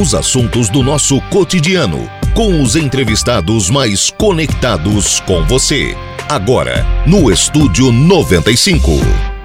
Os 0.00 0.14
assuntos 0.14 0.68
do 0.68 0.80
nosso 0.80 1.20
cotidiano, 1.22 2.08
com 2.32 2.62
os 2.62 2.76
entrevistados 2.76 3.68
mais 3.68 4.10
conectados 4.10 5.18
com 5.18 5.44
você. 5.44 5.96
Agora, 6.28 6.86
no 7.04 7.32
Estúdio 7.32 7.90
95. 7.90 9.37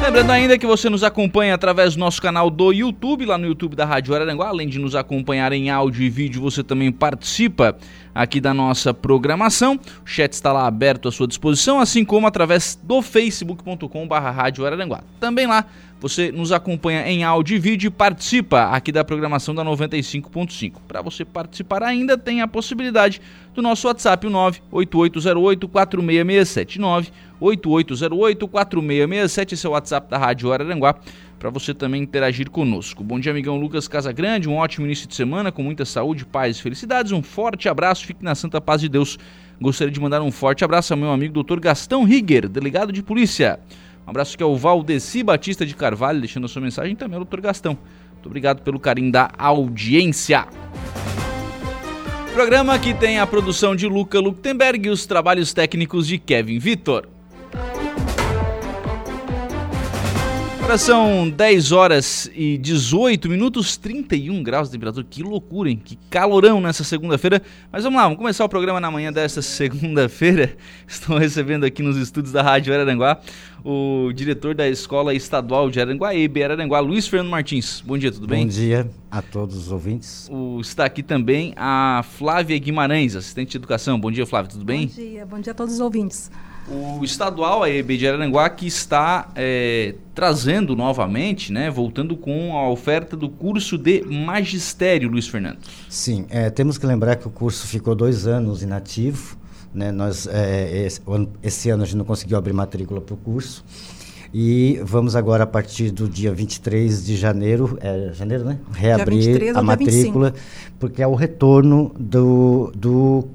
Lembrando 0.00 0.30
ainda 0.30 0.56
que 0.56 0.66
você 0.66 0.88
nos 0.88 1.02
acompanha 1.02 1.54
através 1.54 1.94
do 1.94 2.00
nosso 2.00 2.22
canal 2.22 2.48
do 2.48 2.72
YouTube, 2.72 3.26
lá 3.26 3.36
no 3.36 3.46
YouTube 3.46 3.74
da 3.76 3.84
Rádio 3.84 4.14
Araranguá. 4.14 4.48
Além 4.48 4.68
de 4.68 4.78
nos 4.78 4.94
acompanhar 4.94 5.52
em 5.52 5.70
áudio 5.70 6.02
e 6.02 6.08
vídeo, 6.08 6.40
você 6.40 6.62
também 6.62 6.90
participa 6.90 7.76
aqui 8.18 8.40
da 8.40 8.52
nossa 8.52 8.92
programação. 8.92 9.78
O 10.04 10.06
chat 10.06 10.32
está 10.32 10.52
lá 10.52 10.66
aberto 10.66 11.06
à 11.06 11.12
sua 11.12 11.28
disposição, 11.28 11.78
assim 11.78 12.04
como 12.04 12.26
através 12.26 12.76
do 12.82 13.00
facebook.com.br. 13.00 15.04
Também 15.20 15.46
lá 15.46 15.64
você 16.00 16.32
nos 16.32 16.52
acompanha 16.52 17.08
em 17.08 17.24
áudio 17.24 17.56
e 17.56 17.58
vídeo 17.58 17.88
e 17.88 17.90
participa 17.90 18.70
aqui 18.70 18.92
da 18.92 19.04
programação 19.04 19.54
da 19.54 19.64
95.5. 19.64 20.74
Para 20.86 21.00
você 21.00 21.24
participar 21.24 21.82
ainda, 21.82 22.18
tem 22.18 22.40
a 22.40 22.48
possibilidade 22.48 23.20
do 23.54 23.62
nosso 23.62 23.86
WhatsApp, 23.86 24.26
o 24.26 24.30
98808-4667. 24.30 27.10
98808-4667, 27.40 29.52
esse 29.52 29.66
é 29.66 29.68
o 29.68 29.72
WhatsApp 29.72 30.10
da 30.10 30.18
Rádio 30.18 30.52
Araranguá, 30.52 30.96
para 31.38 31.50
você 31.50 31.72
também 31.72 32.02
interagir 32.02 32.50
conosco. 32.50 33.04
Bom 33.04 33.20
dia, 33.20 33.30
amigão 33.30 33.56
Lucas 33.56 33.86
Casagrande, 33.86 34.48
um 34.48 34.56
ótimo 34.56 34.86
início 34.86 35.06
de 35.06 35.14
semana, 35.14 35.52
com 35.52 35.62
muita 35.62 35.84
saúde, 35.84 36.26
paz 36.26 36.58
e 36.58 36.62
felicidades. 36.62 37.12
Um 37.12 37.22
forte 37.22 37.68
abraço, 37.68 38.04
fique 38.04 38.24
na 38.24 38.34
santa 38.34 38.60
paz 38.60 38.80
de 38.80 38.88
Deus. 38.88 39.18
Gostaria 39.60 39.92
de 39.92 40.00
mandar 40.00 40.20
um 40.20 40.32
forte 40.32 40.64
abraço 40.64 40.92
ao 40.92 40.98
meu 40.98 41.10
amigo 41.10 41.42
Dr. 41.42 41.60
Gastão 41.60 42.04
Rigger, 42.04 42.48
delegado 42.48 42.92
de 42.92 43.02
polícia. 43.02 43.60
Um 44.06 44.10
abraço 44.10 44.36
que 44.36 44.42
é 44.42 44.46
o 44.46 44.56
Valdeci 44.56 45.22
Batista 45.22 45.64
de 45.64 45.74
Carvalho, 45.74 46.20
deixando 46.20 46.46
a 46.46 46.48
sua 46.48 46.62
mensagem 46.62 46.96
também 46.96 47.18
ao 47.18 47.24
Dr. 47.24 47.40
Gastão. 47.40 47.78
Muito 48.14 48.26
obrigado 48.26 48.62
pelo 48.62 48.80
carinho 48.80 49.12
da 49.12 49.30
audiência. 49.38 50.46
Programa 52.32 52.78
que 52.78 52.94
tem 52.94 53.18
a 53.18 53.26
produção 53.26 53.76
de 53.76 53.86
Luca 53.86 54.18
Luktenberg 54.18 54.88
e 54.88 54.90
os 54.90 55.06
trabalhos 55.06 55.52
técnicos 55.52 56.06
de 56.06 56.18
Kevin 56.18 56.58
Vitor. 56.58 57.17
Agora 60.68 60.76
são 60.76 61.30
10 61.30 61.72
horas 61.72 62.30
e 62.34 62.58
18 62.58 63.26
minutos, 63.30 63.78
31 63.78 64.42
graus 64.42 64.68
de 64.68 64.72
temperatura. 64.72 65.06
Que 65.08 65.22
loucura, 65.22 65.70
hein? 65.70 65.80
Que 65.82 65.96
calorão 66.10 66.60
nessa 66.60 66.84
segunda-feira. 66.84 67.40
Mas 67.72 67.84
vamos 67.84 67.96
lá, 67.96 68.02
vamos 68.02 68.18
começar 68.18 68.44
o 68.44 68.48
programa 68.50 68.78
na 68.78 68.90
manhã 68.90 69.10
desta 69.10 69.40
segunda-feira. 69.40 70.54
Estou 70.86 71.16
recebendo 71.16 71.64
aqui 71.64 71.82
nos 71.82 71.96
estúdios 71.96 72.34
da 72.34 72.42
Rádio 72.42 72.74
Araranguá 72.74 73.18
o 73.64 74.12
diretor 74.12 74.54
da 74.54 74.68
Escola 74.68 75.14
Estadual 75.14 75.70
de 75.70 75.80
Araranguá, 75.80 76.14
EB 76.14 76.42
Araranguá, 76.42 76.80
Luiz 76.80 77.08
Fernando 77.08 77.30
Martins. 77.30 77.80
Bom 77.80 77.96
dia, 77.96 78.12
tudo 78.12 78.26
bem? 78.26 78.44
Bom 78.44 78.52
dia 78.52 78.90
a 79.10 79.22
todos 79.22 79.56
os 79.56 79.72
ouvintes. 79.72 80.28
O, 80.30 80.60
está 80.60 80.84
aqui 80.84 81.02
também 81.02 81.54
a 81.56 82.04
Flávia 82.18 82.58
Guimarães, 82.58 83.16
assistente 83.16 83.52
de 83.52 83.56
educação. 83.56 83.98
Bom 83.98 84.10
dia, 84.10 84.26
Flávia, 84.26 84.50
tudo 84.50 84.66
bem? 84.66 84.86
Bom 84.86 84.94
dia, 84.94 85.24
bom 85.24 85.40
dia 85.40 85.52
a 85.52 85.54
todos 85.54 85.72
os 85.72 85.80
ouvintes 85.80 86.30
o 86.70 87.04
estadual, 87.04 87.62
a 87.62 87.70
EB 87.70 87.96
de 87.96 88.06
Araranguá, 88.06 88.48
que 88.50 88.66
está 88.66 89.28
é, 89.34 89.94
trazendo 90.14 90.76
novamente, 90.76 91.52
né, 91.52 91.70
voltando 91.70 92.16
com 92.16 92.56
a 92.56 92.68
oferta 92.68 93.16
do 93.16 93.28
curso 93.28 93.78
de 93.78 94.02
magistério, 94.02 95.08
Luiz 95.08 95.26
Fernando. 95.26 95.58
Sim, 95.88 96.26
é, 96.28 96.50
temos 96.50 96.76
que 96.76 96.86
lembrar 96.86 97.16
que 97.16 97.26
o 97.26 97.30
curso 97.30 97.66
ficou 97.66 97.94
dois 97.94 98.26
anos 98.26 98.62
inativo. 98.62 99.36
Né, 99.72 99.92
nós, 99.92 100.26
é, 100.26 100.86
esse, 100.86 101.00
esse, 101.42 101.70
ano 101.70 101.82
a 101.82 101.86
gente 101.86 101.96
não 101.96 102.04
conseguiu 102.04 102.38
abrir 102.38 102.52
matrícula 102.52 103.00
para 103.00 103.14
o 103.14 103.18
curso. 103.18 103.64
E 104.32 104.78
vamos 104.82 105.16
agora, 105.16 105.44
a 105.44 105.46
partir 105.46 105.90
do 105.90 106.06
dia 106.08 106.32
23 106.34 107.04
de 107.04 107.16
janeiro, 107.16 107.78
é 107.80 108.12
janeiro, 108.12 108.44
né? 108.44 108.58
Reabrir 108.72 109.56
a 109.56 109.62
matrícula, 109.62 110.34
porque 110.78 111.02
é 111.02 111.06
o 111.06 111.14
retorno 111.14 111.94
do, 111.98 112.70
do 112.76 113.28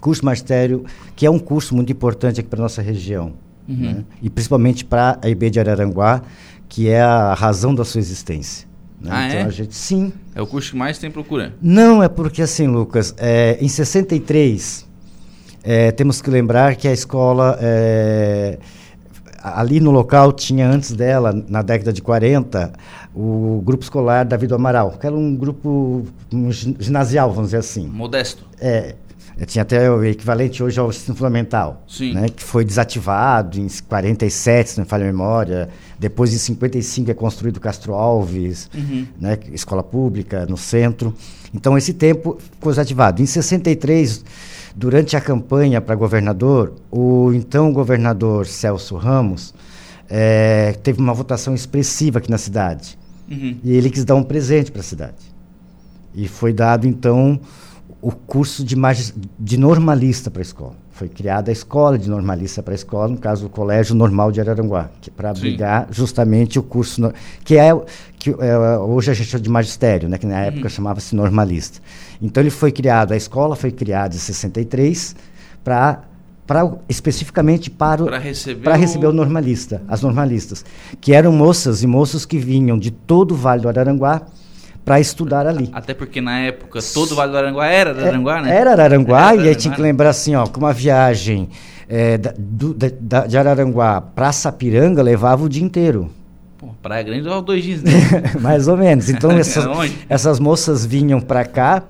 curso 0.00 0.24
magistério, 0.24 0.84
que 1.14 1.26
é 1.26 1.30
um 1.30 1.38
curso 1.38 1.74
muito 1.74 1.92
importante 1.92 2.40
aqui 2.40 2.48
para 2.48 2.60
nossa 2.60 2.82
região. 2.82 3.32
Uhum. 3.68 3.76
Né? 3.76 4.04
E 4.22 4.30
principalmente 4.30 4.84
para 4.84 5.18
a 5.22 5.28
IB 5.28 5.50
de 5.50 5.60
Araranguá, 5.60 6.22
que 6.68 6.88
é 6.88 7.00
a 7.00 7.34
razão 7.34 7.74
da 7.74 7.84
sua 7.84 7.98
existência. 7.98 8.68
Né? 9.00 9.10
Ah, 9.12 9.26
então, 9.28 9.40
é? 9.40 9.42
a 9.44 9.50
gente, 9.50 9.74
sim. 9.74 10.12
É 10.34 10.42
o 10.42 10.46
curso 10.46 10.72
que 10.72 10.76
mais 10.76 10.98
tem 10.98 11.10
procura? 11.10 11.54
Não, 11.60 12.02
é 12.02 12.08
porque 12.08 12.42
assim, 12.42 12.66
Lucas, 12.66 13.14
é, 13.18 13.56
em 13.60 13.68
63, 13.68 14.86
é, 15.62 15.90
temos 15.90 16.20
que 16.20 16.30
lembrar 16.30 16.76
que 16.76 16.86
a 16.86 16.92
escola, 16.92 17.58
é, 17.60 18.58
ali 19.42 19.80
no 19.80 19.90
local, 19.90 20.32
tinha 20.32 20.68
antes 20.68 20.92
dela, 20.92 21.32
na 21.48 21.62
década 21.62 21.92
de 21.92 22.02
40, 22.02 22.72
o 23.14 23.62
grupo 23.64 23.82
escolar 23.82 24.24
Davi 24.24 24.46
do 24.46 24.54
Amaral, 24.54 24.92
que 24.92 25.06
era 25.06 25.16
um 25.16 25.34
grupo 25.34 26.04
um 26.32 26.52
ginasial, 26.52 27.30
vamos 27.30 27.48
dizer 27.48 27.58
assim. 27.58 27.86
Modesto. 27.86 28.44
É, 28.60 28.94
tinha 29.46 29.62
até 29.62 29.90
o 29.90 30.04
equivalente 30.04 30.62
hoje 30.62 30.78
ao 30.78 30.90
ensino 30.90 31.16
fundamental, 31.16 31.82
Sim. 31.88 32.12
Né, 32.12 32.28
que 32.28 32.42
foi 32.42 32.64
desativado 32.64 33.58
em 33.58 33.66
47, 33.88 34.70
se 34.70 34.78
não 34.78 34.84
me 34.84 34.88
falha 34.88 35.04
a 35.04 35.06
memória. 35.06 35.68
Depois, 35.98 36.34
em 36.34 36.38
55, 36.38 37.10
é 37.10 37.14
construído 37.14 37.58
Castro 37.58 37.94
Alves, 37.94 38.70
uhum. 38.74 39.06
né, 39.18 39.38
escola 39.52 39.82
pública 39.82 40.44
no 40.46 40.56
centro. 40.56 41.14
Então, 41.54 41.76
esse 41.78 41.94
tempo 41.94 42.38
ficou 42.38 42.70
desativado. 42.70 43.22
Em 43.22 43.26
63, 43.26 44.24
durante 44.76 45.16
a 45.16 45.20
campanha 45.20 45.80
para 45.80 45.94
governador, 45.94 46.74
o 46.90 47.32
então 47.32 47.72
governador 47.72 48.46
Celso 48.46 48.96
Ramos 48.96 49.54
é, 50.08 50.74
teve 50.82 51.00
uma 51.00 51.14
votação 51.14 51.54
expressiva 51.54 52.18
aqui 52.18 52.30
na 52.30 52.38
cidade. 52.38 52.98
Uhum. 53.30 53.56
E 53.62 53.72
ele 53.72 53.88
quis 53.88 54.04
dar 54.04 54.16
um 54.16 54.22
presente 54.22 54.72
para 54.72 54.80
a 54.80 54.84
cidade. 54.84 55.30
E 56.14 56.26
foi 56.26 56.52
dado, 56.52 56.86
então 56.86 57.40
o 58.02 58.10
curso 58.10 58.64
de, 58.64 58.76
de 59.38 59.58
normalista 59.58 60.30
para 60.30 60.40
a 60.40 60.42
escola. 60.42 60.74
Foi 60.90 61.08
criada 61.08 61.50
a 61.50 61.52
escola 61.52 61.98
de 61.98 62.08
normalista 62.08 62.62
para 62.62 62.72
a 62.72 62.74
escola, 62.74 63.08
no 63.08 63.18
caso 63.18 63.46
o 63.46 63.48
Colégio 63.48 63.94
Normal 63.94 64.32
de 64.32 64.40
Araranguá, 64.40 64.90
que 65.00 65.10
para 65.10 65.30
abrigar 65.30 65.88
justamente 65.90 66.58
o 66.58 66.62
curso 66.62 67.00
no, 67.00 67.12
que 67.44 67.56
é 67.56 67.70
que 68.18 68.30
é, 68.30 68.78
hoje 68.78 69.10
a 69.10 69.14
gente 69.14 69.30
chama 69.30 69.42
de 69.42 69.48
magistério, 69.48 70.08
né, 70.08 70.18
que 70.18 70.26
na 70.26 70.40
época 70.40 70.64
uhum. 70.64 70.68
chamava-se 70.68 71.14
normalista. 71.14 71.80
Então 72.20 72.42
ele 72.42 72.50
foi 72.50 72.70
criado, 72.70 73.12
a 73.12 73.16
escola 73.16 73.56
foi 73.56 73.70
criada 73.70 74.14
em 74.14 74.18
63 74.18 75.16
para 75.64 76.04
para 76.46 76.68
especificamente 76.88 77.70
para, 77.70 78.04
para 78.04 78.18
receber, 78.18 78.68
o... 78.68 78.72
receber 78.72 79.06
o 79.06 79.12
normalista, 79.12 79.82
as 79.86 80.02
normalistas, 80.02 80.64
que 81.00 81.12
eram 81.12 81.30
moças 81.30 81.84
e 81.84 81.86
moços 81.86 82.26
que 82.26 82.38
vinham 82.38 82.76
de 82.76 82.90
todo 82.90 83.32
o 83.32 83.36
Vale 83.36 83.62
do 83.62 83.68
Araranguá 83.68 84.26
para 84.84 84.98
estudar 85.00 85.46
ali. 85.46 85.70
Até 85.72 85.94
porque 85.94 86.20
na 86.20 86.40
época 86.40 86.80
todo 86.94 87.12
o 87.12 87.14
Vale 87.14 87.32
do 87.32 87.38
Aranguá 87.38 87.66
era 87.66 87.90
Araranguá, 87.90 88.38
é, 88.38 88.42
né? 88.42 88.56
Era 88.56 88.70
Araranguá, 88.72 89.32
era 89.32 89.42
e 89.42 89.48
aí 89.48 89.54
tinha 89.54 89.74
que 89.74 89.80
lembrar 89.80 90.10
assim, 90.10 90.34
ó, 90.34 90.46
que 90.46 90.58
uma 90.58 90.72
viagem 90.72 91.48
é, 91.88 92.16
da, 92.18 92.34
do, 92.38 92.74
da, 92.74 93.26
de 93.26 93.36
Araranguá 93.36 94.00
para 94.00 94.32
Sapiranga 94.32 95.02
levava 95.02 95.44
o 95.44 95.48
dia 95.48 95.62
inteiro. 95.62 96.10
Pô, 96.58 96.68
Praia 96.82 97.02
Grande 97.02 97.22
levava 97.22 97.42
dois 97.42 97.62
dias, 97.64 97.82
né? 97.82 97.90
Mais 98.40 98.68
ou 98.68 98.76
menos. 98.76 99.08
Então 99.08 99.30
essas, 99.36 99.66
Onde? 99.66 99.96
essas 100.08 100.38
moças 100.38 100.84
vinham 100.84 101.20
para 101.20 101.44
cá, 101.44 101.82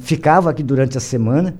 ficavam 0.00 0.50
aqui 0.50 0.62
durante 0.62 0.96
a 0.98 1.00
semana 1.00 1.54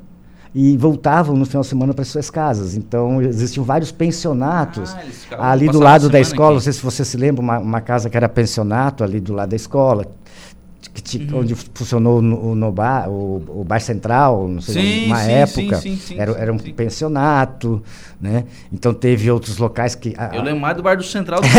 e 0.54 0.76
voltavam 0.76 1.36
no 1.36 1.46
final 1.46 1.62
de 1.62 1.68
semana 1.68 1.94
para 1.94 2.04
suas 2.04 2.28
casas. 2.30 2.74
Então 2.76 3.22
existiam 3.22 3.64
vários 3.64 3.92
pensionatos 3.92 4.96
Ah, 5.38 5.52
ali 5.52 5.68
do 5.68 5.78
lado 5.78 6.08
da 6.08 6.18
escola. 6.18 6.48
aqui. 6.48 6.54
Não 6.54 6.60
sei 6.60 6.72
se 6.72 6.82
você 6.82 7.04
se 7.04 7.16
lembra, 7.16 7.40
uma, 7.40 7.58
uma 7.58 7.80
casa 7.80 8.10
que 8.10 8.16
era 8.16 8.28
pensionato 8.28 9.04
ali 9.04 9.20
do 9.20 9.32
lado 9.32 9.50
da 9.50 9.56
escola. 9.56 10.06
Que 10.92 11.00
ti- 11.00 11.28
Uhum. 11.32 11.38
Onde 11.40 11.54
funcionou 11.54 12.20
no, 12.20 12.54
no 12.56 12.72
bar, 12.72 13.08
o, 13.08 13.60
o 13.60 13.64
bar 13.64 13.80
central, 13.80 14.48
não 14.48 14.60
sei, 14.60 14.74
Sim, 15.02 15.06
uma 15.06 15.18
sim, 15.22 15.30
época, 15.30 15.76
sim, 15.80 15.96
sim, 15.96 16.18
era, 16.18 16.32
era 16.32 16.52
um 16.52 16.58
pensionato, 16.58 17.80
né? 18.20 18.44
Então 18.72 18.92
teve 18.92 19.30
outros 19.30 19.56
locais 19.58 19.94
que 19.94 20.14
a- 20.18 20.30
Eu 20.34 20.42
lembro 20.42 20.60
mais 20.60 20.76
do 20.76 20.82
bar 20.82 20.96
do 20.96 21.04
Central 21.04 21.40
do 21.40 21.46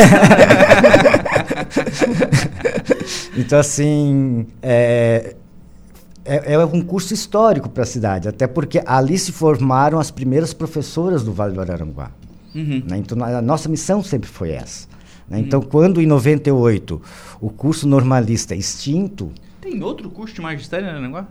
Então, 3.37 3.59
assim, 3.59 4.45
é, 4.61 5.35
é, 6.25 6.53
é 6.53 6.65
um 6.65 6.81
curso 6.81 7.13
histórico 7.13 7.69
para 7.69 7.83
a 7.83 7.85
cidade, 7.85 8.27
até 8.27 8.47
porque 8.47 8.81
ali 8.85 9.17
se 9.17 9.31
formaram 9.31 9.99
as 9.99 10.11
primeiras 10.11 10.53
professoras 10.53 11.23
do 11.23 11.31
Vale 11.33 11.53
do 11.53 11.61
Araranguá. 11.61 12.11
Uhum. 12.53 12.83
né? 12.85 12.97
Então, 12.97 13.23
a 13.23 13.41
nossa 13.41 13.69
missão 13.69 14.03
sempre 14.03 14.29
foi 14.29 14.51
essa. 14.51 14.90
Né? 15.31 15.39
Então, 15.39 15.61
quando 15.61 16.01
em 16.01 16.05
98 16.05 17.01
o 17.39 17.49
curso 17.49 17.87
normalista 17.87 18.53
é 18.53 18.57
extinto, 18.57 19.31
Tem 19.61 19.81
outro 19.81 20.09
curso 20.09 20.35
de 20.35 20.41
magistério 20.41 20.85
em 20.87 20.89
Aranaguá? 20.89 21.27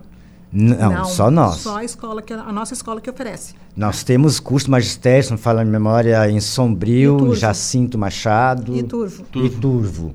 não, 0.51 1.05
só 1.05 1.31
nós. 1.31 1.57
Só 1.57 1.77
a 1.77 1.83
escola 1.83 2.21
que 2.21 2.33
a 2.33 2.51
nossa 2.51 2.73
escola 2.73 2.99
que 2.99 3.09
oferece. 3.09 3.53
Nós 3.75 4.03
temos 4.03 4.39
curso 4.39 4.69
magistério, 4.69 5.23
se 5.23 5.31
não 5.31 5.37
fala 5.37 5.63
em 5.63 5.67
memória, 5.67 6.29
em 6.29 6.41
Sombrio, 6.41 7.17
Turvo. 7.17 7.35
Jacinto 7.35 7.97
Machado 7.97 8.75
E 8.75 8.83
Turvo. 8.83 9.23
e 9.35 9.49
Turvo. 9.49 10.13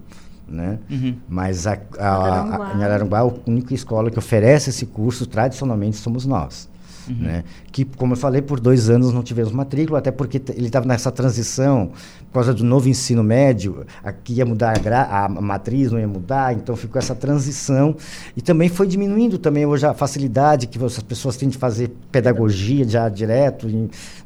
Né? 0.49 0.79
Uhum. 0.91 1.17
Mas 1.29 1.67
a, 1.67 1.79
a, 1.99 2.07
a, 2.09 2.25
Araranguá. 2.25 2.73
em 2.79 2.85
Araranguá, 2.85 3.19
a 3.21 3.31
única 3.51 3.73
escola 3.75 4.11
que 4.11 4.19
oferece 4.19 4.71
esse 4.71 4.87
curso, 4.87 5.27
tradicionalmente, 5.27 5.97
somos 5.97 6.27
nós. 6.27 6.69
Né? 7.13 7.45
Que, 7.71 7.85
como 7.85 8.15
eu 8.15 8.17
falei, 8.17 8.43
por 8.43 8.59
dois 8.59 8.91
anos 8.91 9.13
não 9.13 9.23
tivemos 9.23 9.53
matrícula, 9.53 9.99
até 9.99 10.11
porque 10.11 10.41
ele 10.55 10.67
estava 10.67 10.87
nessa 10.87 11.11
transição, 11.13 11.91
por 12.29 12.35
causa 12.35 12.53
do 12.53 12.65
novo 12.65 12.89
ensino 12.89 13.23
médio, 13.23 13.87
aqui 14.03 14.35
ia 14.35 14.47
mudar 14.47 14.75
a, 14.87 15.25
a 15.25 15.29
matriz, 15.29 15.93
não 15.93 15.99
ia 15.99 16.09
mudar, 16.09 16.55
então 16.55 16.75
ficou 16.77 16.99
essa 16.99 17.15
transição. 17.15 17.97
E 18.37 18.43
também 18.43 18.69
foi 18.69 18.87
diminuindo 18.87 19.39
também 19.39 19.65
hoje 19.67 19.87
a 19.87 19.95
facilidade 19.95 20.67
que 20.67 20.83
as 20.85 21.03
pessoas 21.03 21.37
têm 21.37 21.49
de 21.49 21.57
fazer 21.57 21.91
pedagogia 22.11 22.87
já 22.89 23.09
direto, 23.09 23.67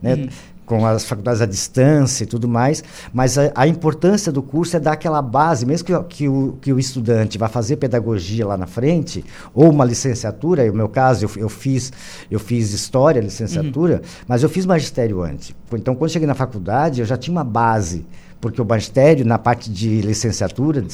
né? 0.03 0.29
Com 0.71 0.87
as 0.87 1.05
faculdades 1.05 1.43
à 1.43 1.47
distância 1.47 2.23
e 2.23 2.27
tudo 2.29 2.47
mais, 2.47 2.85
mas 3.13 3.37
a, 3.37 3.51
a 3.57 3.67
importância 3.67 4.31
do 4.31 4.41
curso 4.41 4.77
é 4.77 4.79
dar 4.81 4.93
aquela 4.93 5.21
base, 5.21 5.67
mesmo 5.67 5.85
que, 5.85 5.93
o- 5.93 6.05
que, 6.05 6.29
o, 6.29 6.59
que 6.63 6.73
o 6.73 6.79
estudante 6.79 7.37
vá 7.37 7.49
fazer 7.49 7.75
pedagogia 7.75 8.47
lá 8.47 8.57
na 8.57 8.69
frente, 8.69 9.25
ou 9.53 9.69
uma 9.69 9.85
licenciatura, 9.85 10.65
no 10.69 10.75
meu 10.75 10.89
caso, 10.89 11.25
eu, 11.25 11.31
eu, 11.37 11.49
fiz, 11.49 11.93
eu 12.31 12.39
fiz 12.39 12.73
história, 12.73 13.21
licenciatura, 13.21 14.01
mas 14.29 14.45
eu 14.45 14.49
fiz 14.49 14.65
magistério 14.65 15.21
antes. 15.23 15.53
Então, 15.73 15.97
quando 15.97 16.13
cheguei 16.13 16.29
na 16.29 16.35
faculdade, 16.37 17.01
eu 17.01 17.07
já 17.07 17.17
tinha 17.17 17.33
uma 17.33 17.43
base, 17.45 18.07
porque 18.41 18.61
o 18.61 18.65
magistério, 18.65 19.25
na 19.25 19.39
parte 19.39 19.71
de 19.71 20.01
licenciatura, 20.01 20.85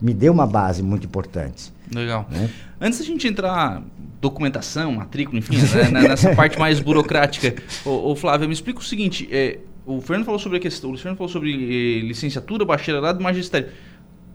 me 0.00 0.14
deu 0.14 0.32
uma 0.32 0.46
base 0.46 0.82
muito 0.82 1.06
importante. 1.06 1.72
Legal. 1.94 2.26
Né? 2.30 2.50
Antes 2.80 2.98
da 2.98 3.04
gente 3.04 3.28
entrar 3.28 3.82
documentação, 4.20 4.92
matrícula, 4.92 5.38
enfim, 5.38 5.56
né, 5.56 5.90
né, 5.90 6.08
nessa 6.08 6.34
parte 6.34 6.58
mais 6.58 6.80
burocrática, 6.80 7.54
ô, 7.84 8.12
ô, 8.12 8.16
Flávio, 8.16 8.48
me 8.48 8.54
explica 8.54 8.80
o 8.80 8.82
seguinte, 8.82 9.28
é, 9.30 9.58
o 9.86 10.00
Fernando 10.00 10.24
falou 10.24 10.38
sobre 10.38 10.58
a 10.58 10.60
questão, 10.60 10.88
o 10.90 10.92
Luciano 10.94 11.16
falou 11.16 11.30
sobre 11.30 11.52
eh, 11.52 12.00
licenciatura, 12.00 12.64
bacharelado 12.64 13.20
e 13.20 13.22
magistério. 13.22 13.68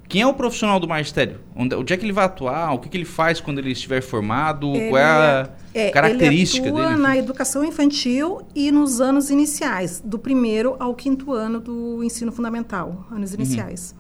Quem 0.10 0.24
é 0.24 0.28
o 0.28 0.34
profissional 0.34 0.80
do 0.80 0.88
magistério? 0.88 1.40
Onde, 1.56 1.76
onde 1.76 1.94
é 1.94 1.96
que 1.98 2.04
ele 2.04 2.12
vai 2.12 2.26
atuar? 2.26 2.74
O 2.74 2.80
que, 2.80 2.90
que 2.90 2.98
ele 2.98 3.06
faz 3.06 3.40
quando 3.40 3.60
ele 3.60 3.72
estiver 3.72 4.02
formado? 4.02 4.76
Ele 4.76 4.90
Qual 4.90 4.98
é 5.00 5.04
a 5.06 5.50
é- 5.74 5.90
característica 5.92 6.68
ele 6.68 6.76
atua 6.76 6.90
dele? 6.90 7.02
na 7.02 7.16
educação 7.16 7.64
infantil 7.64 8.42
e 8.56 8.72
nos 8.72 9.00
anos 9.00 9.30
iniciais, 9.30 10.02
do 10.04 10.18
primeiro 10.18 10.76
ao 10.80 10.96
quinto 10.96 11.32
ano 11.32 11.60
do 11.60 12.04
ensino 12.04 12.32
fundamental, 12.32 13.06
Uhum. 13.12 13.18
anos 13.18 13.36
iniciais. 13.36 13.96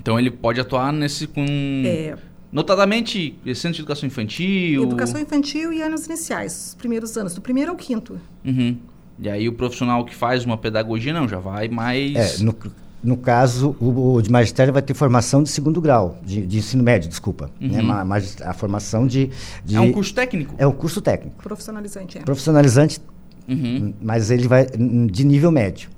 Então 0.00 0.18
ele 0.18 0.30
pode 0.30 0.58
atuar 0.58 0.90
nesse 0.90 1.26
com 1.26 1.44
É, 1.84 2.16
notadamente 2.50 3.38
centro 3.54 3.72
de 3.76 3.80
educação 3.82 4.06
infantil. 4.06 4.84
educação 4.84 5.20
infantil 5.20 5.70
e 5.70 5.82
anos 5.82 6.06
iniciais, 6.06 6.68
os 6.68 6.74
primeiros 6.74 7.14
anos, 7.18 7.34
do 7.34 7.42
primeiro 7.42 7.70
ao 7.72 7.76
quinto. 7.76 8.18
Uhum. 8.42 8.78
E 9.20 9.28
aí 9.28 9.48
o 9.48 9.52
profissional 9.52 10.02
que 10.04 10.14
faz 10.14 10.46
uma 10.46 10.56
pedagogia 10.56 11.12
não 11.12 11.28
já 11.28 11.38
vai 11.38 11.68
mais. 11.68 12.40
É, 12.40 12.42
no, 12.42 12.56
no 13.02 13.16
caso, 13.16 13.76
o, 13.80 14.14
o 14.14 14.22
de 14.22 14.30
magistério 14.30 14.72
vai 14.72 14.82
ter 14.82 14.92
formação 14.94 15.42
de 15.42 15.48
segundo 15.50 15.80
grau, 15.80 16.18
de, 16.24 16.44
de 16.46 16.58
ensino 16.58 16.82
médio, 16.82 17.08
desculpa. 17.08 17.50
Né? 17.60 17.80
Ma- 17.80 18.04
magis- 18.04 18.40
a 18.42 18.52
formação 18.52 19.06
de, 19.06 19.30
de- 19.64 19.76
É 19.76 19.80
um 19.80 19.92
curso 19.92 20.12
técnico. 20.14 20.54
É 20.58 20.66
um 20.66 20.72
curso 20.72 21.00
técnico. 21.00 21.42
Profissionalizante, 21.42 22.18
é. 22.18 22.20
Profissionalizante, 22.22 23.00
Uhum. 23.48 23.94
mas 24.02 24.30
ele 24.30 24.46
vai 24.48 24.66
de 24.66 25.24
nível 25.24 25.50
médio. 25.50 25.88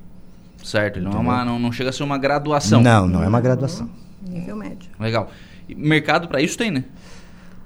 Certo, 0.63 0.99
ele 0.99 1.07
não, 1.07 1.13
é 1.13 1.17
uma, 1.17 1.45
não, 1.45 1.59
não 1.59 1.73
chega 1.73 1.91
a 1.91 1.93
ser 1.93 2.03
uma 2.03 2.19
graduação. 2.19 2.81
Não, 2.83 3.07
não 3.09 3.23
é 3.25 3.29
uma 3.29 3.41
graduação. 3.41 3.89
Nível 4.29 4.55
médio. 4.57 4.91
Legal. 5.01 5.31
E 5.69 5.75
mercado 5.75 6.29
para 6.29 6.41
isso 6.43 6.57
tem, 6.59 6.71
né? 6.71 6.85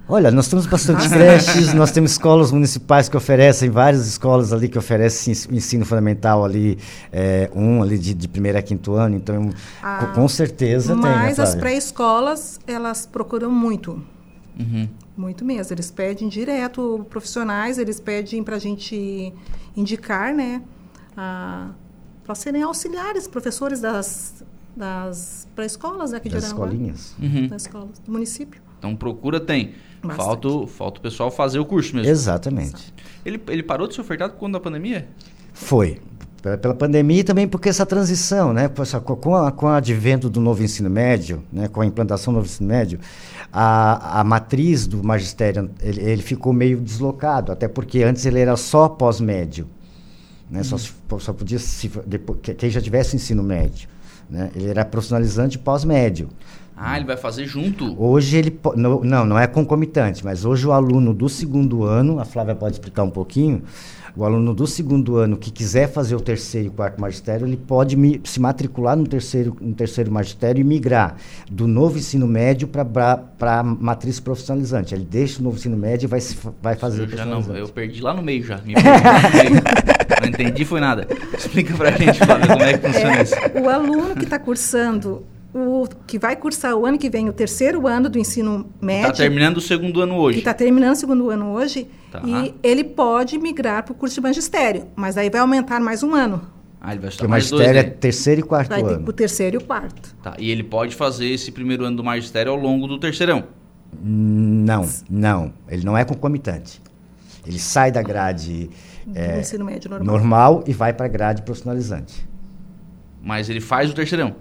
Olha, 0.06 0.30
nós 0.30 0.48
temos 0.48 0.66
bastante 0.66 1.08
creches, 1.10 1.72
nós 1.72 1.90
temos 1.90 2.10
escolas 2.12 2.52
municipais 2.52 3.08
que 3.08 3.16
oferecem, 3.16 3.70
várias 3.70 4.06
escolas 4.06 4.52
ali 4.52 4.68
que 4.68 4.76
oferecem 4.78 5.32
ens- 5.32 5.48
ensino 5.50 5.84
fundamental 5.86 6.44
ali, 6.44 6.78
é, 7.10 7.50
um 7.54 7.82
ali 7.82 7.98
de, 7.98 8.12
de 8.12 8.28
primeiro 8.28 8.58
a 8.58 8.62
quinto 8.62 8.92
ano, 8.94 9.16
então 9.16 9.50
Ah, 9.82 10.06
co- 10.12 10.20
com 10.20 10.28
certeza 10.28 10.92
tem, 10.94 11.02
né, 11.02 11.16
Mas 11.16 11.38
as 11.38 11.54
pré-escolas, 11.54 12.60
elas 12.66 13.06
procuram 13.06 13.50
muito. 13.50 14.02
Uhum. 14.60 14.88
Muito 15.16 15.44
mesmo. 15.44 15.72
Eles 15.74 15.90
pedem 15.90 16.28
direto 16.28 17.06
profissionais, 17.08 17.78
eles 17.78 17.98
pedem 17.98 18.42
para 18.42 18.56
a 18.56 18.58
gente 18.58 19.32
indicar, 19.76 20.34
né? 20.34 20.60
Para 21.14 22.34
serem 22.34 22.62
auxiliares, 22.62 23.26
professores 23.28 23.80
das, 23.80 24.44
das 24.76 25.46
pré-escolas 25.54 26.12
aqui 26.12 26.28
de 26.28 26.34
Das 26.34 26.44
Aranaguá. 26.44 26.66
escolinhas. 26.66 27.14
Uhum. 27.20 27.48
Das 27.48 27.62
escolas 27.62 27.98
do 28.04 28.10
município. 28.12 28.60
Então 28.84 28.94
procura 28.96 29.40
tem. 29.40 29.72
Bastante. 30.02 30.26
Falta, 30.26 30.48
o- 30.48 30.66
falta 30.66 30.98
o 30.98 31.02
pessoal 31.02 31.30
fazer 31.30 31.58
o 31.58 31.64
curso 31.64 31.96
mesmo. 31.96 32.10
Exatamente. 32.10 32.92
Ele, 33.24 33.40
ele 33.48 33.62
parou 33.62 33.88
de 33.88 33.94
ser 33.94 34.02
ofertado 34.02 34.34
quando 34.38 34.52
da 34.52 34.60
pandemia? 34.60 35.08
Foi. 35.54 35.98
Pela, 36.42 36.58
pela 36.58 36.74
pandemia 36.74 37.20
e 37.20 37.24
também 37.24 37.48
porque 37.48 37.70
essa 37.70 37.86
transição, 37.86 38.52
né? 38.52 38.68
com 38.68 39.16
Com, 39.16 39.34
a, 39.34 39.50
com 39.50 39.64
o 39.64 39.68
advento 39.70 40.28
do 40.28 40.40
novo 40.40 40.62
ensino 40.62 40.90
médio, 40.90 41.42
né? 41.50 41.68
com 41.68 41.80
a 41.80 41.86
implantação 41.86 42.34
do 42.34 42.36
novo 42.36 42.46
ensino 42.46 42.68
médio, 42.68 43.00
a, 43.50 44.20
a 44.20 44.24
matriz 44.24 44.86
do 44.86 45.02
magistério 45.02 45.70
ele, 45.80 46.02
ele 46.02 46.20
ficou 46.22 46.52
meio 46.52 46.78
deslocado, 46.78 47.50
até 47.50 47.66
porque 47.66 48.02
antes 48.02 48.26
ele 48.26 48.40
era 48.40 48.58
só 48.58 48.90
pós-médio. 48.90 49.66
Né? 50.50 50.62
Só, 50.62 50.76
se- 50.76 50.92
só 51.20 51.32
podia 51.32 51.58
se, 51.58 51.90
depois, 52.06 52.38
que- 52.42 52.52
quem 52.52 52.68
já 52.68 52.80
tivesse 52.82 53.16
ensino 53.16 53.42
médio. 53.42 53.88
Né? 54.28 54.50
Ele 54.54 54.68
era 54.68 54.84
profissionalizante 54.84 55.58
pós-médio. 55.58 56.28
Ah, 56.76 56.96
ele 56.96 57.06
vai 57.06 57.16
fazer 57.16 57.46
junto. 57.46 57.94
Hoje 58.02 58.36
ele 58.36 58.58
não, 58.76 59.24
não, 59.26 59.38
é 59.38 59.46
concomitante, 59.46 60.24
mas 60.24 60.44
hoje 60.44 60.66
o 60.66 60.72
aluno 60.72 61.14
do 61.14 61.28
segundo 61.28 61.84
ano, 61.84 62.18
a 62.18 62.24
Flávia 62.24 62.54
pode 62.54 62.74
explicar 62.74 63.04
um 63.04 63.10
pouquinho, 63.10 63.62
o 64.16 64.24
aluno 64.24 64.52
do 64.54 64.66
segundo 64.66 65.16
ano 65.16 65.36
que 65.36 65.50
quiser 65.50 65.88
fazer 65.90 66.14
o 66.14 66.20
terceiro 66.20 66.68
e 66.68 66.70
quarto 66.70 67.00
magistério, 67.00 67.46
ele 67.46 67.56
pode 67.56 67.96
mi- 67.96 68.20
se 68.24 68.40
matricular 68.40 68.96
no 68.96 69.06
terceiro, 69.06 69.56
no 69.60 69.74
terceiro 69.74 70.10
magistério 70.10 70.60
e 70.60 70.64
migrar 70.64 71.16
do 71.50 71.66
novo 71.66 71.98
ensino 71.98 72.26
médio 72.26 72.66
para 72.68 73.18
a 73.40 73.62
matriz 73.62 74.18
profissionalizante. 74.20 74.94
Ele 74.94 75.04
deixa 75.04 75.40
o 75.40 75.42
novo 75.42 75.56
ensino 75.56 75.76
médio 75.76 76.06
e 76.06 76.08
vai, 76.08 76.20
vai 76.62 76.76
fazer 76.76 77.02
Eu 77.02 77.06
o 77.06 77.10
já 77.10 77.24
não, 77.24 77.40
eu 77.56 77.68
perdi 77.68 78.00
lá 78.00 78.14
no 78.14 78.22
meio 78.22 78.44
já. 78.44 78.58
Me 78.64 78.74
perdi 78.74 78.88
lá 78.88 79.22
no 79.22 79.30
meio. 79.50 79.62
Não 80.22 80.28
entendi, 80.28 80.64
foi 80.64 80.80
nada. 80.80 81.06
Explica 81.36 81.74
pra 81.74 81.90
gente, 81.92 82.18
Flávio, 82.18 82.46
como 82.48 82.62
é 82.62 82.78
que 82.78 82.86
funciona 82.86 83.22
isso. 83.22 83.34
É, 83.34 83.60
o 83.60 83.68
aluno 83.68 84.14
que 84.14 84.24
está 84.24 84.38
cursando, 84.38 85.24
o, 85.54 85.86
que 86.06 86.18
vai 86.18 86.34
cursar 86.36 86.74
o 86.74 86.84
ano 86.84 86.98
que 86.98 87.08
vem 87.08 87.28
o 87.28 87.32
terceiro 87.32 87.86
ano 87.86 88.08
do 88.08 88.18
ensino 88.18 88.66
médio. 88.80 89.06
Tá 89.08 89.12
terminando 89.12 89.56
o 89.58 89.60
segundo 89.60 90.00
ano 90.00 90.16
hoje. 90.16 90.38
está 90.38 90.52
terminando 90.52 90.92
o 90.92 90.96
segundo 90.96 91.30
ano 91.30 91.52
hoje, 91.52 91.86
Tá. 92.10 92.22
e 92.24 92.54
ele 92.62 92.82
pode 92.84 93.38
migrar 93.38 93.82
para 93.84 93.92
o 93.92 93.94
curso 93.94 94.14
de 94.16 94.20
magistério, 94.20 94.86
mas 94.96 95.16
aí 95.16 95.30
vai 95.30 95.40
aumentar 95.40 95.80
mais 95.80 96.02
um 96.02 96.14
ano. 96.14 96.42
Ah, 96.80 96.92
ele 96.92 97.00
vai 97.00 97.08
Porque 97.08 97.08
estudar 97.08 97.26
o 97.28 97.30
mais 97.30 97.48
dois, 97.48 97.62
magistério 97.62 97.88
né? 97.90 97.94
é 97.96 97.98
terceiro 97.98 98.40
e 98.40 98.44
quarto 98.44 98.68
Vai 98.68 98.82
ano. 98.82 99.08
o 99.08 99.12
terceiro 99.12 99.56
e 99.56 99.58
o 99.58 99.60
quarto. 99.64 100.14
Tá, 100.22 100.34
e 100.38 100.50
ele 100.50 100.62
pode 100.62 100.94
fazer 100.94 101.26
esse 101.26 101.50
primeiro 101.50 101.84
ano 101.84 101.96
do 101.96 102.04
magistério 102.04 102.52
ao 102.52 102.58
longo 102.58 102.86
do 102.86 102.98
terceirão. 102.98 103.44
Não, 104.02 104.88
não. 105.08 105.52
Ele 105.68 105.84
não 105.84 105.96
é 105.96 106.04
concomitante. 106.04 106.82
Ele 107.46 107.58
sai 107.58 107.90
da 107.92 108.02
grade 108.02 108.68
Do 109.06 109.18
é, 109.18 109.40
ensino 109.40 109.64
médio 109.64 109.88
normal. 109.90 110.06
normal 110.14 110.64
e 110.66 110.72
vai 110.72 110.92
para 110.92 111.06
a 111.06 111.08
grade 111.08 111.42
profissionalizante. 111.42 112.26
Mas 113.22 113.48
ele 113.48 113.60
faz 113.60 113.90
o 113.90 113.94
terceirão. 113.94 114.34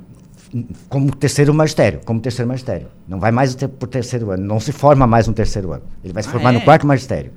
Como 0.87 1.15
terceiro 1.15 1.53
magistério, 1.53 1.99
como 2.05 2.19
terceiro 2.19 2.47
magistério. 2.47 2.87
Não 3.07 3.19
vai 3.19 3.31
mais 3.31 3.53
o 3.55 3.57
terceiro 3.87 4.29
ano, 4.31 4.43
não 4.45 4.59
se 4.59 4.71
forma 4.71 5.07
mais 5.07 5.27
no 5.27 5.33
terceiro 5.33 5.71
ano. 5.73 5.83
Ele 6.03 6.13
vai 6.13 6.21
se 6.21 6.29
Ah, 6.29 6.31
formar 6.31 6.49
é? 6.51 6.53
no 6.53 6.61
quarto 6.61 6.85
magistério. 6.85 7.31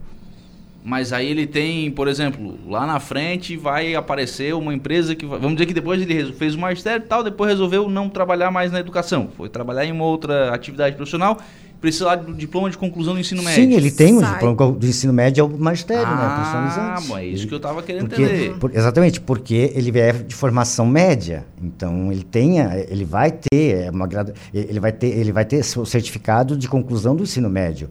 Mas 0.84 1.12
aí 1.12 1.28
ele 1.28 1.48
tem, 1.48 1.90
por 1.90 2.06
exemplo, 2.06 2.56
lá 2.68 2.86
na 2.86 3.00
frente 3.00 3.56
vai 3.56 3.94
aparecer 3.96 4.54
uma 4.54 4.72
empresa 4.72 5.16
que. 5.16 5.26
vai- 5.26 5.38
Vamos 5.40 5.56
dizer 5.56 5.66
que 5.66 5.74
depois 5.74 6.00
ele 6.00 6.32
fez 6.34 6.54
o 6.54 6.58
magistério 6.60 7.04
e 7.04 7.08
tal, 7.08 7.24
depois 7.24 7.50
resolveu 7.50 7.88
não 7.88 8.08
trabalhar 8.08 8.52
mais 8.52 8.70
na 8.70 8.78
educação. 8.78 9.28
Foi 9.36 9.48
trabalhar 9.48 9.84
em 9.84 9.90
uma 9.90 10.04
outra 10.04 10.54
atividade 10.54 10.94
profissional. 10.94 11.38
Precisa 11.80 12.16
do 12.16 12.32
diploma 12.32 12.70
de 12.70 12.78
conclusão 12.78 13.14
do 13.14 13.20
ensino 13.20 13.42
médio. 13.42 13.62
Sim, 13.64 13.72
ele 13.74 13.90
tem 13.90 14.14
um 14.14 14.20
Sai. 14.20 14.32
diploma 14.32 14.72
do 14.72 14.86
ensino 14.86 15.12
médio 15.12 15.44
ao 15.44 15.50
magistério, 15.50 16.06
né? 16.06 16.16
Ah, 16.18 16.34
profissionalizante. 16.34 17.08
bom, 17.08 17.18
é 17.18 17.26
isso 17.26 17.46
que 17.46 17.54
eu 17.54 17.60
tava 17.60 17.82
querendo 17.82 18.08
Porque- 18.08 18.22
entender. 18.22 18.58
por- 18.58 18.74
exatamente, 18.74 19.20
porque 19.20 19.72
ele 19.74 19.96
é 19.98 20.12
de 20.12 20.34
formação 20.34 20.86
média, 20.86 21.44
então 21.62 22.10
ele 22.10 22.24
tenha, 22.24 22.70
ele 22.88 23.04
vai 23.04 23.30
ter 23.30 23.84
é 23.86 23.90
uma 23.90 24.08
ele 24.54 24.80
vai 24.80 24.90
ter, 24.92 25.08
ele 25.08 25.32
vai 25.32 25.44
ter 25.44 25.60
o 25.76 25.84
certificado 25.84 26.56
de 26.56 26.66
conclusão 26.66 27.14
do 27.14 27.22
ensino 27.22 27.48
médio, 27.50 27.90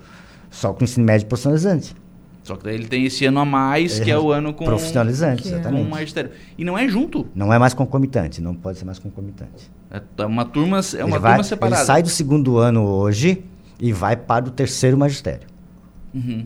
só 0.49 0.73
com 0.73 0.81
o 0.81 0.83
ensino 0.83 1.05
médio 1.05 1.27
profissionalizante, 1.27 1.95
Só 2.43 2.55
que 2.55 2.63
daí 2.63 2.75
ele 2.75 2.87
tem 2.87 3.05
esse 3.05 3.25
ano 3.25 3.39
a 3.39 3.45
mais, 3.45 3.99
que 3.99 4.09
é 4.11 4.17
o 4.17 4.31
ano 4.31 4.53
com, 4.53 4.65
profissionalizante, 4.65 5.43
é. 5.47 5.51
com 5.51 5.55
o 5.55 5.59
exatamente. 5.59 5.89
magistério. 5.89 6.31
E 6.57 6.63
não 6.63 6.77
é 6.77 6.87
junto. 6.87 7.25
Não 7.35 7.51
é 7.53 7.57
mais 7.59 7.73
concomitante, 7.73 8.41
não 8.41 8.53
pode 8.55 8.77
ser 8.77 8.85
mais 8.85 8.99
concomitante. 8.99 9.69
É 9.91 10.25
uma 10.25 10.45
turma, 10.45 10.79
é 10.97 11.03
uma 11.03 11.15
ele, 11.15 11.19
vai, 11.19 11.31
turma 11.33 11.43
separada. 11.43 11.77
ele 11.81 11.85
sai 11.85 12.03
do 12.03 12.09
segundo 12.09 12.57
ano 12.57 12.83
hoje 12.83 13.43
e 13.79 13.91
vai 13.93 14.15
para 14.15 14.45
o 14.45 14.51
terceiro 14.51 14.97
magistério, 14.97 15.47
Uhum. 16.13 16.45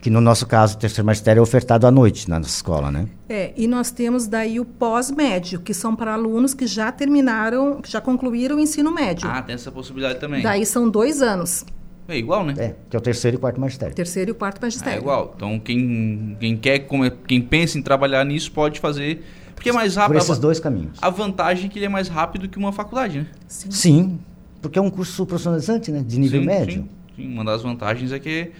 que 0.00 0.10
no 0.10 0.20
nosso 0.20 0.46
caso 0.46 0.76
o 0.76 0.78
terceiro 0.78 1.04
magistério 1.06 1.40
é 1.40 1.42
ofertado 1.42 1.86
à 1.86 1.90
noite 1.90 2.28
na 2.28 2.38
nossa 2.38 2.50
escola, 2.50 2.90
né? 2.90 3.06
É, 3.28 3.52
e 3.56 3.66
nós 3.66 3.90
temos 3.90 4.26
daí 4.26 4.60
o 4.60 4.64
pós-médio, 4.64 5.60
que 5.60 5.74
são 5.74 5.94
para 5.96 6.12
alunos 6.14 6.54
que 6.54 6.66
já 6.66 6.90
terminaram, 6.92 7.80
que 7.82 7.90
já 7.90 8.00
concluíram 8.00 8.56
o 8.56 8.60
ensino 8.60 8.92
médio. 8.92 9.28
Ah, 9.28 9.42
tem 9.42 9.54
essa 9.54 9.70
possibilidade 9.72 10.20
também. 10.20 10.42
Daí 10.42 10.64
são 10.64 10.88
dois 10.88 11.20
anos, 11.20 11.64
É 12.10 12.16
igual, 12.16 12.42
né? 12.42 12.54
É, 12.56 12.74
que 12.88 12.96
é 12.96 12.98
o 12.98 13.02
terceiro 13.02 13.36
e 13.36 13.40
quarto 13.40 13.60
magistério. 13.60 13.94
terceiro 13.94 14.30
e 14.30 14.34
quarto 14.34 14.58
É 14.58 14.66
magistério. 14.66 15.00
igual. 15.00 15.34
Então 15.36 15.58
quem, 15.58 16.36
quem 16.40 16.56
quer, 16.56 16.86
quem 17.26 17.42
pensa 17.42 17.76
em 17.78 17.82
trabalhar 17.82 18.24
nisso 18.24 18.50
pode 18.52 18.80
fazer. 18.80 19.22
Porque 19.54 19.68
é 19.68 19.72
mais 19.74 19.92
Por 19.94 20.00
rápido. 20.02 20.16
esses 20.18 20.30
a, 20.30 20.34
dois 20.40 20.58
caminhos. 20.60 20.96
a 21.02 21.10
vantagem 21.10 21.66
é 21.66 21.68
que 21.68 21.78
ele 21.78 21.84
é 21.86 21.88
mais 21.88 22.08
rápido 22.08 22.48
que 22.48 22.56
uma 22.56 22.72
faculdade, 22.72 23.18
né? 23.18 23.26
Sim. 23.48 23.70
Sim, 23.72 24.18
porque 24.60 24.78
é 24.78 24.82
um 24.82 24.90
curso 24.90 25.24
profissionalizante, 25.26 25.90
né? 25.90 26.02
De 26.06 26.18
nível 26.18 26.40
Sim, 26.40 26.46
médio. 26.46 26.74
Sim, 26.82 26.88
sim. 27.22 27.32
Uma 27.32 27.44
das 27.44 27.62
vantagens 27.62 28.12
é 28.12 28.18
que 28.18 28.50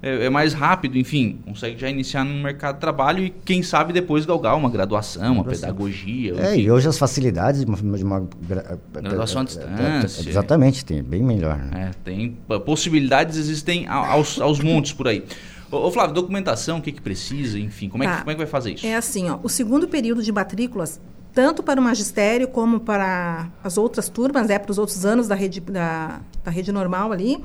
é, 0.00 0.26
é 0.26 0.30
mais 0.30 0.52
rápido, 0.54 0.96
enfim, 0.96 1.40
consegue 1.44 1.76
já 1.80 1.90
iniciar 1.90 2.24
no 2.24 2.32
mercado 2.42 2.76
de 2.76 2.80
trabalho 2.80 3.24
e 3.24 3.30
quem 3.30 3.62
sabe 3.64 3.92
depois 3.92 4.24
galgar 4.24 4.56
uma 4.56 4.70
graduação, 4.70 5.24
uma 5.34 5.42
Graduação. 5.42 5.68
pedagogia. 5.68 6.34
É, 6.38 6.52
enfim. 6.52 6.60
e 6.62 6.70
hoje 6.70 6.88
as 6.88 6.96
facilidades 6.96 7.64
de 7.64 7.66
uma, 7.70 7.96
de 7.98 8.04
uma 8.04 8.28
gra- 8.46 8.78
Graduação 8.92 9.40
à 9.40 9.44
é, 9.44 9.46
distância. 9.46 10.28
Exatamente, 10.30 10.84
tem 10.84 11.02
bem 11.02 11.22
melhor. 11.22 11.58
Né? 11.58 11.90
É, 11.90 11.90
tem 12.04 12.36
possibilidades 12.64 13.36
existem 13.36 13.86
aos, 13.88 14.40
aos 14.40 14.60
montes 14.60 14.92
por 14.92 15.08
aí. 15.08 15.24
Ô, 15.70 15.90
Flávio, 15.90 16.14
documentação, 16.14 16.78
o 16.78 16.80
que, 16.82 16.92
que 16.92 17.02
precisa, 17.02 17.58
enfim, 17.58 17.88
como 17.90 18.02
é, 18.02 18.06
que, 18.06 18.12
Tá. 18.12 18.18
como 18.20 18.30
é 18.30 18.34
que 18.34 18.38
vai 18.38 18.46
fazer 18.46 18.72
isso? 18.74 18.86
É 18.86 18.94
assim, 18.94 19.28
ó, 19.28 19.38
o 19.42 19.48
segundo 19.50 19.86
período 19.86 20.22
de 20.22 20.32
matrículas, 20.32 20.98
tanto 21.38 21.62
para 21.62 21.80
o 21.80 21.84
magistério 21.84 22.48
como 22.48 22.80
para 22.80 23.46
as 23.62 23.78
outras 23.78 24.08
turmas, 24.08 24.48
né, 24.48 24.58
para 24.58 24.72
os 24.72 24.76
outros 24.76 25.06
anos 25.06 25.28
da 25.28 25.36
rede, 25.36 25.60
da, 25.60 26.18
da 26.42 26.50
rede 26.50 26.72
normal 26.72 27.12
ali, 27.12 27.38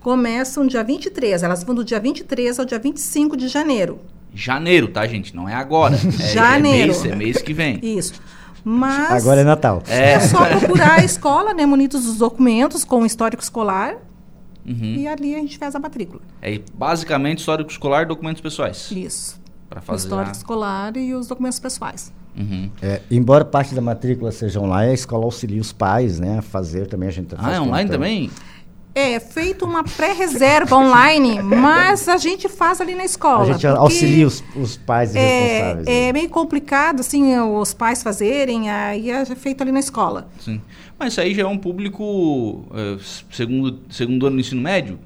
começam 0.00 0.66
dia 0.66 0.82
23. 0.82 1.44
Elas 1.44 1.62
vão 1.62 1.72
do 1.72 1.84
dia 1.84 2.00
23 2.00 2.58
ao 2.58 2.64
dia 2.64 2.76
25 2.80 3.36
de 3.36 3.46
janeiro. 3.46 4.00
Janeiro, 4.34 4.88
tá, 4.88 5.06
gente? 5.06 5.34
Não 5.36 5.48
é 5.48 5.54
agora. 5.54 5.94
É, 6.18 6.26
Janeiro. 6.32 6.92
É 6.92 6.96
mês, 6.96 7.04
é 7.04 7.14
mês 7.14 7.36
que 7.40 7.54
vem. 7.54 7.78
Isso. 7.84 8.14
Mas 8.64 9.22
Agora 9.22 9.42
é 9.42 9.44
Natal. 9.44 9.80
É. 9.86 10.14
é 10.14 10.20
só 10.20 10.44
procurar 10.44 10.98
a 10.98 11.04
escola, 11.04 11.54
né, 11.54 11.64
munidos 11.64 12.04
dos 12.04 12.16
documentos 12.16 12.82
com 12.84 13.02
o 13.02 13.06
histórico 13.06 13.44
escolar, 13.44 13.94
Uhum. 14.66 14.96
e 14.96 15.06
ali 15.06 15.36
a 15.36 15.38
gente 15.38 15.56
faz 15.56 15.76
a 15.76 15.78
matrícula. 15.78 16.20
É 16.42 16.60
basicamente 16.74 17.38
histórico 17.38 17.70
escolar 17.70 18.02
e 18.02 18.06
documentos 18.06 18.42
pessoais. 18.42 18.90
Isso. 18.90 19.40
Para 19.68 19.78
O 19.78 19.82
fazer. 19.84 20.02
histórico 20.08 20.30
a- 20.30 20.32
escolar 20.36 20.96
e 20.96 21.14
os 21.14 21.28
documentos 21.28 21.60
pessoais. 21.60 22.12
Uhum. 22.36 22.70
É, 22.82 23.00
embora 23.10 23.44
parte 23.44 23.74
da 23.74 23.80
matrícula 23.80 24.30
seja 24.30 24.60
online, 24.60 24.90
a 24.90 24.94
escola 24.94 25.24
auxilia 25.24 25.60
os 25.60 25.72
pais 25.72 26.20
né, 26.20 26.38
a 26.38 26.42
fazer 26.42 26.86
também. 26.86 27.08
A 27.08 27.12
gente 27.12 27.34
Ah, 27.34 27.42
faz 27.42 27.56
é 27.56 27.60
online 27.60 27.90
também? 27.90 28.30
É 28.94 29.20
feito 29.20 29.66
uma 29.66 29.84
pré-reserva 29.84 30.74
online, 30.74 31.42
mas 31.42 32.08
a 32.08 32.16
gente 32.16 32.48
faz 32.48 32.80
ali 32.80 32.94
na 32.94 33.04
escola. 33.04 33.42
A 33.42 33.52
gente 33.52 33.66
auxilia 33.66 34.26
os, 34.26 34.42
os 34.56 34.78
pais 34.78 35.14
e 35.14 35.18
responsáveis. 35.18 35.86
É, 35.86 35.90
né? 35.90 36.08
é 36.08 36.12
meio 36.14 36.30
complicado, 36.30 37.00
assim, 37.00 37.38
os 37.38 37.74
pais 37.74 38.02
fazerem, 38.02 38.70
aí 38.70 39.10
é 39.10 39.24
feito 39.26 39.60
ali 39.60 39.70
na 39.70 39.80
escola. 39.80 40.28
Sim. 40.40 40.62
Mas 40.98 41.12
isso 41.12 41.20
aí 41.20 41.34
já 41.34 41.42
é 41.42 41.46
um 41.46 41.58
público, 41.58 42.64
eh, 42.74 42.96
segundo, 43.30 43.80
segundo 43.90 44.26
ano 44.28 44.36
do 44.36 44.40
ensino 44.40 44.62
médio? 44.62 44.98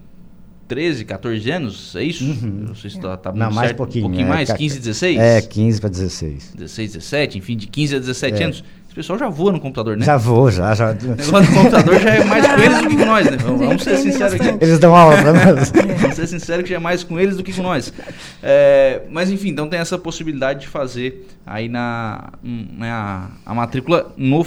13, 0.71 1.05
14 1.05 1.51
anos? 1.51 1.97
É 1.97 2.05
isso? 2.05 2.23
Não 2.25 2.77
sei 2.77 2.91
se 2.91 3.01
tá, 3.01 3.17
tá 3.17 3.31
Uhum. 3.31 3.37
Não, 3.37 3.51
mais 3.51 3.67
certo. 3.69 3.77
pouquinho. 3.77 4.05
Um 4.07 4.09
pouquinho 4.09 4.27
é, 4.27 4.29
mais? 4.29 4.49
ca- 4.49 4.57
15, 4.57 4.79
16? 4.79 5.19
É, 5.19 5.41
15 5.43 5.81
para 5.81 5.91
16. 5.91 6.53
16, 6.57 6.93
17, 6.93 7.39
enfim, 7.39 7.57
de 7.57 7.67
15 7.67 7.97
a 7.97 7.99
17 7.99 8.41
É. 8.41 8.45
anos. 8.47 8.65
Esse 8.87 8.95
pessoal 8.95 9.19
já 9.19 9.29
voa 9.29 9.53
no 9.53 9.61
computador, 9.61 9.97
né? 9.97 10.05
Já 10.05 10.17
vou, 10.17 10.51
já, 10.51 10.75
já. 10.75 10.91
O 10.91 10.95
negócio 10.95 11.43
do 11.47 11.55
computador 11.55 12.01
já 12.01 12.11
é 12.11 12.25
mais 12.25 12.45
com 12.47 12.61
eles 12.61 12.83
do 12.83 12.89
que 12.89 12.97
com 12.97 13.05
nós, 13.05 13.31
né? 13.31 13.37
Vamos, 13.43 13.61
vamos 13.67 13.83
ser 13.85 13.97
sinceros 13.99 14.35
aqui. 14.35 14.49
Eles 14.65 14.79
dão 14.81 14.97
aula 14.97 15.17
para 15.17 15.33
nós. 15.33 15.71
Vamos 16.01 16.17
ser 16.17 16.27
sinceros 16.27 16.65
que 16.65 16.71
já 16.71 16.77
é 16.77 16.79
mais 16.81 17.05
com 17.05 17.19
eles 17.19 17.37
do 17.37 17.43
que 17.45 17.53
com 17.53 17.63
nós. 17.63 17.93
É, 18.43 19.03
mas 19.11 19.31
enfim, 19.31 19.49
então 19.51 19.69
tem 19.69 19.79
essa 19.79 19.97
possibilidade 19.99 20.63
de 20.63 20.69
fazer 20.69 21.27
aí 21.47 21.69
na 21.69 22.31
hum, 22.45 22.67
né, 22.79 22.91
a, 22.91 23.55
matrícula 23.55 24.13
no, 24.17 24.45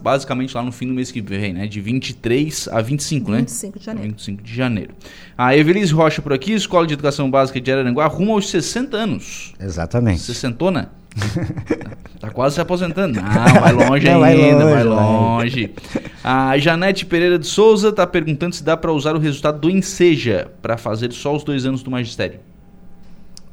basicamente 0.00 0.54
lá 0.54 0.62
no 0.62 0.70
fim 0.72 0.86
do 0.86 0.94
mês 0.94 1.10
que 1.10 1.20
vem, 1.20 1.52
né? 1.52 1.66
De 1.66 1.80
23 1.80 2.68
a 2.70 2.80
25, 2.80 3.30
né? 3.30 3.38
25 3.38 3.78
de 3.78 3.84
janeiro. 3.84 4.08
25 4.10 4.42
de 4.42 4.54
janeiro. 4.54 4.94
A 5.36 5.56
Evelise 5.56 5.92
Rocha 5.92 6.22
por 6.22 6.32
aqui, 6.32 6.52
Escola 6.52 6.86
de 6.86 6.94
Educação 6.94 7.30
Básica 7.30 7.60
de 7.60 7.72
Araranguá, 7.72 8.06
rumo 8.06 8.32
aos 8.32 8.48
60 8.48 8.96
anos. 8.96 9.54
Exatamente. 9.60 10.20
Sessentona? 10.20 10.92
tá 12.20 12.30
quase 12.30 12.56
se 12.56 12.60
aposentando. 12.60 13.20
Não, 13.20 13.60
vai 13.60 13.72
longe 13.72 14.04
Não, 14.08 14.22
ainda, 14.22 14.64
vai 14.64 14.84
longe, 14.84 14.84
vai. 14.84 14.84
longe. 14.84 15.74
A 16.22 16.58
Janete 16.58 17.06
Pereira 17.06 17.38
de 17.38 17.46
Souza 17.46 17.90
tá 17.92 18.06
perguntando 18.06 18.54
se 18.54 18.62
dá 18.62 18.76
para 18.76 18.92
usar 18.92 19.16
o 19.16 19.18
resultado 19.18 19.58
do 19.60 19.70
Enseja 19.70 20.50
para 20.60 20.76
fazer 20.76 21.12
só 21.12 21.34
os 21.34 21.42
dois 21.42 21.64
anos 21.64 21.82
do 21.82 21.90
magistério. 21.90 22.40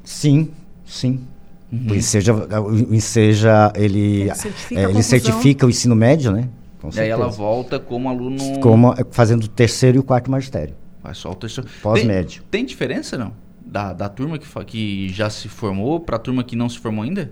Sim, 0.03 0.51
sim. 0.85 1.21
Uhum. 1.73 1.87
O 1.89 2.93
Enseja, 2.95 3.71
ele, 3.75 4.21
Ele 4.23 4.35
certifica 4.35 4.79
é, 4.81 4.83
ele 4.85 5.03
certifica 5.03 5.65
o 5.65 5.69
ensino 5.69 5.95
médio, 5.95 6.31
né? 6.31 6.47
Com 6.79 6.89
E 6.93 6.99
aí 6.99 7.09
ela 7.09 7.27
volta 7.29 7.79
como 7.79 8.09
aluno. 8.09 8.59
Como, 8.59 8.93
fazendo 9.11 9.45
o 9.45 9.47
terceiro 9.47 9.97
e 9.97 9.99
o 9.99 10.03
quarto 10.03 10.29
magistério. 10.29 10.75
Vai 11.01 11.15
só 11.15 11.31
o 11.31 11.35
terceiro. 11.35 11.67
Pós-médio. 11.81 12.43
Tem, 12.51 12.59
tem 12.61 12.65
diferença, 12.65 13.17
não? 13.17 13.33
Da, 13.65 13.91
da 13.91 14.07
turma 14.07 14.37
que, 14.37 14.45
fa- 14.45 14.63
que 14.63 15.09
já 15.09 15.29
se 15.29 15.47
formou 15.49 15.99
para 15.99 16.17
a 16.17 16.19
turma 16.19 16.43
que 16.43 16.55
não 16.55 16.69
se 16.69 16.77
formou 16.77 17.03
ainda? 17.03 17.31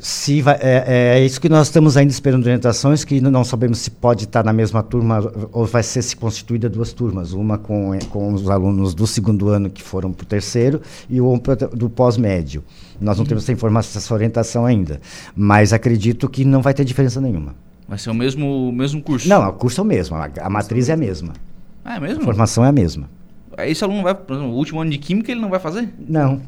Se 0.00 0.40
vai, 0.40 0.54
é, 0.60 1.16
é 1.18 1.24
isso 1.24 1.40
que 1.40 1.48
nós 1.48 1.66
estamos 1.66 1.96
ainda 1.96 2.12
esperando 2.12 2.44
orientações, 2.44 3.02
que 3.04 3.20
não 3.20 3.42
sabemos 3.42 3.78
se 3.78 3.90
pode 3.90 4.24
estar 4.24 4.44
na 4.44 4.52
mesma 4.52 4.84
turma 4.84 5.32
ou 5.52 5.66
vai 5.66 5.82
ser 5.82 6.00
se 6.02 6.14
constituída 6.14 6.68
duas 6.68 6.92
turmas, 6.92 7.32
uma 7.32 7.58
com, 7.58 7.92
eh, 7.92 7.98
com 8.10 8.32
os 8.32 8.48
alunos 8.48 8.94
do 8.94 9.04
segundo 9.04 9.48
ano 9.48 9.68
que 9.68 9.82
foram 9.82 10.12
para 10.12 10.22
o 10.22 10.26
terceiro 10.26 10.80
e 11.10 11.20
outra 11.20 11.56
do 11.56 11.90
pós-médio. 11.90 12.62
Nós 13.00 13.18
não 13.18 13.24
temos 13.26 13.42
essa 13.42 13.52
informação, 13.52 13.98
essa 14.00 14.14
orientação 14.14 14.64
ainda, 14.64 15.00
mas 15.34 15.72
acredito 15.72 16.28
que 16.28 16.44
não 16.44 16.62
vai 16.62 16.72
ter 16.72 16.84
diferença 16.84 17.20
nenhuma. 17.20 17.54
Vai 17.88 17.98
ser 17.98 18.10
o 18.10 18.14
mesmo, 18.14 18.68
o 18.68 18.72
mesmo 18.72 19.02
curso? 19.02 19.28
Não, 19.28 19.48
o 19.48 19.52
curso 19.54 19.80
é 19.80 19.82
o 19.82 19.86
mesmo, 19.86 20.14
a, 20.16 20.30
a 20.40 20.48
matriz 20.50 20.88
é 20.88 20.92
a 20.92 20.96
mesma, 20.96 21.32
Ah, 21.84 21.94
é 21.94 21.96
a 21.96 22.00
mesmo? 22.00 22.22
formação 22.22 22.64
é 22.64 22.68
a 22.68 22.72
mesma. 22.72 23.10
Aí 23.58 23.72
esse 23.72 23.82
aluno 23.82 24.02
vai, 24.04 24.14
por 24.14 24.36
exemplo, 24.36 24.52
o 24.52 24.56
último 24.56 24.80
ano 24.80 24.90
de 24.90 24.98
Química 24.98 25.32
ele 25.32 25.40
não 25.40 25.48
vai 25.50 25.58
fazer? 25.58 25.88
Não, 26.08 26.40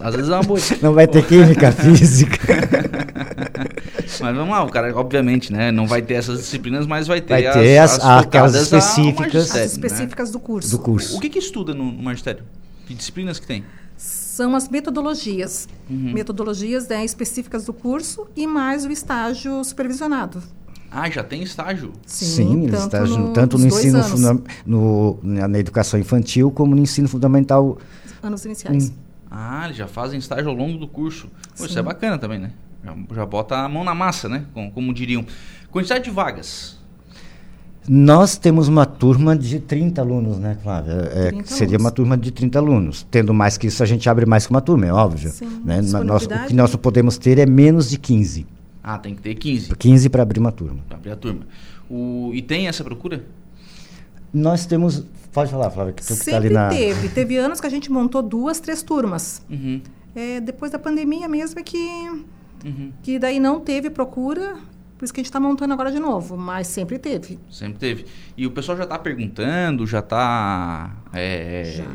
Às 0.00 0.14
vezes 0.14 0.30
é 0.30 0.34
uma 0.34 0.42
boa. 0.44 0.58
não 0.80 0.94
vai 0.94 1.06
ter 1.08 1.26
química, 1.26 1.70
física. 1.74 2.38
Mas 4.20 4.36
vamos 4.36 4.50
lá, 4.50 4.62
o 4.62 4.68
cara, 4.70 4.96
obviamente, 4.96 5.52
né? 5.52 5.72
Não 5.72 5.86
vai 5.86 6.00
ter 6.00 6.14
essas 6.14 6.38
disciplinas, 6.38 6.86
mas 6.86 7.06
vai 7.06 7.20
ter, 7.20 7.42
Vai 7.42 7.52
ter 7.52 7.78
as- 7.78 7.94
aquelas 7.98 8.24
focadas 8.24 8.54
ao 8.56 8.62
específicas. 8.78 9.26
As 9.26 9.32
magistério, 9.34 9.60
né? 9.66 9.72
específicas 9.72 10.30
do 10.30 10.38
curso. 10.38 10.70
do 10.70 10.78
curso. 10.78 11.16
O 11.16 11.20
que 11.20 11.28
que 11.28 11.38
estuda 11.38 11.74
no, 11.74 11.90
no 11.90 12.02
magistério? 12.02 12.44
Que 12.86 12.94
disciplinas 12.94 13.38
que 13.40 13.46
tem? 13.46 13.64
São 13.96 14.54
as 14.54 14.68
metodologias. 14.68 15.68
Uhum. 15.90 16.12
Metodologias 16.12 16.86
né, 16.88 17.04
específicas 17.04 17.64
do 17.64 17.72
curso 17.72 18.26
e 18.36 18.46
mais 18.46 18.84
o 18.84 18.90
estágio 18.92 19.62
supervisionado. 19.64 20.42
Ah, 20.96 21.10
já 21.10 21.24
tem 21.24 21.42
estágio. 21.42 21.90
Sim, 22.06 22.68
tanto 22.70 22.84
estão 22.84 23.06
no- 23.18 23.32
tanto 23.32 23.58
no 23.58 23.66
ensino 23.66 24.02
funda- 24.04 24.40
no, 24.64 25.18
na, 25.22 25.48
na 25.48 25.58
educação 25.58 25.98
infantil 25.98 26.50
como 26.52 26.74
no 26.76 26.80
ensino 26.82 27.08
fundamental. 27.08 27.78
anos 28.22 28.44
iniciais. 28.44 28.92
Ah, 29.30 29.62
eles 29.64 29.76
já 29.76 29.88
fazem 29.88 30.18
estágio 30.20 30.48
ao 30.48 30.54
longo 30.54 30.78
do 30.78 30.86
curso. 30.86 31.26
Pô, 31.58 31.64
isso 31.64 31.72
Sim. 31.74 31.80
é 31.80 31.82
bacana 31.82 32.16
também, 32.16 32.38
né? 32.38 32.52
Já, 32.84 32.94
já 33.16 33.26
bota 33.26 33.56
a 33.56 33.68
mão 33.68 33.82
na 33.82 33.92
massa, 33.94 34.28
né? 34.28 34.44
Como, 34.54 34.70
como 34.70 34.94
diriam. 34.94 35.26
Quantidade 35.72 36.04
de 36.04 36.10
vagas. 36.10 36.78
Nós 37.86 38.38
temos 38.38 38.66
uma 38.68 38.86
turma 38.86 39.36
de 39.36 39.60
30 39.60 40.00
alunos, 40.00 40.38
né, 40.38 40.56
Flávia? 40.62 40.92
É, 41.12 41.28
30 41.32 41.46
seria 41.48 41.66
alunos. 41.74 41.80
uma 41.84 41.90
turma 41.90 42.16
de 42.16 42.30
30 42.30 42.58
alunos. 42.58 43.06
Tendo 43.10 43.34
mais 43.34 43.58
que 43.58 43.66
isso, 43.66 43.82
a 43.82 43.86
gente 43.86 44.08
abre 44.08 44.24
mais 44.24 44.46
que 44.46 44.52
uma 44.52 44.60
turma, 44.62 44.86
é 44.86 44.92
óbvio. 44.92 45.30
Sim, 45.30 45.60
né? 45.64 45.82
Nós- 45.82 46.24
o 46.24 46.28
que 46.46 46.54
nós 46.54 46.72
não 46.72 46.78
podemos 46.78 47.18
ter 47.18 47.38
é 47.38 47.44
menos 47.44 47.90
de 47.90 47.98
15. 47.98 48.46
Ah, 48.86 48.98
tem 48.98 49.14
que 49.14 49.22
ter 49.22 49.34
15 49.34 49.74
15 49.76 50.10
para 50.10 50.22
abrir 50.22 50.38
uma 50.38 50.52
turma. 50.52 50.82
para 50.86 50.98
abrir 50.98 51.10
a 51.10 51.16
turma. 51.16 51.46
O, 51.88 52.30
e 52.34 52.42
tem 52.42 52.68
essa 52.68 52.84
procura? 52.84 53.24
Nós 54.32 54.66
temos. 54.66 55.06
Pode 55.32 55.50
falar, 55.50 55.70
Flávia, 55.70 55.94
que 55.94 56.02
tu 56.02 56.12
que 56.12 56.18
tá 56.18 56.24
Sempre 56.24 56.36
ali 56.36 56.50
na. 56.50 56.68
teve. 56.68 57.08
Teve 57.08 57.36
anos 57.38 57.60
que 57.60 57.66
a 57.66 57.70
gente 57.70 57.90
montou 57.90 58.22
duas, 58.22 58.60
três 58.60 58.82
turmas. 58.82 59.42
Uhum, 59.48 59.80
É, 60.14 60.38
depois 60.40 60.70
da 60.70 60.78
pandemia 60.78 61.26
mesmo 61.28 61.58
é 61.58 61.62
que, 61.62 61.78
uhum. 62.64 62.92
que 63.02 63.18
daí 63.18 63.40
não 63.40 63.58
teve 63.58 63.88
procura, 63.90 64.56
por 64.98 65.04
isso 65.04 65.14
que 65.14 65.20
a 65.20 65.22
gente 65.22 65.30
está 65.30 65.40
montando 65.40 65.72
agora 65.72 65.90
de 65.90 65.98
novo, 65.98 66.36
mas 66.36 66.66
sempre 66.66 66.98
teve. 66.98 67.38
Sempre 67.50 67.78
teve. 67.78 68.04
E 68.36 68.46
o 68.46 68.50
pessoal 68.50 68.76
já 68.76 68.84
está 68.84 68.98
perguntando, 68.98 69.86
já 69.86 70.00
está. 70.00 70.94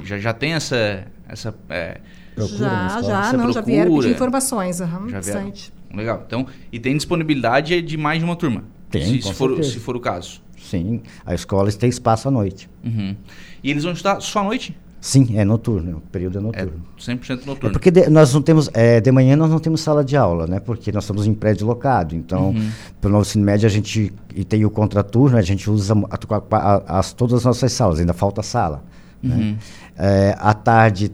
já. 0.04 0.18
já, 0.18 0.34
tem 0.34 0.54
essa. 0.54 1.06
essa 1.28 1.54
é, 1.70 2.02
Procura 2.36 2.58
já, 2.58 3.02
já, 3.02 3.34
não, 3.34 3.52
já 3.52 3.62
vieram 3.62 3.96
pedir 3.96 4.12
informações, 4.12 4.82
aham, 4.82 5.10
Já 5.10 5.20
vieram? 5.20 5.42
bastante. 5.42 5.79
Legal. 5.94 6.24
Então, 6.26 6.46
e 6.72 6.80
tem 6.80 6.96
disponibilidade 6.96 7.82
de 7.82 7.98
mais 7.98 8.20
de 8.20 8.26
uma 8.26 8.36
turma. 8.36 8.64
Tem, 8.90 9.04
se, 9.04 9.22
se 9.22 9.34
for, 9.34 9.64
se 9.64 9.80
for 9.80 9.96
o 9.96 10.00
caso. 10.00 10.42
Sim, 10.58 11.02
a 11.26 11.34
escola 11.34 11.72
tem 11.72 11.90
espaço 11.90 12.28
à 12.28 12.32
noite. 12.32 12.70
Uhum. 12.84 13.16
E 13.64 13.72
eles 13.72 13.84
vão 13.84 13.94
estudar 13.94 14.20
só 14.20 14.40
à 14.40 14.44
noite? 14.44 14.76
Sim, 15.02 15.38
é 15.38 15.46
noturno, 15.46 15.98
o 15.98 16.02
período 16.02 16.38
é 16.38 16.42
É 16.42 16.44
noturno. 16.44 16.84
100% 17.00 17.30
É 17.44 17.46
noturno. 17.46 17.72
porque 17.72 17.90
de- 17.90 18.10
nós 18.10 18.34
não 18.34 18.42
temos, 18.42 18.70
é, 18.74 19.00
de 19.00 19.10
manhã 19.12 19.36
nós 19.38 19.50
não 19.50 19.58
temos 19.60 19.80
sala 19.80 20.04
de 20.04 20.18
aula, 20.18 20.46
né? 20.46 20.60
Porque 20.60 20.92
nós 20.92 21.06
estamos 21.06 21.26
em 21.26 21.34
prédio 21.34 21.66
locado. 21.66 22.14
Então, 22.16 22.50
Uhum. 22.50 22.70
pelo 23.00 23.14
nosso 23.14 23.30
ensino 23.32 23.46
médio, 23.46 23.66
a 23.66 23.70
gente, 23.70 24.12
e 24.36 24.44
tem 24.44 24.66
o 24.66 24.70
contraturno, 24.70 25.38
a 25.38 25.42
gente 25.42 25.70
usa 25.70 25.94
a- 25.94 26.56
a- 26.58 27.00
as, 27.00 27.14
todas 27.14 27.36
as 27.40 27.46
nossas 27.46 27.72
salas, 27.72 28.00
ainda 28.02 28.12
falta 28.14 28.44
sala. 28.44 28.84
Uhum. 29.24 29.30
Né? 29.30 29.58
É, 29.98 30.36
à 30.38 30.54
tarde 30.54 31.10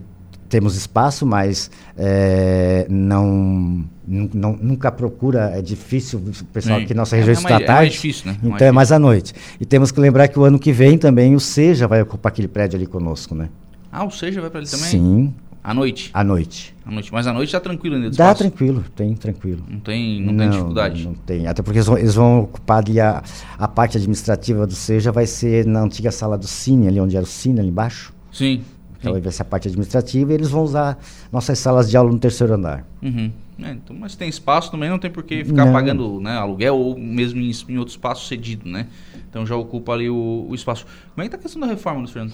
temos 0.50 0.76
espaço, 0.76 1.24
mas 1.26 1.70
é, 1.96 2.88
não- 2.90 3.86
nunca 4.08 4.92
procura, 4.92 5.52
é 5.54 5.62
difícil, 5.62 6.20
o 6.20 6.46
pessoal 6.46 6.78
Sim. 6.80 6.86
aqui 6.86 6.94
na 6.94 7.02
nossa 7.02 7.16
É 7.16 7.20
região 7.20 7.42
mais- 7.42 7.44
está 7.44 7.56
à 7.56 7.58
é 7.58 7.60
mais 7.60 7.68
tarde. 7.80 7.92
difícil, 7.92 8.26
né? 8.32 8.38
Então 8.40 8.50
Mais 8.52 8.62
é 8.62 8.72
mais 8.72 8.92
à 8.92 9.00
noite. 9.00 9.34
E 9.60 9.66
temos 9.66 9.92
que 9.92 10.00
lembrar 10.00 10.28
que 10.28 10.38
o 10.40 10.44
ano 10.44 10.60
que 10.60 10.72
vem 10.72 10.98
também 10.98 11.34
o 11.36 11.40
SEJA 11.40 11.88
vai 11.88 12.02
ocupar 12.02 12.32
aquele 12.32 12.48
prédio 12.48 12.78
ali 12.78 12.86
conosco, 12.86 13.34
né? 13.34 13.50
Ah, 13.92 14.04
o 14.06 14.12
seja 14.12 14.42
vai 14.42 14.50
para 14.50 14.60
ele 14.62 14.70
também? 14.70 14.86
Sim, 14.86 15.34
À 15.64 15.74
noite. 15.74 16.12
à 16.14 16.24
noite. 16.24 16.76
À 16.86 16.92
noite. 16.92 17.12
Mas 17.12 17.26
à 17.26 17.34
noite 17.34 17.52
tá 17.52 17.60
tranquilo 17.60 17.96
ainda. 17.96 18.08
Dá 18.10 18.12
espaço? 18.12 18.38
tranquilo, 18.40 18.84
tem 18.96 19.16
tranquilo. 19.16 19.64
Não 19.68 19.80
tem, 19.80 20.22
não, 20.22 20.36
tem 20.38 20.50
dificuldade. 20.50 21.04
Não 21.04 21.14
tem. 21.16 21.48
Até 21.48 21.64
porque 21.64 21.78
eles 21.80 21.88
vão, 21.88 21.98
eles 21.98 22.14
vão 22.14 22.42
ocupar 22.42 22.80
ali 22.84 23.00
a, 23.00 23.24
a 23.58 23.68
parte 23.68 23.98
administrativa 23.98 24.68
do 24.68 24.74
SEJA, 24.76 25.12
vai 25.12 25.26
ser 25.26 25.66
na 25.66 25.82
antiga 25.82 26.12
sala 26.12 26.38
do 26.38 26.46
Cine, 26.48 26.88
ali 26.88 27.00
onde 27.00 27.16
era 27.16 27.24
o 27.24 27.28
Cine, 27.28 27.60
ali 27.62 27.70
embaixo. 27.70 28.14
Sim. 28.32 28.62
Então 29.00 29.14
sim. 29.16 29.22
vai 29.22 29.32
ser 29.32 29.42
a 29.42 29.46
parte 29.46 29.68
administrativa 29.68 30.32
e 30.32 30.36
eles 30.36 30.50
vão 30.50 30.64
usar 30.64 30.98
nossas 31.32 31.58
salas 31.58 31.90
de 31.90 31.96
aula 31.98 32.12
no 32.12 32.20
terceiro 32.20 32.54
andar. 32.54 32.86
Uhum. 33.02 33.32
É, 33.62 33.72
então, 33.72 33.96
mas 33.98 34.16
tem 34.16 34.28
espaço 34.28 34.70
também, 34.70 34.90
não 34.90 35.00
tem 35.00 35.10
por 35.10 35.24
que 35.24 35.46
ficar 35.46 35.66
Não. 35.66 35.72
pagando 35.72 36.20
né, 36.20 36.38
aluguel 36.38 36.76
ou 36.76 36.98
mesmo 36.98 37.40
em, 37.40 37.52
em 37.70 37.78
outro 37.78 37.92
espaço 37.92 38.28
cedido, 38.28 38.70
né? 38.70 38.88
Então 39.30 39.46
já 39.46 39.56
ocupa 39.56 39.94
ali 39.94 40.10
o, 40.10 40.46
o 40.50 40.54
espaço. 40.54 40.86
Como 41.14 41.24
é 41.24 41.26
que 41.26 41.32
tá 41.32 41.38
a 41.38 41.40
questão 41.40 41.62
da 41.62 41.68
reforma, 41.68 42.00
Luiz 42.00 42.12
Fernando? 42.12 42.34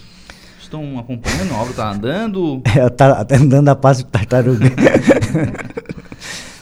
Estão 0.60 0.98
acompanhando? 0.98 1.54
A 1.54 1.62
obra 1.62 1.74
tá 1.74 1.92
andando? 1.92 2.62
É, 2.75 2.90
tá 2.90 3.25
andando 3.32 3.70
a 3.70 3.75
passo 3.75 4.04
de 4.04 4.10
tartaruga. 4.10 4.66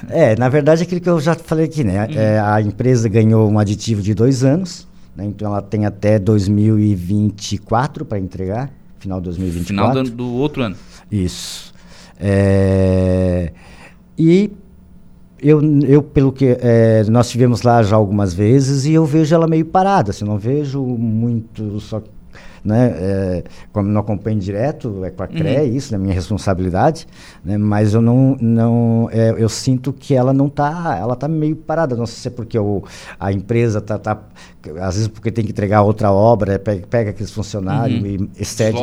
é, 0.10 0.36
na 0.36 0.50
verdade, 0.50 0.84
aquilo 0.84 1.00
que 1.00 1.10
eu 1.10 1.20
já 1.22 1.36
falei 1.36 1.66
aqui, 1.66 1.84
né? 1.84 2.08
É, 2.14 2.40
a 2.40 2.62
empresa 2.62 3.08
ganhou 3.08 3.50
um 3.50 3.60
aditivo 3.60 4.02
de 4.02 4.14
dois 4.14 4.44
anos, 4.44 4.86
né? 5.16 5.26
então 5.26 5.52
ela 5.52 5.62
tem 5.62 5.86
até 5.86 6.20
2024 6.20 8.04
para 8.04 8.20
entregar, 8.20 8.70
final 9.00 9.20
de 9.20 9.26
2024. 9.26 9.92
Final 9.92 10.04
do, 10.04 10.12
do 10.12 10.34
outro 10.34 10.64
ano. 10.64 10.76
Isso. 11.12 11.74
É, 12.20 13.52
e 14.20 14.52
eu, 15.42 15.62
eu, 15.84 16.04
pelo 16.04 16.34
que 16.34 16.58
é, 16.60 17.04
nós 17.06 17.30
tivemos 17.30 17.62
lá 17.62 17.82
já 17.82 17.96
algumas 17.96 18.34
vezes 18.34 18.86
e 18.86 18.94
eu 18.94 19.06
vejo 19.06 19.34
ela 19.34 19.48
meio 19.48 19.66
parada, 19.66 20.12
assim, 20.12 20.26
não 20.26 20.38
vejo 20.38 20.84
muito 20.84 21.80
só 21.80 22.04
né, 22.64 22.94
é, 22.96 23.44
como 23.72 23.90
não 23.90 24.02
acompanho 24.02 24.40
direto, 24.40 25.04
é 25.04 25.12
com 25.12 25.24
a 25.24 25.28
CRE, 25.28 25.76
isso 25.76 25.94
é 25.94 25.98
minha 25.98 26.14
responsabilidade, 26.14 27.08
né, 27.44 27.58
mas 27.58 27.94
eu 27.94 28.02
não, 28.02 28.38
não 28.40 29.10
é, 29.12 29.36
eu 29.38 29.50
sinto 29.50 29.94
que 29.94 30.14
ela 30.16 30.34
não 30.34 30.48
está, 30.48 30.98
ela 31.00 31.16
tá 31.16 31.28
meio 31.28 31.56
parada, 31.56 31.96
não 31.96 32.06
sei 32.06 32.18
se 32.18 32.28
é 32.28 32.32
porque 32.32 32.58
o, 32.58 32.84
a 33.20 33.32
empresa 33.32 33.82
tá, 33.82 33.98
tá, 33.98 34.20
às 34.82 34.96
vezes 34.96 35.08
porque 35.08 35.32
tem 35.32 35.44
que 35.46 35.52
entregar 35.52 35.82
outra 35.82 36.12
obra, 36.12 36.60
pega, 36.60 36.88
pega 36.88 37.10
aqueles 37.12 37.32
funcionários 37.32 38.00
Uhum. 38.00 38.30
e 38.38 38.42
excede 38.42 38.78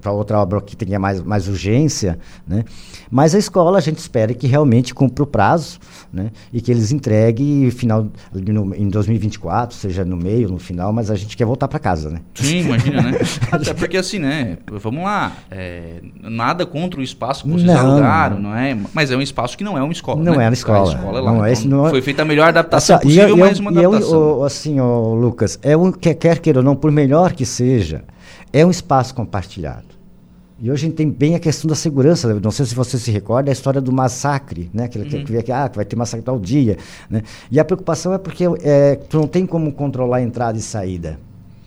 para 0.00 0.12
outra 0.12 0.40
obra 0.40 0.60
que 0.60 0.76
tenha 0.76 0.98
mais, 0.98 1.22
mais 1.22 1.48
urgência, 1.48 2.18
né? 2.46 2.64
Mas 3.10 3.34
a 3.34 3.38
escola 3.38 3.78
a 3.78 3.80
gente 3.80 3.98
espera 3.98 4.32
que 4.34 4.46
realmente 4.46 4.94
cumpra 4.94 5.22
o 5.22 5.26
prazo, 5.26 5.78
né? 6.12 6.30
E 6.52 6.60
que 6.60 6.70
eles 6.70 6.92
entreguem 6.92 7.70
final 7.70 8.06
no, 8.32 8.74
em 8.74 8.88
2024, 8.88 9.76
seja 9.76 10.04
no 10.04 10.16
meio, 10.16 10.48
no 10.48 10.58
final, 10.58 10.92
mas 10.92 11.10
a 11.10 11.14
gente 11.14 11.36
quer 11.36 11.44
voltar 11.44 11.68
para 11.68 11.78
casa, 11.78 12.10
né? 12.10 12.20
Sim, 12.34 12.62
imagina, 12.90 13.10
né? 13.12 13.18
Até 13.52 13.74
porque 13.74 13.96
assim, 13.96 14.18
né? 14.18 14.58
Vamos 14.70 15.02
lá. 15.04 15.32
é, 15.50 16.00
nada 16.22 16.64
contra 16.66 17.00
o 17.00 17.02
espaço 17.02 17.44
que 17.44 17.50
vocês 17.50 17.64
Não. 17.64 17.78
alugaram, 17.92 18.38
não 18.40 18.54
é? 18.56 18.76
Mas 18.94 19.10
é 19.10 19.16
um 19.16 19.22
espaço 19.22 19.56
que 19.56 19.64
não 19.64 19.76
é 19.76 19.82
uma 19.82 19.92
escola. 19.92 20.22
Não 20.22 20.36
né? 20.36 20.44
é 20.44 20.48
uma 20.48 20.54
escola. 20.54 20.90
A 20.90 20.94
escola 20.94 21.18
é 21.18 21.22
lá. 21.22 21.30
Não 21.30 21.36
Então, 21.38 21.46
esse- 21.48 21.68
não 21.68 21.86
é- 21.86 21.90
Foi 21.90 22.02
feita 22.02 22.22
a 22.22 22.24
melhor 22.24 22.48
adaptação 22.48 22.96
Assim, 22.96 23.04
possível, 23.04 23.28
e 23.28 23.30
eu- 23.30 23.36
mas 23.36 23.58
uma 23.58 23.72
e 23.72 23.76
eu- 23.82 23.90
adaptação. 23.90 24.38
o- 24.40 24.44
assim, 24.44 24.80
ó, 24.80 25.14
Lucas, 25.14 25.58
é 25.62 25.76
um, 25.76 25.90
quer, 25.92 26.14
quer 26.14 26.38
queira 26.38 26.60
ou 26.60 26.64
não, 26.64 26.74
por 26.76 26.90
melhor 26.90 27.32
que 27.32 27.44
seja, 27.46 28.04
é 28.52 28.64
um 28.64 28.70
espaço 28.70 29.14
compartilhado. 29.14 29.84
E 30.58 30.70
hoje 30.70 30.86
a 30.86 30.88
gente 30.88 30.96
tem 30.96 31.10
bem 31.10 31.34
a 31.34 31.38
questão 31.38 31.68
da 31.68 31.74
segurança. 31.74 32.32
né? 32.32 32.40
Não 32.42 32.50
sei 32.50 32.64
se 32.64 32.74
você 32.74 32.96
se 32.98 33.10
recorda 33.10 33.50
a 33.50 33.52
história 33.52 33.78
do 33.78 33.92
massacre, 33.92 34.70
né? 34.72 34.84
Aquele 34.84 35.04
que, 35.04 35.22
que, 35.22 35.42
que, 35.42 35.52
ah, 35.52 35.68
que 35.68 35.76
vai 35.76 35.84
ter 35.84 35.96
massacre 35.96 36.24
tal 36.24 36.38
dia. 36.38 36.78
Né? 37.10 37.20
E 37.50 37.60
a 37.60 37.64
preocupação 37.64 38.14
é 38.14 38.18
porque 38.18 38.44
é, 38.62 38.94
tu 38.94 39.18
não 39.18 39.26
tem 39.26 39.44
como 39.44 39.70
controlar 39.70 40.16
a 40.16 40.22
entrada 40.22 40.56
e 40.56 40.62
saída. 40.62 41.18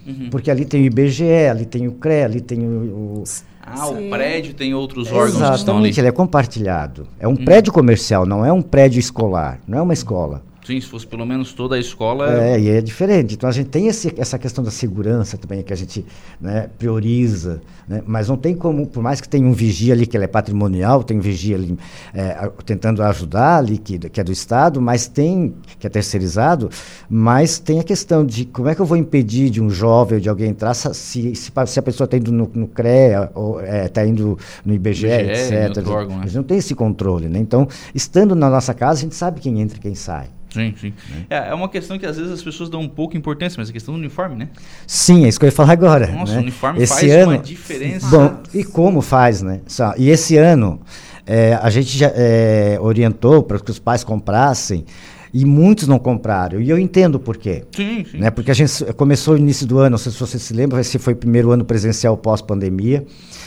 Uhum. 0.06 0.30
Porque 0.30 0.50
ali 0.50 0.66
tem 0.66 0.82
o 0.82 0.86
IBGE, 0.86 1.48
ali 1.50 1.66
tem 1.66 1.88
o 1.88 1.92
CRE, 1.94 2.24
ali 2.24 2.42
tem 2.42 2.60
o. 2.60 3.20
o 3.20 3.24
Ah, 3.62 3.88
o 3.88 3.98
Sim. 3.98 4.10
prédio 4.10 4.54
tem 4.54 4.74
outros 4.74 5.12
órgãos 5.12 5.32
que 5.32 5.34
estão 5.34 5.44
ali. 5.44 5.50
Uhum. 5.50 5.56
Exatamente, 5.56 6.00
ele 6.00 6.08
é 6.08 6.12
compartilhado. 6.12 7.08
É 7.20 7.28
um 7.28 7.36
prédio 7.36 7.72
comercial, 7.72 8.26
não 8.26 8.46
é 8.46 8.52
um 8.52 8.62
prédio 8.62 9.00
escolar, 9.00 9.60
não 9.68 9.78
é 9.78 9.82
uma 9.82 9.94
escola. 9.94 10.44
Sim, 10.70 10.80
se 10.80 10.86
fosse 10.88 11.08
pelo 11.08 11.26
menos 11.26 11.52
toda 11.52 11.74
a 11.76 11.80
escola. 11.80 12.30
É, 12.32 12.60
e 12.60 12.70
é 12.70 12.80
diferente. 12.80 13.34
Então 13.34 13.50
a 13.50 13.52
gente 13.52 13.70
tem 13.70 13.88
esse, 13.88 14.14
essa 14.18 14.38
questão 14.38 14.64
da 14.64 14.70
segurança 14.70 15.36
também, 15.36 15.64
que 15.64 15.74
a 15.74 15.76
gente 15.76 16.06
né, 16.40 16.70
prioriza, 16.78 17.60
né? 17.88 18.04
mas 18.06 18.28
não 18.28 18.38
tem 18.38 18.54
como, 18.54 18.86
por 18.86 19.02
mais 19.02 19.20
que 19.20 19.28
tenha 19.28 19.48
um 19.48 19.52
vigia 19.52 19.96
ali 19.96 20.06
que 20.06 20.16
ele 20.16 20.26
é 20.26 20.28
patrimonial, 20.28 21.04
tem 21.04 21.18
um 21.18 21.22
vigia 21.22 21.56
ali 21.56 21.76
é, 22.14 22.22
a- 22.34 22.52
tentando 22.64 23.02
ajudar 23.02 23.58
ali, 23.58 23.80
que, 23.80 23.98
que 23.98 24.22
é 24.22 24.24
do 24.24 24.32
Estado, 24.32 24.80
mas 24.80 25.08
tem, 25.08 25.56
que 25.80 25.88
é 25.88 25.90
terceirizado, 25.90 26.70
mas 27.10 27.58
tem 27.58 27.80
a 27.80 27.84
questão 27.84 28.24
de 28.24 28.46
como 28.46 28.70
é 28.70 28.76
que 28.76 28.82
eu 28.82 28.86
vou 28.86 28.96
impedir 28.98 29.50
de 29.50 29.60
um 29.60 29.72
jovem 29.72 30.18
ou 30.18 30.22
de 30.22 30.30
alguém 30.30 30.50
entrar 30.52 30.76
se, 30.76 30.94
se, 30.94 31.34
se 31.36 31.52
a- 31.56 31.82
pessoa 31.82 32.06
está 32.06 32.16
indo 32.16 32.32
no, 32.32 32.48
no 32.54 32.68
CREA, 32.68 33.32
ou 33.34 33.60
está 33.60 34.06
indo 34.06 34.38
no 34.64 34.72
IBGE, 34.72 35.08
IBGE, 35.08 35.54
etc. 35.56 35.88
órgão, 35.88 36.18
né? 36.18 36.22
A 36.26 36.26
gente 36.28 36.36
não 36.36 36.44
tem 36.44 36.60
esse 36.60 36.76
controle, 36.76 37.28
né? 37.28 37.40
Então, 37.40 37.68
estando 37.96 38.36
na 38.36 38.52
nossa 38.52 38.72
casa, 38.76 39.00
a 39.00 39.02
gente 39.02 39.16
sabe 39.16 39.40
quem 39.40 39.60
entra 39.62 39.78
e 39.80 39.82
quem 39.82 39.96
sai. 39.96 40.28
Sim, 40.52 40.74
sim. 40.80 40.94
É, 41.30 41.50
é 41.50 41.54
uma 41.54 41.70
questão 41.70 41.98
que 42.00 42.06
às 42.06 42.18
vezes 42.18 42.32
as 42.32 42.42
pessoas 42.42 42.70
dão 42.70 42.82
um 42.82 42.90
pouco 42.90 43.16
importância, 43.16 43.56
mas 43.60 43.70
a 43.70 43.74
questão 43.74 43.94
do 43.94 44.00
uniforme, 44.00 44.36
né? 44.36 44.50
Sim, 44.88 45.26
é 45.26 45.28
isso 45.28 45.40
que 45.40 45.46
eu 45.46 45.50
ia 45.50 45.52
falar 45.56 45.74
agora. 45.74 46.08
Nossa, 46.08 46.34
né? 46.34 46.40
o 46.40 46.42
uniforme 46.42 46.82
esse 46.82 46.94
faz 46.94 47.12
ano, 47.12 47.32
uma 47.34 47.38
diferença. 47.38 48.08
Bom, 48.08 48.38
e 48.54 48.64
como 48.64 49.02
faz, 49.02 49.42
né? 49.42 49.62
Só- 49.68 49.94
E 49.98 50.10
esse 50.10 50.38
ano, 50.38 50.80
é, 51.26 51.54
a 51.62 51.70
gente 51.70 51.96
já 51.98 52.12
é, 52.16 52.78
orientou 52.82 53.44
para 53.44 53.60
que 53.60 53.70
os 53.70 53.78
pais 53.80 54.04
comprassem 54.04 54.86
e 55.32 55.46
muitos 55.46 55.88
não 55.88 56.00
compraram. 56.00 56.60
E 56.60 56.68
eu 56.70 56.80
entendo 56.80 57.20
por 57.20 57.38
quê. 57.38 57.64
Sim, 57.76 58.04
sim. 58.10 58.18
Né? 58.18 58.32
Porque 58.32 58.50
a 58.50 58.54
gente 58.56 58.84
começou 58.94 59.36
no 59.36 59.40
início 59.42 59.68
do 59.68 59.78
ano, 59.78 59.92
não 59.92 59.98
sei 60.00 60.12
se 60.12 60.20
você 60.20 60.40
se 60.40 60.54
lembra, 60.54 60.84
se 60.84 60.98
foi 60.98 61.14
o 61.14 61.16
primeiro 61.16 61.52
ano 61.52 61.64
presencial 61.64 62.18
pós-pandemia. 62.18 63.06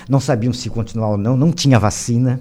Não 0.08 0.20
sabiam 0.20 0.52
se 0.52 0.70
continuar 0.70 1.08
ou 1.10 1.16
não, 1.16 1.36
não 1.36 1.50
tinha 1.50 1.78
vacina. 1.78 2.40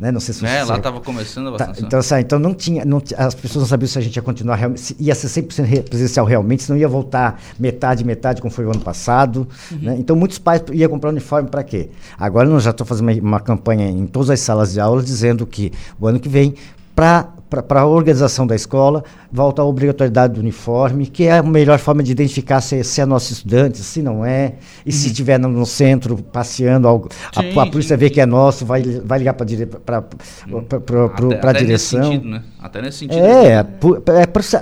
Né? 0.00 0.10
Não 0.10 0.20
sei 0.20 0.34
se 0.34 0.44
É, 0.46 0.64
lá 0.64 0.76
estava 0.76 1.00
começando 1.00 1.54
a 1.54 1.56
Tá, 1.56 1.72
então, 1.78 1.98
assim, 1.98 2.14
então 2.16 2.38
não 2.38 2.54
tinha, 2.54 2.84
não 2.84 3.02
as 3.16 3.34
pessoas 3.34 3.62
não 3.62 3.68
sabiam 3.68 3.88
se 3.88 3.98
a 3.98 4.02
gente 4.02 4.16
ia 4.16 4.22
continuar 4.22 4.56
realmente, 4.56 4.80
se 4.80 4.96
ia 4.98 5.14
ser 5.14 5.28
100% 5.28 5.64
re- 5.64 5.82
presencial 5.82 6.26
realmente, 6.26 6.62
se 6.62 6.70
não 6.70 6.76
ia 6.76 6.88
voltar 6.88 7.40
metade, 7.58 8.04
metade, 8.04 8.40
como 8.40 8.52
foi 8.52 8.64
o 8.66 8.70
ano 8.70 8.80
passado. 8.80 9.46
Uhum. 9.70 9.78
né? 9.82 9.96
Então 9.98 10.16
muitos 10.16 10.38
pais 10.38 10.62
iam 10.72 10.88
comprar 10.90 11.10
uniforme 11.10 11.48
para 11.48 11.62
quê? 11.62 11.90
Agora 12.18 12.48
nós 12.48 12.62
já 12.62 12.70
estou 12.70 12.86
fazendo 12.86 13.08
uma, 13.08 13.20
uma 13.20 13.40
campanha 13.40 13.88
em 13.88 14.06
todas 14.06 14.30
as 14.30 14.40
salas 14.40 14.72
de 14.72 14.80
aula 14.80 15.02
dizendo 15.02 15.46
que 15.46 15.72
o 16.00 16.06
ano 16.06 16.18
que 16.18 16.28
vem, 16.28 16.54
para 16.94 17.28
a 17.60 17.86
organização 17.86 18.46
da 18.46 18.54
escola, 18.56 19.04
volta 19.30 19.60
a 19.62 19.64
obrigatoriedade 19.64 20.34
do 20.34 20.40
uniforme, 20.40 21.06
que 21.06 21.24
é 21.24 21.38
a 21.38 21.42
melhor 21.42 21.78
forma 21.78 22.02
de 22.02 22.10
identificar 22.12 22.60
se, 22.60 22.82
se 22.84 23.00
é 23.00 23.04
nosso 23.06 23.32
estudante, 23.32 23.78
se 23.78 24.00
não 24.02 24.24
é, 24.24 24.54
e 24.86 24.92
se 24.92 25.08
estiver 25.08 25.38
no, 25.38 25.48
no 25.48 25.66
centro 25.66 26.16
passeando, 26.16 26.88
algo, 26.88 27.08
a, 27.34 27.40
Uhum. 27.42 27.52
Sim, 27.52 27.58
a 27.58 27.66
polícia 27.66 27.96
sim, 27.96 28.00
vê 28.00 28.08
sim. 28.08 28.14
que 28.14 28.20
é 28.20 28.26
nosso, 28.26 28.64
vai, 28.64 28.82
vai 28.82 29.18
ligar 29.18 29.34
para 29.34 29.44
Até- 31.38 31.48
a 31.48 31.52
direção. 31.52 32.02
Sentido, 32.04 32.28
né? 32.28 32.42
Até 32.60 32.80
nesse 32.82 32.98
sentido. 32.98 33.18
É, 33.24 33.52
é, 33.54 33.62
pro- 33.62 34.02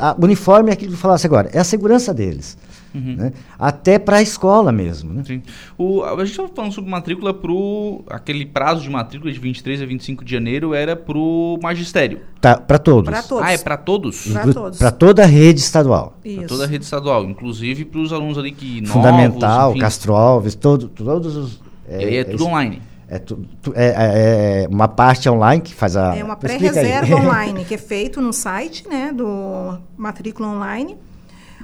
a- 0.00 0.16
uniforme 0.20 0.70
é 0.70 0.72
aquilo 0.72 0.90
que 0.92 0.96
eu 0.96 1.00
falasse 1.00 1.26
agora, 1.26 1.50
é 1.52 1.58
a 1.58 1.64
segurança 1.64 2.12
deles. 2.14 2.56
Uhum. 2.94 3.16
né? 3.16 3.32
até 3.58 3.98
para 3.98 4.18
a 4.18 4.22
escola 4.22 4.72
mesmo. 4.72 5.12
Né? 5.12 5.22
Sim. 5.26 5.42
O, 5.76 6.02
a 6.02 6.16
gente 6.18 6.30
estava 6.30 6.48
falando 6.48 6.72
sobre 6.72 6.90
matrícula 6.90 7.32
para 7.34 8.16
aquele 8.16 8.46
prazo 8.46 8.82
de 8.82 8.90
matrícula 8.90 9.32
de 9.32 9.38
23 9.38 9.82
a 9.82 9.86
25 9.86 10.24
de 10.24 10.32
janeiro 10.32 10.74
era 10.74 10.96
para 10.96 11.18
o 11.18 11.58
magistério. 11.62 12.20
Tá, 12.40 12.56
para 12.56 12.78
todos. 12.78 13.26
todos. 13.26 13.46
Ah, 13.46 13.52
é 13.52 13.58
para 13.58 13.76
todos? 13.76 14.26
Para 14.28 14.52
todos. 14.52 14.78
Para 14.78 14.90
toda 14.90 15.22
a 15.22 15.26
rede 15.26 15.60
estadual. 15.60 16.18
Para 16.22 16.46
toda 16.46 16.64
a 16.64 16.66
rede 16.66 16.84
estadual, 16.84 17.24
inclusive 17.24 17.84
para 17.84 18.00
os 18.00 18.12
alunos 18.12 18.38
ali 18.38 18.52
que 18.52 18.86
Fundamental, 18.86 19.68
novos, 19.68 19.80
Castro 19.80 20.14
Alves, 20.14 20.54
todo, 20.54 20.88
todos 20.88 21.36
os... 21.36 21.60
É, 21.88 22.02
e 22.02 22.04
aí 22.06 22.16
é, 22.16 22.20
é 22.20 22.24
tudo 22.24 22.46
online. 22.46 22.82
É, 23.10 23.18
tu, 23.18 23.44
tu, 23.60 23.72
é, 23.74 23.86
é, 23.86 24.62
é, 24.62 24.68
uma 24.68 24.86
parte 24.86 25.28
online 25.28 25.60
que 25.60 25.74
faz 25.74 25.96
a. 25.96 26.16
É 26.16 26.22
uma 26.22 26.36
pré-reserva 26.36 27.16
online 27.18 27.64
que 27.64 27.74
é 27.74 27.78
feito 27.78 28.20
no 28.20 28.32
site, 28.32 28.88
né, 28.88 29.12
do 29.12 29.76
matrícula 29.96 30.46
online. 30.46 30.96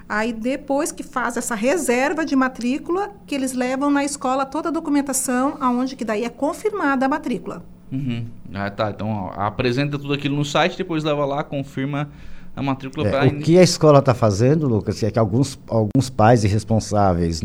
Aí 0.09 0.33
depois 0.33 0.93
que 0.93 1.03
faz 1.03 1.37
essa 1.37 1.55
reserva 1.55 2.25
de 2.25 2.37
matrícula, 2.37 3.11
que 3.27 3.35
eles 3.35 3.53
levam 3.53 3.91
na 3.91 4.05
escola 4.05 4.47
toda 4.47 4.69
a 4.69 4.73
documentação, 4.73 5.57
aonde 5.61 5.97
que 5.97 6.05
daí 6.05 6.25
é 6.25 6.29
confirmada 6.29 7.07
a 7.07 7.09
matrícula. 7.09 7.63
Uhum. 7.91 8.27
Ah, 8.55 8.71
tá. 8.71 8.91
Então 8.91 9.09
ó, 9.11 9.33
apresenta 9.41 9.99
tudo 9.99 10.13
aquilo 10.13 10.37
no 10.37 10.45
site, 10.45 10.77
depois 10.77 11.03
leva 11.03 11.25
lá, 11.25 11.43
confirma 11.43 12.09
a 12.57 12.63
matrícula 12.63 13.07
é. 13.07 13.27
O 13.27 13.41
que 13.41 13.59
a 13.59 13.63
escola 13.63 13.99
está 13.99 14.15
fazendo, 14.15 14.67
Lucas, 14.67 15.03
é 15.03 15.11
que 15.11 15.19
alguns, 15.19 15.59
alguns 15.69 16.09
pais 16.09 16.43
irresponsáveis 16.43 17.43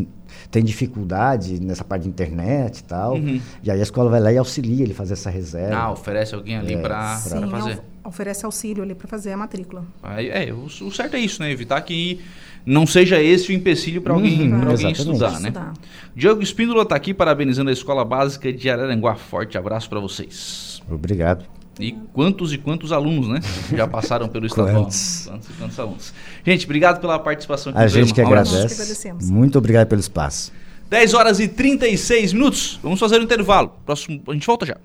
tem 0.50 0.64
dificuldade 0.64 1.60
nessa 1.60 1.84
parte 1.84 2.04
de 2.04 2.08
internet 2.08 2.78
e 2.78 2.84
tal. 2.84 3.14
Uhum. 3.16 3.38
E 3.62 3.70
aí 3.70 3.78
a 3.78 3.82
escola 3.82 4.08
vai 4.08 4.20
lá 4.20 4.32
e 4.32 4.38
auxilia 4.38 4.82
ele 4.82 4.94
fazer 4.94 5.12
essa 5.12 5.28
reserva. 5.28 5.76
Ah, 5.76 5.92
oferece 5.92 6.34
alguém 6.34 6.56
ali 6.56 6.74
é, 6.74 6.80
para 6.80 7.18
fazer. 7.18 7.82
Oferece 8.04 8.44
auxílio 8.44 8.82
ali 8.82 8.94
para 8.94 9.08
fazer 9.08 9.32
a 9.32 9.36
matrícula. 9.36 9.84
Aí, 10.02 10.28
é, 10.28 10.52
o, 10.52 10.64
o, 10.64 10.92
certo 10.92 11.14
é 11.14 11.20
isso, 11.20 11.42
né? 11.42 11.50
Evitar 11.50 11.80
que 11.82 12.20
não 12.64 12.86
seja 12.86 13.20
esse 13.22 13.50
o 13.50 13.52
empecilho 13.52 14.02
para 14.02 14.12
alguém, 14.12 14.52
uhum, 14.52 14.70
alguém 14.70 14.92
estudar, 14.92 15.40
né? 15.40 15.48
Estudar. 15.48 15.72
Diogo 16.14 16.42
Espíndola 16.42 16.82
está 16.82 16.96
aqui 16.96 17.14
parabenizando 17.14 17.70
a 17.70 17.72
Escola 17.72 18.04
Básica 18.04 18.52
de 18.52 18.68
Araranguá. 18.68 19.14
Forte 19.14 19.56
abraço 19.56 19.88
para 19.88 20.00
vocês. 20.00 20.82
Obrigado. 20.90 21.44
E 21.80 21.92
quantos 22.12 22.52
e 22.52 22.58
quantos 22.58 22.92
alunos, 22.92 23.28
né? 23.28 23.40
Já 23.74 23.88
passaram 23.88 24.28
pelo 24.28 24.46
estadual. 24.46 24.82
quantos? 24.84 25.26
quantos 25.26 25.48
e 25.48 25.52
quantos 25.54 25.80
alunos. 25.80 26.14
Gente, 26.44 26.64
obrigado 26.66 27.00
pela 27.00 27.18
participação 27.18 27.72
aqui 27.72 27.80
A 27.80 27.86
gente 27.86 28.12
que 28.12 28.20
agradece. 28.20 29.12
Muito 29.22 29.58
obrigado 29.58 29.88
pelo 29.88 30.00
espaço. 30.00 30.52
10 30.90 31.14
horas 31.14 31.40
e 31.40 31.48
36 31.48 32.34
minutos. 32.34 32.78
Vamos 32.82 33.00
fazer 33.00 33.18
um 33.18 33.22
intervalo. 33.22 33.72
Próximo, 33.86 34.22
a 34.28 34.32
gente 34.34 34.46
volta 34.46 34.66
já. 34.66 34.76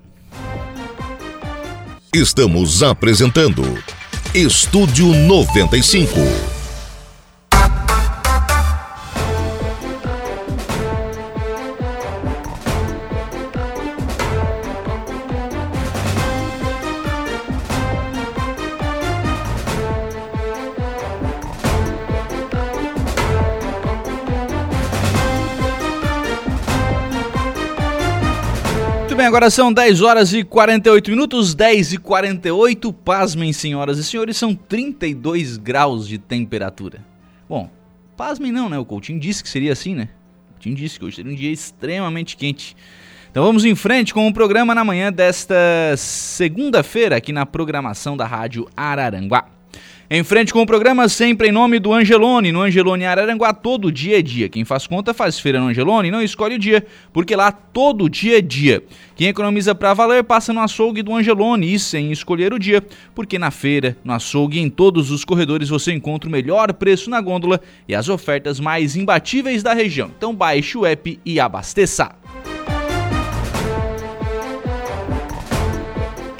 Estamos 2.20 2.82
apresentando 2.82 3.62
Estúdio 4.34 5.06
95. 5.06 6.57
Agora 29.38 29.50
são 29.50 29.72
10 29.72 30.02
horas 30.02 30.32
e 30.32 30.42
48 30.42 31.12
minutos, 31.12 31.54
10 31.54 31.92
e 31.92 31.98
48. 31.98 32.92
Pasmem, 32.92 33.52
senhoras 33.52 33.96
e 33.96 34.02
senhores, 34.02 34.36
são 34.36 34.52
32 34.52 35.56
graus 35.56 36.08
de 36.08 36.18
temperatura. 36.18 37.04
Bom, 37.48 37.70
pasmem 38.16 38.50
não, 38.50 38.68
né? 38.68 38.76
O 38.80 38.84
Coutinho 38.84 39.20
disse 39.20 39.40
que 39.40 39.48
seria 39.48 39.72
assim, 39.72 39.94
né? 39.94 40.08
O 40.50 40.54
Coutinho 40.54 40.74
disse 40.74 40.98
que 40.98 41.04
hoje 41.04 41.16
seria 41.16 41.30
um 41.30 41.36
dia 41.36 41.52
extremamente 41.52 42.36
quente. 42.36 42.76
Então 43.30 43.44
vamos 43.44 43.64
em 43.64 43.76
frente 43.76 44.12
com 44.12 44.26
o 44.26 44.34
programa 44.34 44.74
na 44.74 44.84
manhã 44.84 45.12
desta 45.12 45.54
segunda-feira 45.96 47.16
aqui 47.16 47.32
na 47.32 47.46
programação 47.46 48.16
da 48.16 48.26
Rádio 48.26 48.68
Araranguá. 48.76 49.57
Em 50.10 50.24
frente 50.24 50.54
com 50.54 50.62
o 50.62 50.66
programa, 50.66 51.06
sempre 51.06 51.48
em 51.48 51.52
nome 51.52 51.78
do 51.78 51.92
Angelone. 51.92 52.50
No 52.50 52.62
Angelone 52.62 53.04
Araranguá, 53.04 53.52
todo 53.52 53.92
dia 53.92 54.18
é 54.18 54.22
dia. 54.22 54.48
Quem 54.48 54.64
faz 54.64 54.86
conta 54.86 55.12
faz 55.12 55.38
feira 55.38 55.60
no 55.60 55.66
Angelone 55.66 56.10
não 56.10 56.22
escolhe 56.22 56.54
o 56.54 56.58
dia, 56.58 56.86
porque 57.12 57.36
lá 57.36 57.52
todo 57.52 58.08
dia 58.08 58.38
é 58.38 58.40
dia. 58.40 58.82
Quem 59.14 59.28
economiza 59.28 59.74
para 59.74 59.92
valer 59.92 60.24
passa 60.24 60.50
no 60.50 60.60
açougue 60.60 61.02
do 61.02 61.14
Angelone 61.14 61.74
e 61.74 61.78
sem 61.78 62.10
escolher 62.10 62.54
o 62.54 62.58
dia, 62.58 62.82
porque 63.14 63.38
na 63.38 63.50
feira, 63.50 63.98
no 64.02 64.14
açougue 64.14 64.56
e 64.56 64.62
em 64.62 64.70
todos 64.70 65.10
os 65.10 65.26
corredores 65.26 65.68
você 65.68 65.92
encontra 65.92 66.26
o 66.26 66.32
melhor 66.32 66.72
preço 66.72 67.10
na 67.10 67.20
gôndola 67.20 67.60
e 67.86 67.94
as 67.94 68.08
ofertas 68.08 68.58
mais 68.58 68.96
imbatíveis 68.96 69.62
da 69.62 69.74
região. 69.74 70.10
Então 70.16 70.34
baixe 70.34 70.78
o 70.78 70.86
app 70.86 71.20
e 71.22 71.38
abasteça. 71.38 72.16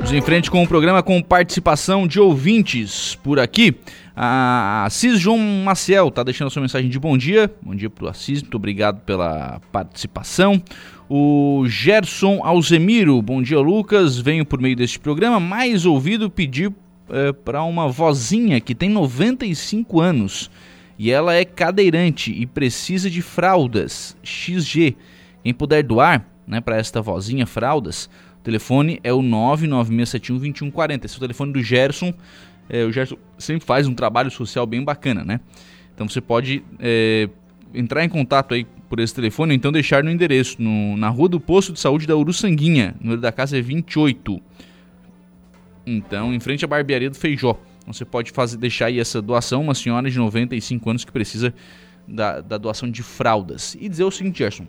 Vamos 0.08 0.22
em 0.22 0.24
frente 0.24 0.50
com 0.50 0.62
o 0.62 0.66
programa 0.66 1.02
com 1.02 1.20
participação 1.20 2.06
de 2.06 2.18
ouvintes 2.18 3.14
por 3.16 3.38
aqui. 3.38 3.76
A 4.16 4.86
Assis 4.86 5.20
João 5.20 5.38
Maciel 5.38 6.08
está 6.08 6.22
deixando 6.22 6.46
a 6.46 6.50
sua 6.50 6.62
mensagem 6.62 6.88
de 6.88 6.98
bom 6.98 7.18
dia. 7.18 7.52
Bom 7.60 7.74
dia 7.74 7.90
para 7.90 8.06
o 8.06 8.08
Assis, 8.08 8.40
muito 8.40 8.54
obrigado 8.54 9.00
pela 9.00 9.60
participação. 9.70 10.62
O 11.10 11.64
Gerson 11.66 12.40
Alzemiro, 12.42 13.20
bom 13.20 13.42
dia 13.42 13.60
Lucas. 13.60 14.18
Venho 14.18 14.46
por 14.46 14.62
meio 14.62 14.74
deste 14.74 14.98
programa 14.98 15.38
mais 15.38 15.84
ouvido 15.84 16.30
pedir 16.30 16.72
é, 17.10 17.30
para 17.34 17.62
uma 17.62 17.86
vozinha 17.86 18.62
que 18.62 18.74
tem 18.74 18.88
95 18.88 20.00
anos 20.00 20.50
e 20.98 21.10
ela 21.10 21.34
é 21.34 21.44
cadeirante 21.44 22.32
e 22.32 22.46
precisa 22.46 23.10
de 23.10 23.20
fraldas 23.20 24.16
XG. 24.22 24.96
Quem 25.44 25.52
puder 25.52 25.82
doar 25.82 26.24
né, 26.46 26.62
para 26.62 26.78
esta 26.78 27.02
vozinha 27.02 27.46
fraldas, 27.46 28.08
o 28.40 28.42
telefone 28.42 29.00
é 29.02 29.12
o 29.12 29.20
996712140. 29.20 31.04
Esse 31.04 31.14
é 31.14 31.16
o 31.16 31.20
telefone 31.20 31.52
do 31.52 31.62
Gerson. 31.62 32.14
É, 32.68 32.84
o 32.84 32.92
Gerson 32.92 33.16
sempre 33.38 33.66
faz 33.66 33.86
um 33.86 33.94
trabalho 33.94 34.30
social 34.30 34.66
bem 34.66 34.82
bacana, 34.82 35.24
né? 35.24 35.40
Então 35.94 36.08
você 36.08 36.20
pode 36.20 36.62
é, 36.78 37.28
entrar 37.74 38.04
em 38.04 38.08
contato 38.08 38.54
aí 38.54 38.66
por 38.88 39.00
esse 39.00 39.14
telefone, 39.14 39.52
ou 39.52 39.56
então 39.56 39.70
deixar 39.70 40.02
no 40.02 40.10
endereço, 40.10 40.60
no, 40.60 40.96
na 40.96 41.08
rua 41.08 41.28
do 41.28 41.40
posto 41.40 41.72
de 41.72 41.80
saúde 41.80 42.06
da 42.06 42.16
Uruçanguinha. 42.16 42.94
O 43.00 43.04
número 43.04 43.20
da 43.20 43.30
casa 43.30 43.58
é 43.58 43.60
28. 43.60 44.40
Então, 45.86 46.34
em 46.34 46.40
frente 46.40 46.64
à 46.64 46.68
barbearia 46.68 47.10
do 47.10 47.16
Feijó. 47.16 47.58
Então, 47.80 47.92
você 47.92 48.04
pode 48.04 48.30
fazer, 48.30 48.56
deixar 48.58 48.86
aí 48.86 49.00
essa 49.00 49.20
doação, 49.20 49.62
uma 49.62 49.74
senhora 49.74 50.10
de 50.10 50.18
95 50.18 50.90
anos 50.90 51.04
que 51.04 51.12
precisa 51.12 51.54
da, 52.06 52.40
da 52.40 52.58
doação 52.58 52.90
de 52.90 53.02
fraldas. 53.02 53.76
E 53.80 53.88
dizer 53.88 54.04
o 54.04 54.10
seguinte, 54.10 54.38
Gerson. 54.38 54.66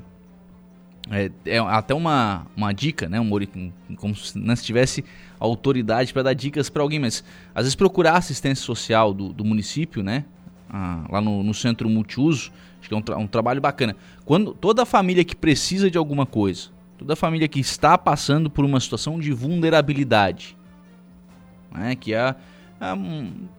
É, 1.10 1.32
é, 1.46 1.58
até 1.60 1.94
uma, 1.94 2.46
uma 2.56 2.72
dica, 2.72 3.08
né? 3.08 3.20
Um, 3.20 3.72
como 3.96 4.16
se 4.16 4.38
não 4.38 4.56
tivesse 4.56 5.04
autoridade 5.40 6.14
para 6.14 6.24
dar 6.24 6.34
dicas 6.34 6.70
para 6.70 6.82
alguém, 6.82 7.00
mas 7.00 7.24
às 7.56 7.64
vezes 7.64 7.76
procurar 7.76 8.18
assistência 8.18 8.64
social 8.64 9.14
do, 9.14 9.34
do 9.34 9.46
município, 9.46 10.04
né? 10.04 10.26
Ah, 10.70 11.06
lá 11.10 11.22
no, 11.22 11.42
no, 11.42 11.54
centro 11.54 11.90
multiuso, 11.90 12.52
acho 12.80 12.88
que 12.88 12.94
é 12.94 12.98
um, 12.98 13.02
tra 13.02 13.18
um, 13.18 13.26
trabalho 13.26 13.60
bacana. 13.60 13.96
Quando 14.24 14.54
toda 14.54 14.86
família 14.86 15.24
que 15.24 15.36
precisa 15.36 15.90
de 15.90 15.98
alguma 15.98 16.28
coisa, 16.28 16.70
toda 16.96 17.16
família 17.16 17.48
que 17.48 17.60
está 17.60 17.98
passando 17.98 18.50
por 18.50 18.64
uma 18.64 18.80
situação 18.80 19.20
de 19.20 19.32
vulnerabilidade, 19.32 20.56
né? 21.72 21.96
Que 21.96 22.14
é 22.14 22.36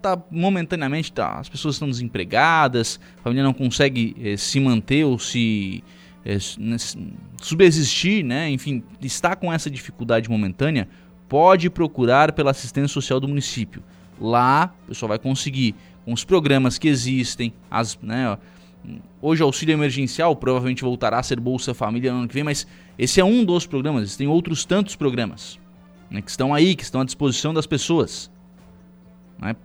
tá 0.01 0.19
momentaneamente 0.31 1.13
tá, 1.13 1.39
as 1.39 1.49
pessoas 1.49 1.75
estão 1.75 1.89
desempregadas, 1.89 2.99
a 3.19 3.23
família 3.23 3.45
não 3.45 3.53
consegue 3.53 4.17
eh, 4.19 4.37
se 4.37 4.59
manter 4.59 5.05
ou 5.05 5.19
se 5.19 5.85
é, 6.25 6.37
subsistir, 7.41 8.25
né, 8.25 8.51
enfim, 8.51 8.83
está 9.01 9.35
com 9.35 9.53
essa 9.53 9.71
dificuldade 9.71 10.29
momentânea, 10.29 10.89
pode 11.29 11.71
procurar 11.71 12.33
pela 12.33 12.51
assistência 12.51 12.89
social 12.89 13.21
do 13.21 13.29
município. 13.29 13.83
Lá, 14.21 14.75
o 14.85 14.89
pessoal 14.89 15.09
vai 15.09 15.19
conseguir, 15.19 15.75
com 16.05 16.13
os 16.13 16.25
programas 16.25 16.77
que 16.77 16.89
existem, 16.89 17.53
as, 17.71 17.99
né, 18.03 18.37
hoje 19.21 19.43
o 19.43 19.47
auxílio 19.47 19.73
emergencial 19.73 20.35
provavelmente 20.37 20.83
voltará 20.83 21.19
a 21.19 21.23
ser 21.23 21.41
Bolsa 21.41 21.73
Família 21.73 22.13
no 22.13 22.21
ano 22.21 22.29
que 22.29 22.35
vem, 22.35 22.45
mas 22.45 22.67
esse 22.99 23.21
é 23.21 23.25
um 23.25 23.45
dos 23.45 23.67
programas, 23.67 24.03
existem 24.03 24.27
outros 24.27 24.65
tantos 24.65 24.97
programas 24.97 25.59
né, 26.11 26.21
que 26.21 26.31
estão 26.31 26.53
aí, 26.53 26.75
que 26.75 26.83
estão 26.83 27.01
à 27.01 27.05
disposição 27.05 27.55
das 27.55 27.67
pessoas. 27.67 28.31
Né? 29.39 29.57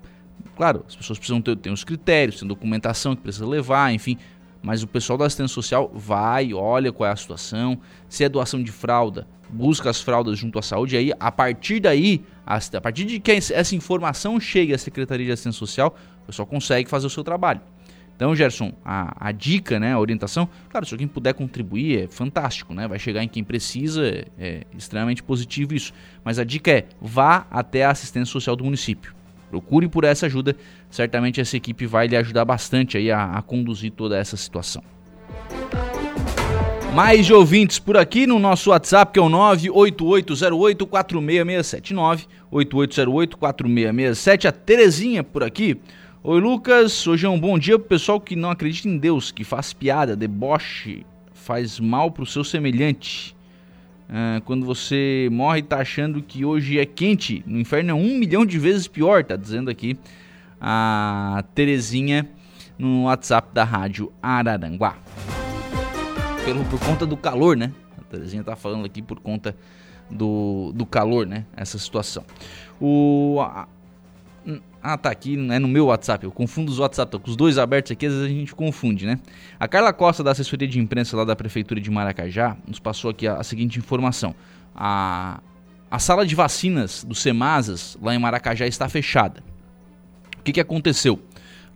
Claro, 0.55 0.85
as 0.87 0.95
pessoas 0.95 1.19
precisam 1.19 1.41
ter, 1.41 1.57
ter 1.57 1.69
os 1.69 1.83
critérios, 1.83 2.39
tem 2.39 2.47
documentação 2.47 3.15
que 3.15 3.21
precisa 3.21 3.45
levar, 3.45 3.91
enfim, 3.93 4.17
mas 4.65 4.81
o 4.81 4.87
pessoal 4.87 5.15
da 5.15 5.25
assistência 5.27 5.53
social 5.53 5.91
vai, 5.93 6.51
olha 6.51 6.91
qual 6.91 7.07
é 7.07 7.13
a 7.13 7.15
situação, 7.15 7.77
se 8.09 8.23
é 8.23 8.29
doação 8.29 8.63
de 8.63 8.71
fralda, 8.71 9.27
busca 9.47 9.91
as 9.91 10.01
fraldas 10.01 10.39
junto 10.39 10.57
à 10.57 10.61
saúde, 10.63 10.97
aí 10.97 11.13
a 11.19 11.31
partir 11.31 11.79
daí, 11.79 12.23
a 12.43 12.81
partir 12.81 13.05
de 13.05 13.19
que 13.19 13.31
essa 13.31 13.75
informação 13.75 14.39
chegue 14.39 14.73
à 14.73 14.77
Secretaria 14.79 15.27
de 15.27 15.31
Assistência 15.31 15.59
Social, 15.59 15.95
o 16.23 16.25
pessoal 16.25 16.47
consegue 16.47 16.89
fazer 16.89 17.05
o 17.05 17.11
seu 17.11 17.23
trabalho. 17.23 17.61
Então, 18.15 18.35
Gerson, 18.35 18.73
a, 18.83 19.27
a 19.27 19.31
dica, 19.31 19.79
né, 19.79 19.93
a 19.93 19.99
orientação, 19.99 20.49
claro, 20.69 20.83
se 20.83 20.93
alguém 20.95 21.07
puder 21.07 21.33
contribuir 21.35 22.05
é 22.05 22.07
fantástico, 22.07 22.73
né? 22.73 22.87
Vai 22.87 22.97
chegar 22.97 23.21
em 23.21 23.27
quem 23.27 23.43
precisa, 23.43 24.07
é, 24.07 24.25
é 24.39 24.61
extremamente 24.75 25.21
positivo 25.21 25.75
isso. 25.75 25.93
Mas 26.23 26.39
a 26.39 26.43
dica 26.43 26.71
é, 26.71 26.85
vá 26.99 27.45
até 27.51 27.83
a 27.83 27.91
assistência 27.91 28.31
social 28.31 28.55
do 28.55 28.63
município. 28.63 29.13
Procure 29.55 29.87
por 29.87 30.03
essa 30.03 30.25
ajuda, 30.25 30.53
certamente 30.89 31.39
essa 31.39 31.55
equipe 31.55 31.85
vai 31.85 32.07
lhe 32.07 32.17
ajudar 32.17 32.43
bastante 32.43 32.97
aí 32.97 33.09
a, 33.09 33.37
a 33.37 33.41
conduzir 33.41 33.89
toda 33.89 34.17
essa 34.17 34.35
situação. 34.35 34.83
Mais 36.93 37.25
de 37.25 37.33
ouvintes 37.33 37.79
por 37.79 37.95
aqui 37.95 38.27
no 38.27 38.37
nosso 38.37 38.71
WhatsApp, 38.71 39.13
que 39.13 39.19
é 39.19 39.21
o 39.21 39.29
988084667. 39.29 42.27
988084667. 42.51 44.45
A 44.45 44.51
Terezinha 44.51 45.23
por 45.23 45.41
aqui. 45.41 45.79
Oi, 46.21 46.41
Lucas. 46.41 47.07
Hoje 47.07 47.25
é 47.25 47.29
um 47.29 47.39
bom 47.39 47.57
dia 47.57 47.79
pro 47.79 47.87
pessoal 47.87 48.19
que 48.19 48.35
não 48.35 48.49
acredita 48.49 48.89
em 48.89 48.97
Deus, 48.97 49.31
que 49.31 49.45
faz 49.45 49.71
piada, 49.71 50.17
deboche, 50.17 51.05
faz 51.33 51.79
mal 51.79 52.11
pro 52.11 52.25
seu 52.25 52.43
semelhante. 52.43 53.34
Ah, 54.09 54.41
quando 54.45 54.65
você 54.65 55.29
morre 55.31 55.61
tá 55.61 55.77
achando 55.77 56.21
que 56.21 56.45
hoje 56.45 56.79
é 56.79 56.85
quente, 56.85 57.43
no 57.45 57.59
inferno 57.59 57.91
é 57.91 57.93
um 57.93 58.17
milhão 58.17 58.45
de 58.45 58.59
vezes 58.59 58.87
pior, 58.87 59.23
tá 59.23 59.35
dizendo 59.35 59.69
aqui 59.69 59.97
a 60.59 61.43
Terezinha 61.53 62.27
no 62.77 63.03
WhatsApp 63.03 63.49
da 63.53 63.63
Rádio 63.63 64.11
Araranguá 64.21 64.97
pelo, 66.45 66.63
por 66.65 66.79
conta 66.79 67.05
do 67.07 67.17
calor, 67.17 67.57
né? 67.57 67.73
A 67.97 68.03
Terezinha 68.03 68.43
tá 68.43 68.55
falando 68.55 68.85
aqui 68.85 69.01
por 69.01 69.19
conta 69.19 69.55
do, 70.09 70.71
do 70.75 70.85
calor, 70.85 71.25
né? 71.25 71.43
Essa 71.57 71.79
situação. 71.79 72.23
O. 72.79 73.39
ah, 74.93 74.97
tá 74.97 75.09
aqui, 75.09 75.35
é 75.51 75.59
no 75.59 75.67
meu 75.67 75.87
WhatsApp. 75.87 76.23
Eu 76.23 76.31
confundo 76.31 76.71
os 76.71 76.79
WhatsApp, 76.79 77.11
tô 77.11 77.19
com 77.19 77.29
os 77.29 77.35
dois 77.35 77.57
abertos 77.57 77.91
aqui, 77.91 78.05
às 78.05 78.13
vezes 78.13 78.27
a 78.27 78.29
gente 78.29 78.53
confunde, 78.55 79.05
né? 79.05 79.19
A 79.59 79.67
Carla 79.67 79.91
Costa, 79.91 80.23
da 80.23 80.31
assessoria 80.31 80.67
de 80.67 80.79
imprensa 80.79 81.17
lá 81.17 81.23
da 81.23 81.35
Prefeitura 81.35 81.79
de 81.79 81.89
Maracajá, 81.89 82.55
nos 82.67 82.79
passou 82.79 83.11
aqui 83.11 83.27
a, 83.27 83.35
a 83.35 83.43
seguinte 83.43 83.79
informação. 83.79 84.35
A, 84.75 85.41
a 85.89 85.99
sala 85.99 86.25
de 86.25 86.35
vacinas 86.35 87.03
do 87.03 87.15
Semasas, 87.15 87.97
lá 88.01 88.13
em 88.13 88.19
Maracajá, 88.19 88.67
está 88.67 88.87
fechada. 88.87 89.43
O 90.39 90.43
que, 90.43 90.53
que 90.53 90.61
aconteceu 90.61 91.19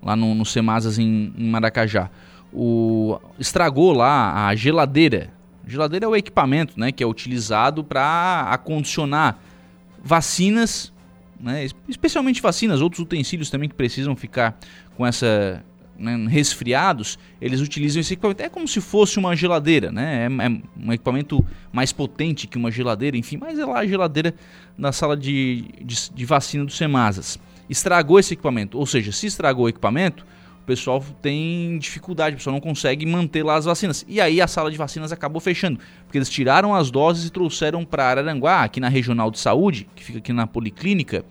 lá 0.01 0.15
no, 0.15 0.35
no 0.35 0.45
Semasas 0.45 0.99
em, 0.99 1.33
em 1.37 1.49
Maracajá? 1.49 2.09
o 2.53 3.19
estragou 3.37 3.93
lá 3.93 4.47
a 4.47 4.55
geladeira. 4.55 5.31
geladeira 5.65 6.05
é 6.05 6.07
o 6.07 6.15
equipamento, 6.15 6.79
né, 6.79 6.91
que 6.91 7.03
é 7.03 7.07
utilizado 7.07 7.83
para 7.83 8.47
acondicionar 8.49 9.39
vacinas, 10.03 10.91
né, 11.39 11.67
especialmente 11.87 12.41
vacinas, 12.41 12.81
outros 12.81 13.01
utensílios 13.01 13.49
também 13.49 13.69
que 13.69 13.75
precisam 13.75 14.15
ficar 14.15 14.57
com 14.95 15.05
essa 15.05 15.63
né, 15.99 16.15
resfriados, 16.29 17.19
eles 17.41 17.59
utilizam 17.59 17.99
esse 17.99 18.13
equipamento. 18.13 18.41
É 18.41 18.49
como 18.49 18.67
se 18.67 18.79
fosse 18.79 19.19
uma 19.19 19.35
geladeira, 19.35 19.91
né? 19.91 20.25
É, 20.25 20.45
é, 20.45 20.61
um 20.77 20.93
equipamento 20.93 21.45
mais 21.71 21.91
potente 21.91 22.47
que 22.47 22.57
uma 22.57 22.71
geladeira, 22.71 23.17
enfim, 23.17 23.37
mas 23.37 23.59
é 23.59 23.65
lá 23.65 23.79
a 23.79 23.87
geladeira 23.87 24.33
na 24.77 24.91
sala 24.91 25.15
de, 25.15 25.65
de, 25.81 26.11
de 26.13 26.25
vacina 26.25 26.63
do 26.63 26.71
Semasas. 26.71 27.37
Estragou 27.69 28.17
esse 28.17 28.33
equipamento, 28.33 28.77
ou 28.77 28.85
seja, 28.85 29.11
se 29.11 29.27
estragou 29.27 29.65
o 29.65 29.69
equipamento, 29.69 30.25
pessoal 30.69 31.03
tem 31.19 31.79
dificuldade, 31.79 32.35
o 32.35 32.37
pessoal 32.37 32.53
não 32.53 32.61
consegue 32.61 33.05
manter 33.05 33.43
lá 33.43 33.55
as 33.55 33.65
vacinas. 33.65 34.05
E 34.07 34.21
aí 34.21 34.39
a 34.39 34.47
sala 34.47 34.69
de 34.69 34.77
vacinas 34.77 35.11
acabou 35.11 35.41
fechando, 35.41 35.79
porque 36.05 36.17
eles 36.17 36.29
tiraram 36.29 36.75
as 36.75 36.91
doses 36.91 37.25
e 37.25 37.31
trouxeram 37.31 37.83
para 37.83 38.05
Araranguá, 38.05 38.63
aqui 38.63 38.79
na 38.79 38.87
Regional 38.87 39.31
de 39.31 39.39
Saúde, 39.39 39.89
que 39.95 40.03
fica 40.03 40.19
aqui 40.19 40.31
na 40.31 40.45
Policlínica, 40.45 41.25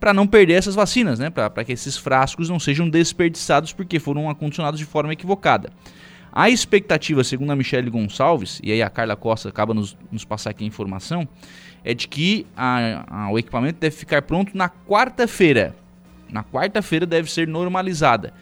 para 0.00 0.12
não 0.12 0.26
perder 0.26 0.54
essas 0.54 0.74
vacinas, 0.74 1.20
né? 1.20 1.30
Para 1.30 1.62
que 1.62 1.72
esses 1.72 1.96
frascos 1.96 2.48
não 2.48 2.58
sejam 2.58 2.88
desperdiçados 2.88 3.72
porque 3.72 4.00
foram 4.00 4.28
acondicionados 4.28 4.80
de 4.80 4.86
forma 4.86 5.12
equivocada. 5.12 5.70
A 6.32 6.50
expectativa, 6.50 7.22
segundo 7.22 7.52
a 7.52 7.56
Michelle 7.56 7.88
Gonçalves, 7.90 8.60
e 8.62 8.72
aí 8.72 8.82
a 8.82 8.90
Carla 8.90 9.14
Costa 9.14 9.48
acaba 9.48 9.72
nos, 9.72 9.96
nos 10.10 10.24
passar 10.24 10.50
aqui 10.50 10.64
a 10.64 10.66
informação, 10.66 11.28
é 11.84 11.94
de 11.94 12.08
que 12.08 12.46
a, 12.56 13.04
a, 13.08 13.30
o 13.30 13.38
equipamento 13.38 13.78
deve 13.78 13.94
ficar 13.94 14.22
pronto 14.22 14.56
na 14.56 14.68
quarta-feira. 14.68 15.76
Na 16.28 16.42
quarta-feira 16.42 17.06
deve 17.06 17.30
ser 17.30 17.46
normalizada. 17.46 18.32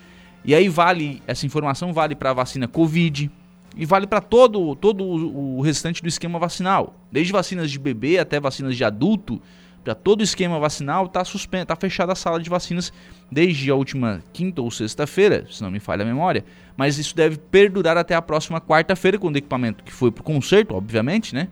E 0.44 0.54
aí 0.54 0.68
vale, 0.68 1.22
essa 1.26 1.44
informação 1.46 1.92
vale 1.92 2.14
para 2.14 2.30
a 2.30 2.34
vacina 2.34 2.66
Covid 2.66 3.30
e 3.76 3.84
vale 3.84 4.06
para 4.06 4.20
todo, 4.20 4.74
todo 4.76 5.04
o 5.04 5.60
restante 5.60 6.02
do 6.02 6.08
esquema 6.08 6.38
vacinal. 6.38 6.94
Desde 7.12 7.32
vacinas 7.32 7.70
de 7.70 7.78
bebê 7.78 8.18
até 8.18 8.40
vacinas 8.40 8.76
de 8.76 8.84
adulto, 8.84 9.40
para 9.84 9.94
todo 9.94 10.20
o 10.20 10.22
esquema 10.24 10.58
vacinal 10.58 11.06
está 11.06 11.24
suspenso, 11.24 11.66
tá 11.66 11.76
fechada 11.76 12.12
a 12.12 12.14
sala 12.14 12.40
de 12.40 12.50
vacinas 12.50 12.92
desde 13.30 13.70
a 13.70 13.74
última 13.74 14.22
quinta 14.32 14.60
ou 14.60 14.70
sexta-feira, 14.70 15.46
se 15.50 15.62
não 15.62 15.70
me 15.70 15.80
falha 15.80 16.02
a 16.02 16.06
memória, 16.06 16.44
mas 16.76 16.98
isso 16.98 17.16
deve 17.16 17.38
perdurar 17.38 17.96
até 17.96 18.14
a 18.14 18.20
próxima 18.20 18.60
quarta-feira, 18.60 19.18
quando 19.18 19.36
o 19.36 19.38
equipamento 19.38 19.82
que 19.84 19.92
foi 19.92 20.10
para 20.10 20.20
o 20.20 20.24
conserto, 20.24 20.74
obviamente, 20.74 21.34
né, 21.34 21.48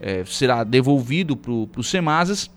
é, 0.00 0.24
será 0.24 0.64
devolvido 0.64 1.36
para 1.36 1.52
o 1.52 1.82
Semasas, 1.82 2.50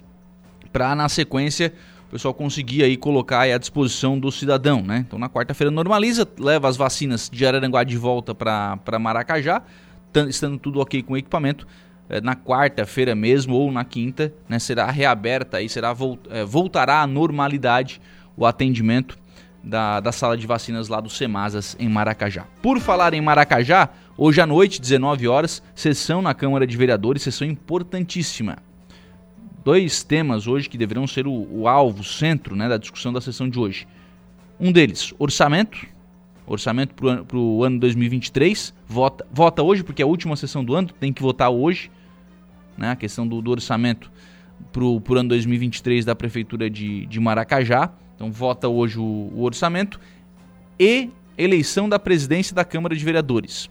para 0.72 0.96
na 0.96 1.10
sequência 1.10 1.74
pessoal 2.12 2.34
conseguir 2.34 2.84
aí 2.84 2.98
colocar 2.98 3.40
aí 3.40 3.54
à 3.54 3.58
disposição 3.58 4.20
do 4.20 4.30
cidadão, 4.32 4.82
né? 4.82 5.06
Então 5.08 5.18
na 5.18 5.30
quarta-feira 5.30 5.72
normaliza, 5.72 6.28
leva 6.38 6.68
as 6.68 6.76
vacinas 6.76 7.30
de 7.32 7.46
Araranguá 7.46 7.86
de 7.86 7.98
volta 7.98 8.36
para 8.36 9.00
Maracajá, 9.00 9.62
estando 10.28 10.58
tudo 10.58 10.82
ok 10.82 11.02
com 11.02 11.14
o 11.14 11.18
equipamento. 11.18 11.66
É, 12.10 12.20
na 12.20 12.36
quarta-feira 12.36 13.16
mesmo 13.16 13.56
ou 13.56 13.72
na 13.72 13.86
quinta, 13.86 14.34
né, 14.50 14.60
será 14.60 14.92
reaberta 14.92 15.58
aí, 15.58 15.70
será 15.70 15.96
é, 16.30 16.44
voltará 16.44 17.02
à 17.02 17.08
normalidade 17.08 18.02
o 18.36 18.46
atendimento 18.46 19.18
da, 19.64 20.02
da 20.02 20.12
sala 20.12 20.36
de 20.36 20.46
vacinas 20.46 20.90
lá 20.90 21.00
do 21.00 21.10
Semasas 21.10 21.78
em 21.80 21.88
Maracajá. 21.88 22.46
Por 22.62 22.82
falar 22.82 23.14
em 23.14 23.22
Maracajá, 23.22 23.90
hoje 24.18 24.42
à 24.42 24.46
noite, 24.46 24.82
19 24.82 25.30
horas, 25.30 25.64
sessão 25.74 26.22
na 26.22 26.34
Câmara 26.34 26.68
de 26.68 26.76
Vereadores, 26.76 27.22
sessão 27.22 27.48
importantíssima 27.48 28.58
dois 29.64 30.04
temas 30.04 30.48
hoje 30.48 30.70
que 30.70 30.78
deverão 30.78 31.08
ser 31.08 31.28
o, 31.28 31.48
o 31.52 31.68
alvo, 31.68 32.02
o 32.02 32.04
centro 32.04 32.56
né, 32.56 32.68
da 32.68 32.78
discussão 32.78 33.12
da 33.14 33.22
sessão 33.22 33.50
de 33.50 33.60
hoje. 33.60 33.88
Um 34.60 34.72
deles, 34.72 35.14
orçamento. 35.18 35.88
Orçamento 36.46 36.94
para 36.96 37.38
o 37.38 37.64
ano 37.64 37.80
2023. 37.80 38.74
Vota, 38.88 39.26
vota 39.32 39.64
hoje, 39.64 39.84
porque 39.84 40.02
é 40.02 40.06
a 40.06 40.08
última 40.08 40.36
sessão 40.36 40.64
do 40.64 40.76
ano, 40.76 40.90
tem 41.00 41.14
que 41.14 41.22
votar 41.22 41.50
hoje. 41.50 41.90
Né, 42.78 42.92
a 42.92 42.96
questão 42.96 43.28
do, 43.28 43.42
do 43.42 43.52
orçamento 43.52 44.12
para 44.72 44.84
o 44.84 45.02
ano 45.16 45.30
2023 45.30 46.06
da 46.06 46.16
Prefeitura 46.16 46.70
de, 46.70 47.06
de 47.06 47.20
Maracajá. 47.20 47.92
Então, 48.16 48.32
vota 48.32 48.68
hoje 48.68 49.00
o, 49.00 49.32
o 49.34 49.44
orçamento. 49.44 50.00
E 50.80 51.10
eleição 51.38 51.88
da 51.88 51.98
presidência 51.98 52.56
da 52.56 52.64
Câmara 52.64 52.96
de 52.96 53.04
Vereadores. 53.04 53.70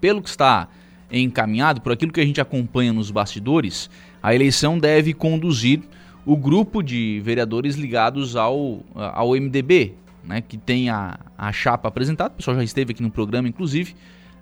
Pelo 0.00 0.22
que 0.22 0.28
está 0.28 0.68
encaminhado, 1.10 1.80
por 1.80 1.92
aquilo 1.92 2.12
que 2.12 2.20
a 2.20 2.24
gente 2.24 2.40
acompanha 2.40 2.92
nos 2.92 3.10
bastidores, 3.10 3.88
a 4.22 4.34
eleição 4.34 4.78
deve 4.78 5.12
conduzir 5.12 5.82
o 6.24 6.36
grupo 6.36 6.82
de 6.82 7.20
vereadores 7.24 7.76
ligados 7.76 8.34
ao, 8.34 8.80
ao 8.94 9.30
MDB, 9.30 9.94
né, 10.24 10.40
que 10.40 10.58
tem 10.58 10.90
a, 10.90 11.18
a 11.38 11.52
chapa 11.52 11.88
apresentada, 11.88 12.34
o 12.34 12.36
pessoal 12.36 12.56
já 12.56 12.64
esteve 12.64 12.92
aqui 12.92 13.02
no 13.02 13.10
programa, 13.10 13.48
inclusive, 13.48 13.94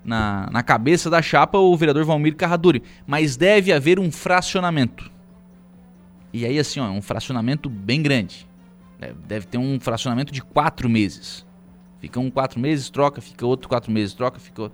na, 0.02 0.48
na 0.50 0.62
cabeça 0.62 1.10
da 1.10 1.20
chapa 1.20 1.58
o 1.58 1.76
vereador 1.76 2.04
Valmir 2.04 2.36
Carraduri, 2.36 2.82
mas 3.06 3.36
deve 3.36 3.72
haver 3.72 3.98
um 3.98 4.10
fracionamento. 4.10 5.10
E 6.32 6.44
aí, 6.44 6.58
assim, 6.58 6.80
ó, 6.80 6.90
um 6.90 7.00
fracionamento 7.00 7.70
bem 7.70 8.02
grande. 8.02 8.46
Deve 9.26 9.46
ter 9.46 9.58
um 9.58 9.78
fracionamento 9.78 10.32
de 10.32 10.42
quatro 10.42 10.88
meses. 10.88 11.46
Fica 12.00 12.18
um 12.18 12.30
quatro 12.30 12.58
meses, 12.58 12.90
troca, 12.90 13.20
fica 13.20 13.46
outro 13.46 13.68
quatro 13.68 13.92
meses, 13.92 14.14
troca, 14.14 14.40
fica. 14.40 14.70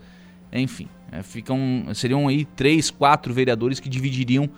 Enfim, 0.53 0.89
é, 1.13 1.23
ficam, 1.23 1.85
seriam 1.95 2.27
aí 2.27 2.45
três, 2.45 2.91
quatro 2.91 3.33
vereadores 3.33 3.79
que 3.79 3.89
dividiriam 3.89 4.49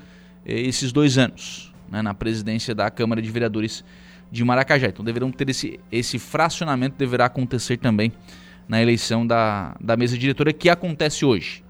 esses 0.45 0.93
dois 0.93 1.19
anos 1.19 1.73
né, 1.91 2.03
na 2.03 2.15
presidência 2.15 2.75
da 2.75 2.91
Câmara 2.91 3.21
de 3.21 3.31
Vereadores 3.31 3.85
de 4.31 4.43
Maracajá. 4.43 4.89
Então 4.89 5.05
deverão 5.05 5.31
ter 5.31 5.49
esse, 5.51 5.79
esse 5.91 6.19
fracionamento 6.19 6.97
deverá 6.97 7.27
acontecer 7.27 7.77
também 7.77 8.13
na 8.67 8.81
eleição 8.81 9.27
da, 9.27 9.77
da 9.81 9.97
mesa 9.97 10.17
diretora 10.17 10.53
que 10.53 10.71
acontece 10.71 11.25
hoje. 11.25 11.63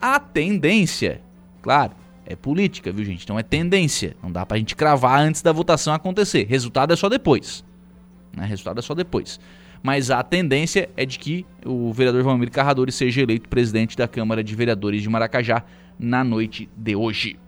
A 0.00 0.18
tendência, 0.18 1.20
claro, 1.60 1.92
é 2.24 2.34
política, 2.34 2.90
viu 2.92 3.04
gente? 3.04 3.24
Então 3.24 3.38
é 3.38 3.42
tendência. 3.42 4.16
Não 4.22 4.30
dá 4.30 4.46
pra 4.46 4.56
gente 4.56 4.74
cravar 4.74 5.20
antes 5.20 5.42
da 5.42 5.52
votação 5.52 5.92
acontecer. 5.92 6.46
Resultado 6.48 6.92
é 6.92 6.96
só 6.96 7.08
depois. 7.08 7.64
Né? 8.34 8.46
Resultado 8.46 8.78
é 8.78 8.82
só 8.82 8.94
depois. 8.94 9.38
Mas 9.82 10.10
a 10.10 10.22
tendência 10.22 10.88
é 10.96 11.04
de 11.04 11.18
que 11.18 11.46
o 11.64 11.92
vereador 11.92 12.22
Valmir 12.22 12.50
Carradori 12.50 12.90
seja 12.90 13.22
eleito 13.22 13.48
presidente 13.48 13.96
da 13.96 14.08
Câmara 14.08 14.42
de 14.42 14.54
Vereadores 14.54 15.02
de 15.02 15.08
Maracajá 15.08 15.64
na 15.98 16.24
noite 16.24 16.68
de 16.76 16.96
hoje. 16.96 17.38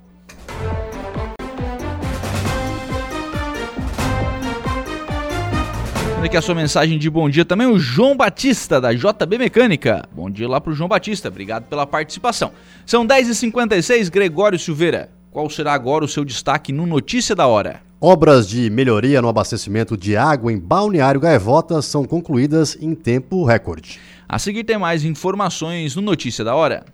Aqui 6.27 6.37
a 6.37 6.43
sua 6.43 6.55
mensagem 6.55 6.99
de 6.99 7.09
bom 7.09 7.31
dia 7.31 7.45
também, 7.45 7.67
o 7.67 7.79
João 7.79 8.17
Batista, 8.17 8.81
da 8.81 8.93
JB 8.93 9.39
Mecânica. 9.39 10.07
Bom 10.13 10.31
dia 10.31 10.49
lá 10.49 10.61
pro 10.61 10.75
João 10.75 10.89
Batista, 10.89 11.29
obrigado 11.29 11.65
pela 11.65 11.87
participação. 11.87 12.53
São 12.85 13.07
10h56, 13.07 14.11
Gregório 14.11 14.59
Silveira. 14.59 15.11
Qual 15.31 15.49
será 15.49 15.73
agora 15.73 16.05
o 16.05 16.09
seu 16.09 16.25
destaque 16.25 16.73
no 16.73 16.87
Notícia 16.87 17.35
da 17.35 17.47
Hora? 17.47 17.81
Obras 18.01 18.49
de 18.49 18.69
melhoria 18.69 19.23
no 19.23 19.29
abastecimento 19.29 19.97
de 19.97 20.17
água 20.17 20.53
em 20.53 20.59
Balneário 20.59 21.21
Gaivota 21.21 21.81
são 21.81 22.05
concluídas 22.05 22.77
em 22.81 22.95
tempo 22.95 23.45
recorde. 23.45 23.99
A 24.29 24.39
seguir 24.39 24.65
tem 24.65 24.79
mais 24.79 25.05
informações 25.05 25.97
no 25.97 26.03
Notícia 26.03 26.45
da 26.45 26.55
Hora. 26.55 26.85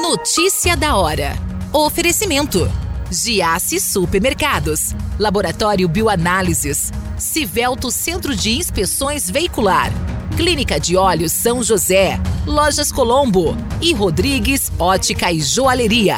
Notícia 0.00 0.76
da 0.76 0.96
Hora. 0.96 1.32
Oferecimento. 1.72 2.68
Giasse 3.12 3.78
Supermercados, 3.78 4.94
Laboratório 5.18 5.86
Bioanálises, 5.86 6.90
Civelto 7.18 7.90
Centro 7.90 8.34
de 8.34 8.52
Inspeções 8.52 9.30
Veicular, 9.30 9.92
Clínica 10.34 10.80
de 10.80 10.96
Olhos 10.96 11.30
São 11.30 11.62
José, 11.62 12.18
Lojas 12.46 12.90
Colombo. 12.90 13.54
E 13.82 13.92
Rodrigues 13.92 14.72
Ótica 14.78 15.30
e 15.30 15.40
Joalheria. 15.40 16.16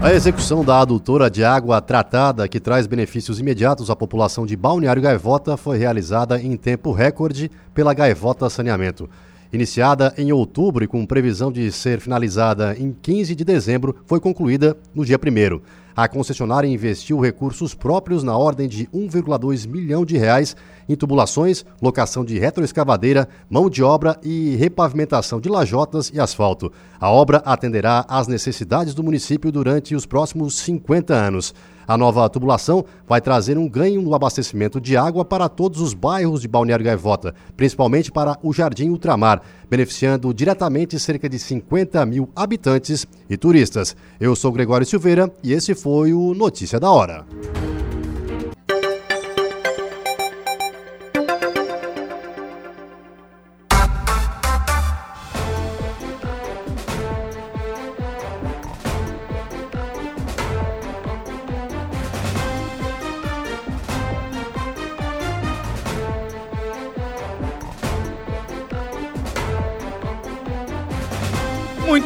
A 0.00 0.12
execução 0.12 0.62
da 0.62 0.80
adutora 0.80 1.30
de 1.30 1.42
água 1.42 1.80
tratada, 1.80 2.46
que 2.46 2.60
traz 2.60 2.86
benefícios 2.86 3.40
imediatos 3.40 3.88
à 3.88 3.96
população 3.96 4.44
de 4.44 4.54
Balneário 4.54 5.00
Gaivota, 5.00 5.56
foi 5.56 5.78
realizada 5.78 6.38
em 6.38 6.56
tempo 6.58 6.92
recorde 6.92 7.50
pela 7.72 7.94
Gaivota 7.94 8.50
Saneamento. 8.50 9.08
Iniciada 9.54 10.12
em 10.18 10.32
outubro 10.32 10.82
e 10.82 10.88
com 10.88 11.06
previsão 11.06 11.52
de 11.52 11.70
ser 11.70 12.00
finalizada 12.00 12.76
em 12.76 12.90
15 12.90 13.36
de 13.36 13.44
dezembro, 13.44 13.94
foi 14.04 14.18
concluída 14.18 14.76
no 14.92 15.04
dia 15.04 15.16
1 15.16 15.60
a 15.96 16.08
concessionária 16.08 16.66
investiu 16.66 17.20
recursos 17.20 17.74
próprios 17.74 18.22
na 18.22 18.36
ordem 18.36 18.68
de 18.68 18.86
1,2 18.86 19.66
milhão 19.68 20.04
de 20.04 20.16
reais 20.16 20.56
em 20.88 20.96
tubulações, 20.96 21.64
locação 21.80 22.24
de 22.24 22.38
retroescavadeira, 22.38 23.28
mão 23.48 23.70
de 23.70 23.82
obra 23.82 24.18
e 24.22 24.56
repavimentação 24.56 25.40
de 25.40 25.48
lajotas 25.48 26.10
e 26.12 26.20
asfalto. 26.20 26.72
A 27.00 27.10
obra 27.10 27.38
atenderá 27.44 28.04
às 28.08 28.26
necessidades 28.26 28.94
do 28.94 29.02
município 29.02 29.52
durante 29.52 29.94
os 29.94 30.04
próximos 30.04 30.58
50 30.58 31.14
anos. 31.14 31.54
A 31.86 31.98
nova 31.98 32.26
tubulação 32.30 32.84
vai 33.06 33.20
trazer 33.20 33.58
um 33.58 33.68
ganho 33.68 34.00
no 34.00 34.14
abastecimento 34.14 34.80
de 34.80 34.96
água 34.96 35.22
para 35.22 35.50
todos 35.50 35.80
os 35.80 35.92
bairros 35.92 36.40
de 36.40 36.48
Balneário 36.48 36.84
Gaivota, 36.84 37.34
principalmente 37.56 38.10
para 38.10 38.38
o 38.42 38.54
Jardim 38.54 38.88
Ultramar, 38.88 39.42
beneficiando 39.68 40.32
diretamente 40.32 40.98
cerca 40.98 41.28
de 41.28 41.38
50 41.38 42.04
mil 42.06 42.30
habitantes 42.34 43.06
e 43.28 43.36
turistas. 43.36 43.94
Eu 44.18 44.34
sou 44.34 44.50
Gregório 44.50 44.86
Silveira 44.86 45.30
e 45.42 45.52
esse 45.52 45.74
foi 45.84 46.14
o 46.14 46.32
Notícia 46.32 46.80
da 46.80 46.90
Hora. 46.90 47.26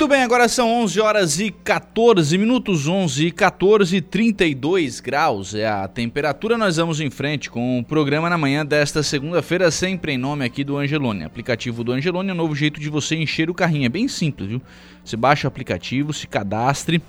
Muito 0.09 0.17
bem, 0.17 0.25
agora 0.25 0.49
são 0.49 0.73
11 0.85 1.01
horas 1.01 1.39
e 1.39 1.51
14 1.51 2.39
minutos, 2.39 2.89
11 2.89 3.27
e 3.27 3.31
14, 3.31 4.01
32 4.01 5.01
graus 5.01 5.55
é 5.55 5.69
a 5.69 5.87
temperatura. 5.87 6.57
Nós 6.57 6.79
vamos 6.79 6.99
em 6.99 7.11
frente 7.11 7.51
com 7.51 7.79
o 7.79 7.85
programa 7.85 8.31
na 8.31 8.39
manhã 8.39 8.65
desta 8.65 9.03
segunda-feira, 9.03 9.71
sempre 9.71 10.13
em 10.13 10.17
nome 10.17 10.47
aqui 10.47 10.65
do 10.65 10.79
Angelone. 10.79 11.25
Aplicativo 11.25 11.85
do 11.85 11.93
Angelone 11.93 12.31
é 12.31 12.33
um 12.33 12.37
novo 12.37 12.55
jeito 12.55 12.81
de 12.81 12.89
você 12.89 13.17
encher 13.17 13.51
o 13.51 13.55
carrinho, 13.55 13.85
é 13.85 13.91
bem 13.91 14.09
simples, 14.09 14.49
viu? 14.49 14.63
Você 15.05 15.15
baixa 15.15 15.47
o 15.47 15.49
aplicativo, 15.49 16.11
se 16.15 16.27
cadastre 16.27 17.03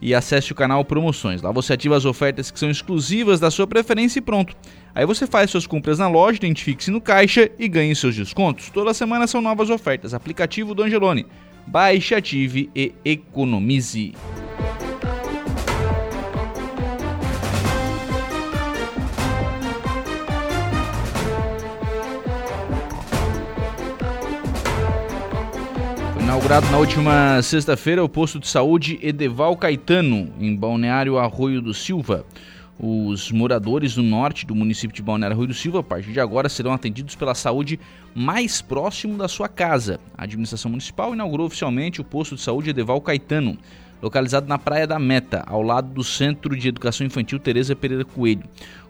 e 0.00 0.14
acesse 0.14 0.52
o 0.52 0.54
canal 0.54 0.84
Promoções. 0.84 1.42
Lá 1.42 1.50
você 1.50 1.72
ativa 1.72 1.96
as 1.96 2.04
ofertas 2.04 2.52
que 2.52 2.58
são 2.60 2.70
exclusivas 2.70 3.40
da 3.40 3.50
sua 3.50 3.66
preferência 3.66 4.20
e 4.20 4.22
pronto. 4.22 4.54
Aí 4.94 5.04
você 5.04 5.26
faz 5.26 5.50
suas 5.50 5.66
compras 5.66 5.98
na 5.98 6.06
loja, 6.06 6.36
identifique-se 6.36 6.92
no 6.92 7.00
caixa 7.00 7.50
e 7.58 7.66
ganhe 7.66 7.96
seus 7.96 8.14
descontos. 8.14 8.70
Toda 8.70 8.94
semana 8.94 9.26
são 9.26 9.40
novas 9.40 9.70
ofertas. 9.70 10.14
Aplicativo 10.14 10.72
do 10.72 10.84
Angelone 10.84 11.26
baixe, 11.66 12.14
ative 12.14 12.70
e 12.74 12.92
economize. 13.04 14.14
Inaugurado 26.20 26.70
na 26.70 26.78
última 26.78 27.40
sexta-feira 27.42 28.02
o 28.02 28.08
posto 28.08 28.38
de 28.40 28.48
saúde 28.48 28.98
Edeval 29.02 29.56
Caetano, 29.56 30.32
em 30.40 30.54
Balneário 30.54 31.18
Arroio 31.18 31.62
do 31.62 31.72
Silva. 31.72 32.26
Os 32.78 33.30
moradores 33.30 33.94
do 33.94 34.02
norte 34.02 34.44
do 34.44 34.54
município 34.54 34.94
de 34.94 35.02
Balneário 35.02 35.36
Rui 35.36 35.46
do 35.46 35.54
Silva, 35.54 35.78
a 35.78 35.82
partir 35.82 36.12
de 36.12 36.18
agora, 36.18 36.48
serão 36.48 36.72
atendidos 36.72 37.14
pela 37.14 37.34
saúde 37.34 37.78
mais 38.14 38.60
próximo 38.60 39.16
da 39.16 39.28
sua 39.28 39.48
casa. 39.48 40.00
A 40.18 40.24
administração 40.24 40.70
municipal 40.70 41.14
inaugurou 41.14 41.46
oficialmente 41.46 42.00
o 42.00 42.04
posto 42.04 42.34
de 42.34 42.40
saúde 42.40 42.70
Edeval 42.70 43.00
Caetano, 43.00 43.56
localizado 44.02 44.48
na 44.48 44.58
Praia 44.58 44.88
da 44.88 44.98
Meta, 44.98 45.44
ao 45.46 45.62
lado 45.62 45.88
do 45.88 46.02
Centro 46.02 46.56
de 46.56 46.68
Educação 46.68 47.06
Infantil 47.06 47.38
Tereza 47.38 47.76
Pereira 47.76 48.04
Coelho. 48.04 48.42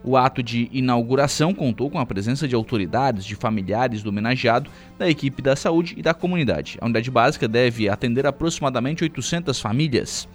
O 0.03 0.17
ato 0.17 0.43
de 0.43 0.69
inauguração 0.73 1.55
contou 1.55 1.91
com 1.91 1.99
a 1.99 2.07
presença 2.07 2.49
de 2.49 2.55
autoridades, 2.55 3.25
de 3.25 3.37
familiares 3.37 4.03
do 4.03 4.09
homenageado, 4.09 4.71
da 4.99 5.09
equipe 5.09 5.43
da 5.43 5.55
saúde 5.55 5.95
e 5.97 6.03
da 6.03 6.15
comunidade. 6.15 6.79
A 6.81 6.87
unidade 6.87 7.11
básica 7.11 7.47
deve 7.47 7.89
atender 7.89 8.27
aproximadamente 8.27 9.05
800 9.05 9.61
famílias. 9.61 10.27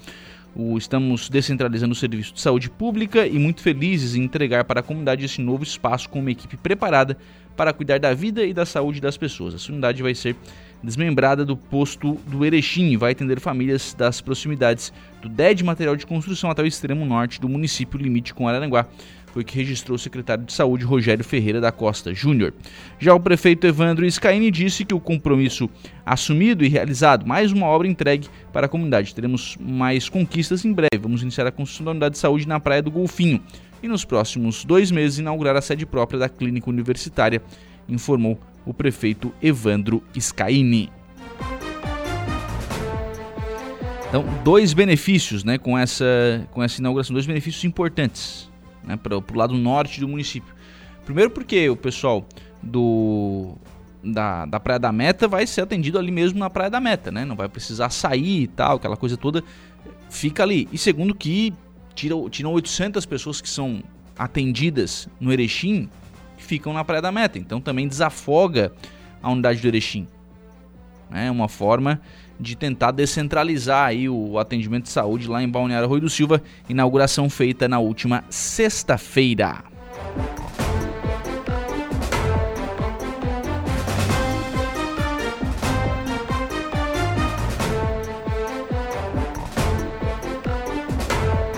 O, 0.55 0.77
estamos 0.77 1.29
descentralizando 1.29 1.93
o 1.93 1.95
serviço 1.95 2.33
de 2.33 2.41
saúde 2.41 2.69
pública 2.69 3.27
e 3.27 3.37
muito 3.37 3.61
felizes 3.61 4.15
em 4.15 4.23
entregar 4.23 4.63
para 4.63 4.79
a 4.79 4.83
comunidade 4.83 5.23
esse 5.23 5.41
novo 5.41 5.63
espaço 5.63 6.09
com 6.09 6.19
uma 6.19 6.31
equipe 6.31 6.57
preparada 6.57 7.17
para 7.55 7.73
cuidar 7.73 7.99
da 7.99 8.13
vida 8.13 8.43
e 8.45 8.53
da 8.53 8.65
saúde 8.65 9.01
das 9.01 9.17
pessoas. 9.17 9.53
Essa 9.53 9.71
unidade 9.71 10.01
vai 10.01 10.15
ser 10.15 10.35
desmembrada 10.81 11.45
do 11.45 11.57
posto 11.57 12.13
do 12.25 12.45
Erechim 12.45 12.91
e 12.91 12.97
vai 12.97 13.11
atender 13.11 13.39
famílias 13.39 13.93
das 13.93 14.21
proximidades 14.21 14.93
do 15.21 15.27
DED 15.27 15.63
Material 15.63 15.95
de 15.95 16.05
Construção 16.05 16.49
até 16.49 16.61
o 16.61 16.65
extremo 16.65 17.05
norte 17.05 17.39
do 17.39 17.49
município 17.49 17.99
limite 17.99 18.33
com 18.33 18.47
Araranguá 18.47 18.87
foi 19.33 19.43
o 19.43 19.45
que 19.45 19.55
registrou 19.55 19.95
o 19.95 19.99
secretário 19.99 20.43
de 20.43 20.53
Saúde 20.53 20.83
Rogério 20.83 21.23
Ferreira 21.23 21.61
da 21.61 21.71
Costa 21.71 22.13
Júnior. 22.13 22.53
Já 22.97 23.13
o 23.13 23.19
prefeito 23.19 23.67
Evandro 23.67 24.09
Scaini 24.09 24.49
disse 24.49 24.83
que 24.83 24.93
o 24.93 24.99
compromisso 24.99 25.69
assumido 26.05 26.65
e 26.65 26.67
realizado, 26.67 27.25
mais 27.25 27.51
uma 27.51 27.67
obra 27.67 27.87
entregue 27.87 28.27
para 28.51 28.65
a 28.65 28.69
comunidade. 28.69 29.13
Teremos 29.13 29.55
mais 29.59 30.09
conquistas 30.09 30.65
em 30.65 30.73
breve. 30.73 30.97
Vamos 30.99 31.21
iniciar 31.21 31.45
a 31.45 31.51
construção 31.51 31.85
da 31.85 31.91
unidade 31.91 32.13
de 32.13 32.19
saúde 32.19 32.47
na 32.47 32.59
Praia 32.59 32.81
do 32.81 32.91
Golfinho 32.91 33.41
e 33.81 33.87
nos 33.87 34.03
próximos 34.03 34.65
dois 34.65 34.91
meses 34.91 35.19
inaugurar 35.19 35.55
a 35.55 35.61
sede 35.61 35.85
própria 35.85 36.19
da 36.19 36.29
clínica 36.29 36.69
universitária, 36.69 37.41
informou 37.87 38.39
o 38.65 38.73
prefeito 38.73 39.33
Evandro 39.41 40.03
Scaini. 40.19 40.91
Então, 44.09 44.25
dois 44.43 44.73
benefícios 44.73 45.43
né, 45.43 45.59
com, 45.59 45.77
essa, 45.77 46.47
com 46.49 46.63
essa 46.63 46.81
inauguração, 46.81 47.13
dois 47.13 47.27
benefícios 47.27 47.63
importantes 47.63 48.48
né, 48.89 48.97
para 48.97 49.15
o 49.15 49.23
lado 49.35 49.53
norte 49.53 49.99
do 49.99 50.07
município. 50.07 50.53
Primeiro 51.05 51.29
porque 51.29 51.69
o 51.69 51.75
pessoal 51.75 52.25
do 52.61 53.55
da, 54.03 54.45
da 54.45 54.59
Praia 54.59 54.79
da 54.79 54.91
Meta 54.91 55.27
vai 55.27 55.45
ser 55.45 55.61
atendido 55.61 55.99
ali 55.99 56.11
mesmo 56.11 56.39
na 56.39 56.49
Praia 56.49 56.69
da 56.69 56.79
Meta, 56.79 57.11
né? 57.11 57.23
Não 57.23 57.35
vai 57.35 57.47
precisar 57.47 57.91
sair 57.91 58.43
e 58.43 58.47
tal, 58.47 58.77
aquela 58.77 58.97
coisa 58.97 59.15
toda 59.15 59.43
fica 60.09 60.41
ali. 60.41 60.67
E 60.71 60.77
segundo 60.77 61.13
que 61.13 61.53
tiram, 61.93 62.27
tiram 62.29 62.51
800 62.53 63.05
pessoas 63.05 63.39
que 63.39 63.49
são 63.49 63.83
atendidas 64.17 65.07
no 65.19 65.31
Erechim 65.31 65.87
que 66.37 66.43
ficam 66.43 66.73
na 66.73 66.83
Praia 66.83 67.01
da 67.01 67.11
Meta. 67.11 67.37
Então 67.37 67.61
também 67.61 67.87
desafoga 67.87 68.73
a 69.21 69.29
unidade 69.29 69.61
do 69.61 69.67
Erechim. 69.67 70.07
É 71.11 71.29
uma 71.29 71.47
forma 71.47 72.01
de 72.39 72.55
tentar 72.55 72.91
descentralizar 72.91 73.87
aí 73.87 74.07
o 74.07 74.39
atendimento 74.39 74.83
de 74.83 74.89
saúde 74.89 75.27
lá 75.27 75.43
em 75.43 75.49
Balneário 75.49 75.89
Rui 75.89 75.99
do 75.99 76.09
Silva, 76.09 76.41
inauguração 76.69 77.29
feita 77.29 77.67
na 77.67 77.79
última 77.79 78.23
sexta-feira. 78.29 79.63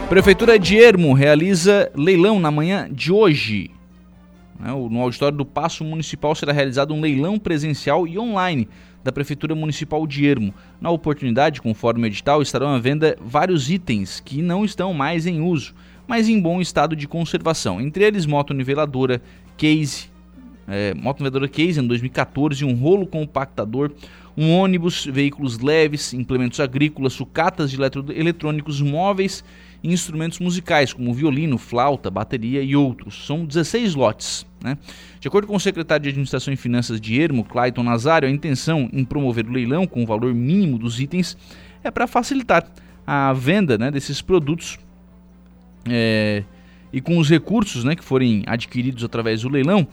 Prefeitura 0.09 0.59
de 0.59 0.77
Ermo 0.77 1.13
realiza 1.13 1.89
leilão 1.95 2.37
na 2.37 2.51
manhã 2.51 2.89
de 2.91 3.13
hoje. 3.13 3.71
Né, 4.59 4.69
no 4.69 4.99
auditório 4.99 5.37
do 5.37 5.45
Paço 5.45 5.85
Municipal 5.85 6.35
será 6.35 6.51
realizado 6.51 6.93
um 6.93 6.99
leilão 6.99 7.39
presencial 7.39 8.05
e 8.05 8.19
online 8.19 8.67
da 9.03 9.11
Prefeitura 9.11 9.55
Municipal 9.55 10.05
de 10.05 10.25
Ermo. 10.25 10.53
Na 10.79 10.89
oportunidade, 10.89 11.61
conforme 11.61 12.03
o 12.03 12.07
edital, 12.07 12.41
estarão 12.41 12.69
à 12.69 12.79
venda 12.79 13.17
vários 13.19 13.69
itens 13.69 14.19
que 14.19 14.41
não 14.41 14.63
estão 14.63 14.93
mais 14.93 15.25
em 15.25 15.41
uso, 15.41 15.73
mas 16.07 16.29
em 16.29 16.39
bom 16.39 16.61
estado 16.61 16.95
de 16.95 17.07
conservação. 17.07 17.79
Entre 17.79 18.03
eles, 18.03 18.25
moto 18.25 18.53
niveladora, 18.53 19.21
case, 19.57 20.09
é, 20.67 20.93
moto 20.93 21.19
niveladora 21.19 21.47
case 21.47 21.79
em 21.79 21.87
2014, 21.87 22.63
um 22.65 22.75
rolo 22.75 23.07
compactador, 23.07 23.91
um 24.37 24.51
ônibus, 24.51 25.05
veículos 25.05 25.59
leves, 25.59 26.13
implementos 26.13 26.59
agrícolas, 26.59 27.13
sucatas 27.13 27.69
de 27.69 27.77
eletrônicos 28.15 28.81
móveis 28.81 29.43
e 29.83 29.91
instrumentos 29.91 30.39
musicais, 30.39 30.93
como 30.93 31.13
violino, 31.13 31.57
flauta, 31.57 32.09
bateria 32.09 32.61
e 32.61 32.75
outros. 32.75 33.25
São 33.25 33.45
16 33.45 33.95
lotes. 33.95 34.50
Né? 34.63 34.77
De 35.19 35.27
acordo 35.27 35.47
com 35.47 35.55
o 35.55 35.59
secretário 35.59 36.03
de 36.03 36.09
Administração 36.09 36.53
e 36.53 36.57
Finanças 36.57 37.01
de 37.01 37.19
Ermo, 37.19 37.43
Clayton 37.43 37.83
Nazário, 37.83 38.27
a 38.27 38.31
intenção 38.31 38.89
em 38.93 39.03
promover 39.03 39.45
o 39.47 39.51
leilão 39.51 39.87
com 39.87 40.03
o 40.03 40.05
valor 40.05 40.33
mínimo 40.33 40.77
dos 40.77 40.99
itens 40.99 41.37
é 41.83 41.89
para 41.89 42.05
facilitar 42.05 42.65
a 43.05 43.33
venda 43.33 43.77
né, 43.77 43.89
desses 43.89 44.21
produtos 44.21 44.77
é, 45.85 46.43
e 46.93 47.01
com 47.01 47.17
os 47.17 47.29
recursos 47.29 47.83
né, 47.83 47.95
que 47.95 48.03
forem 48.03 48.43
adquiridos 48.45 49.03
através 49.03 49.41
do 49.41 49.49
leilão, 49.49 49.87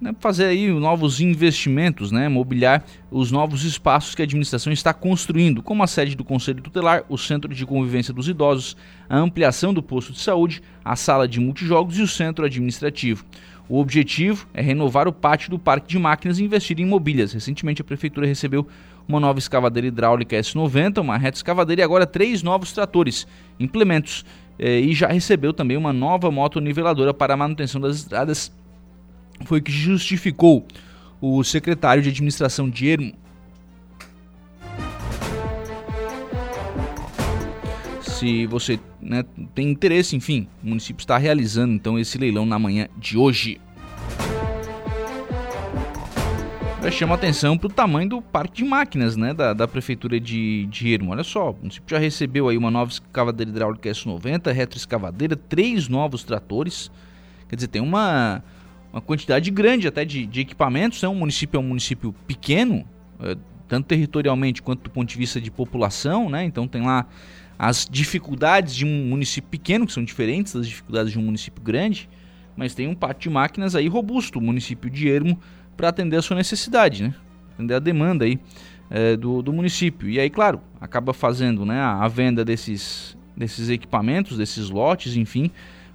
né, 0.00 0.14
fazer 0.18 0.46
aí 0.46 0.68
novos 0.68 1.20
investimentos, 1.20 2.10
né, 2.10 2.28
mobiliar 2.28 2.84
os 3.10 3.30
novos 3.30 3.64
espaços 3.64 4.14
que 4.14 4.22
a 4.22 4.24
administração 4.24 4.72
está 4.72 4.92
construindo, 4.92 5.62
como 5.62 5.82
a 5.82 5.86
sede 5.86 6.16
do 6.16 6.24
Conselho 6.24 6.62
Tutelar, 6.62 7.04
o 7.08 7.18
Centro 7.18 7.54
de 7.54 7.64
Convivência 7.66 8.12
dos 8.12 8.28
Idosos, 8.28 8.76
a 9.08 9.18
ampliação 9.18 9.72
do 9.72 9.82
posto 9.82 10.12
de 10.12 10.20
saúde, 10.20 10.62
a 10.84 10.96
sala 10.96 11.28
de 11.28 11.38
multijogos 11.38 11.98
e 11.98 12.02
o 12.02 12.08
centro 12.08 12.44
administrativo. 12.44 13.24
O 13.68 13.80
objetivo 13.80 14.46
é 14.52 14.60
renovar 14.60 15.08
o 15.08 15.12
pátio 15.12 15.50
do 15.50 15.58
parque 15.58 15.88
de 15.88 15.98
máquinas 15.98 16.38
e 16.38 16.44
investir 16.44 16.78
em 16.80 16.86
mobílias. 16.86 17.32
Recentemente 17.32 17.80
a 17.80 17.84
prefeitura 17.84 18.26
recebeu 18.26 18.66
uma 19.08 19.20
nova 19.20 19.38
escavadeira 19.38 19.86
hidráulica 19.86 20.36
S90, 20.36 21.00
uma 21.00 21.16
reta 21.16 21.38
escavadeira 21.38 21.82
e 21.82 21.84
agora 21.84 22.06
três 22.06 22.42
novos 22.42 22.72
tratores, 22.72 23.26
implementos 23.58 24.24
eh, 24.58 24.80
e 24.80 24.94
já 24.94 25.08
recebeu 25.08 25.52
também 25.52 25.76
uma 25.76 25.92
nova 25.92 26.30
moto 26.30 26.60
niveladora 26.60 27.14
para 27.14 27.34
a 27.34 27.36
manutenção 27.36 27.80
das 27.80 27.96
estradas. 27.96 28.52
Foi 29.44 29.58
o 29.58 29.62
que 29.62 29.72
justificou 29.72 30.66
o 31.20 31.42
secretário 31.42 32.02
de 32.02 32.08
administração 32.10 32.68
de. 32.68 33.14
Se 38.22 38.46
você 38.46 38.78
né, 39.00 39.24
tem 39.52 39.68
interesse, 39.68 40.14
enfim, 40.14 40.46
o 40.62 40.68
município 40.68 41.02
está 41.02 41.18
realizando 41.18 41.72
então 41.74 41.98
esse 41.98 42.16
leilão 42.16 42.46
na 42.46 42.56
manhã 42.56 42.86
de 42.96 43.18
hoje. 43.18 43.60
chama 46.92 47.16
atenção 47.16 47.58
para 47.58 47.66
o 47.66 47.70
tamanho 47.70 48.08
do 48.08 48.22
parque 48.22 48.62
de 48.62 48.64
máquinas 48.64 49.16
né, 49.16 49.34
da, 49.34 49.52
da 49.52 49.66
prefeitura 49.66 50.20
de, 50.20 50.66
de 50.66 50.92
Ermo. 50.92 51.10
Olha 51.10 51.24
só, 51.24 51.50
o 51.50 51.56
município 51.56 51.90
já 51.90 51.98
recebeu 51.98 52.48
aí 52.48 52.56
uma 52.56 52.70
nova 52.70 52.92
escavadeira 52.92 53.50
hidráulica 53.50 53.90
S90, 53.90 54.52
retroescavadeira, 54.52 55.34
três 55.34 55.88
novos 55.88 56.22
tratores. 56.22 56.92
Quer 57.48 57.56
dizer, 57.56 57.68
tem 57.68 57.82
uma, 57.82 58.40
uma 58.92 59.00
quantidade 59.00 59.50
grande 59.50 59.88
até 59.88 60.04
de, 60.04 60.26
de 60.26 60.42
equipamentos. 60.42 61.02
Né? 61.02 61.08
O 61.08 61.14
município 61.14 61.58
é 61.58 61.60
um 61.60 61.66
município 61.66 62.14
pequeno, 62.24 62.84
é, 63.18 63.36
tanto 63.66 63.86
territorialmente 63.86 64.62
quanto 64.62 64.82
do 64.82 64.90
ponto 64.90 65.08
de 65.08 65.18
vista 65.18 65.40
de 65.40 65.50
população, 65.50 66.30
né? 66.30 66.44
Então 66.44 66.68
tem 66.68 66.82
lá 66.82 67.08
as 67.62 67.86
dificuldades 67.88 68.74
de 68.74 68.84
um 68.84 69.06
município 69.06 69.48
pequeno, 69.48 69.86
que 69.86 69.92
são 69.92 70.02
diferentes 70.02 70.52
das 70.52 70.66
dificuldades 70.66 71.12
de 71.12 71.18
um 71.20 71.22
município 71.22 71.62
grande, 71.62 72.10
mas 72.56 72.74
tem 72.74 72.88
um 72.88 72.94
pátio 72.94 73.30
de 73.30 73.30
máquinas 73.30 73.76
aí 73.76 73.86
robusto. 73.86 74.40
O 74.40 74.42
município 74.42 74.90
de 74.90 75.08
Ermo 75.08 75.38
para 75.76 75.88
atender 75.88 76.16
a 76.16 76.22
sua 76.22 76.36
necessidade, 76.36 77.04
né? 77.04 77.14
Atender 77.54 77.74
a 77.74 77.78
demanda 77.78 78.24
aí 78.24 78.36
é, 78.90 79.16
do, 79.16 79.42
do 79.42 79.52
município. 79.52 80.10
E 80.10 80.18
aí, 80.18 80.28
claro, 80.28 80.60
acaba 80.80 81.12
fazendo 81.12 81.64
né, 81.64 81.78
a, 81.78 82.02
a 82.02 82.08
venda 82.08 82.44
desses, 82.44 83.16
desses 83.36 83.68
equipamentos, 83.68 84.36
desses 84.36 84.68
lotes, 84.68 85.14
enfim, 85.16 85.48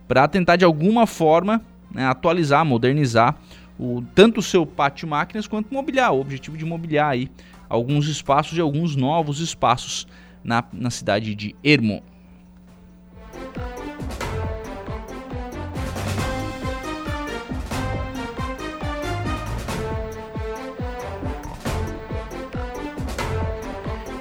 para 0.08 0.26
tentar 0.26 0.56
de 0.56 0.64
alguma 0.64 1.06
forma 1.06 1.62
né, 1.94 2.06
atualizar, 2.06 2.64
modernizar 2.64 3.38
o, 3.78 4.02
tanto 4.16 4.40
o 4.40 4.42
seu 4.42 4.66
pátio 4.66 5.06
de 5.06 5.12
máquinas 5.12 5.46
quanto 5.48 5.74
mobiliar. 5.74 6.14
O 6.14 6.22
objetivo 6.22 6.56
de 6.56 6.64
mobiliar 6.64 7.10
aí 7.10 7.30
alguns 7.68 8.08
espaços 8.08 8.58
e 8.58 8.62
alguns 8.62 8.96
novos 8.96 9.42
espaços 9.42 10.08
na, 10.48 10.64
na 10.72 10.90
cidade 10.90 11.36
de 11.36 11.54
Ermo. 11.62 12.02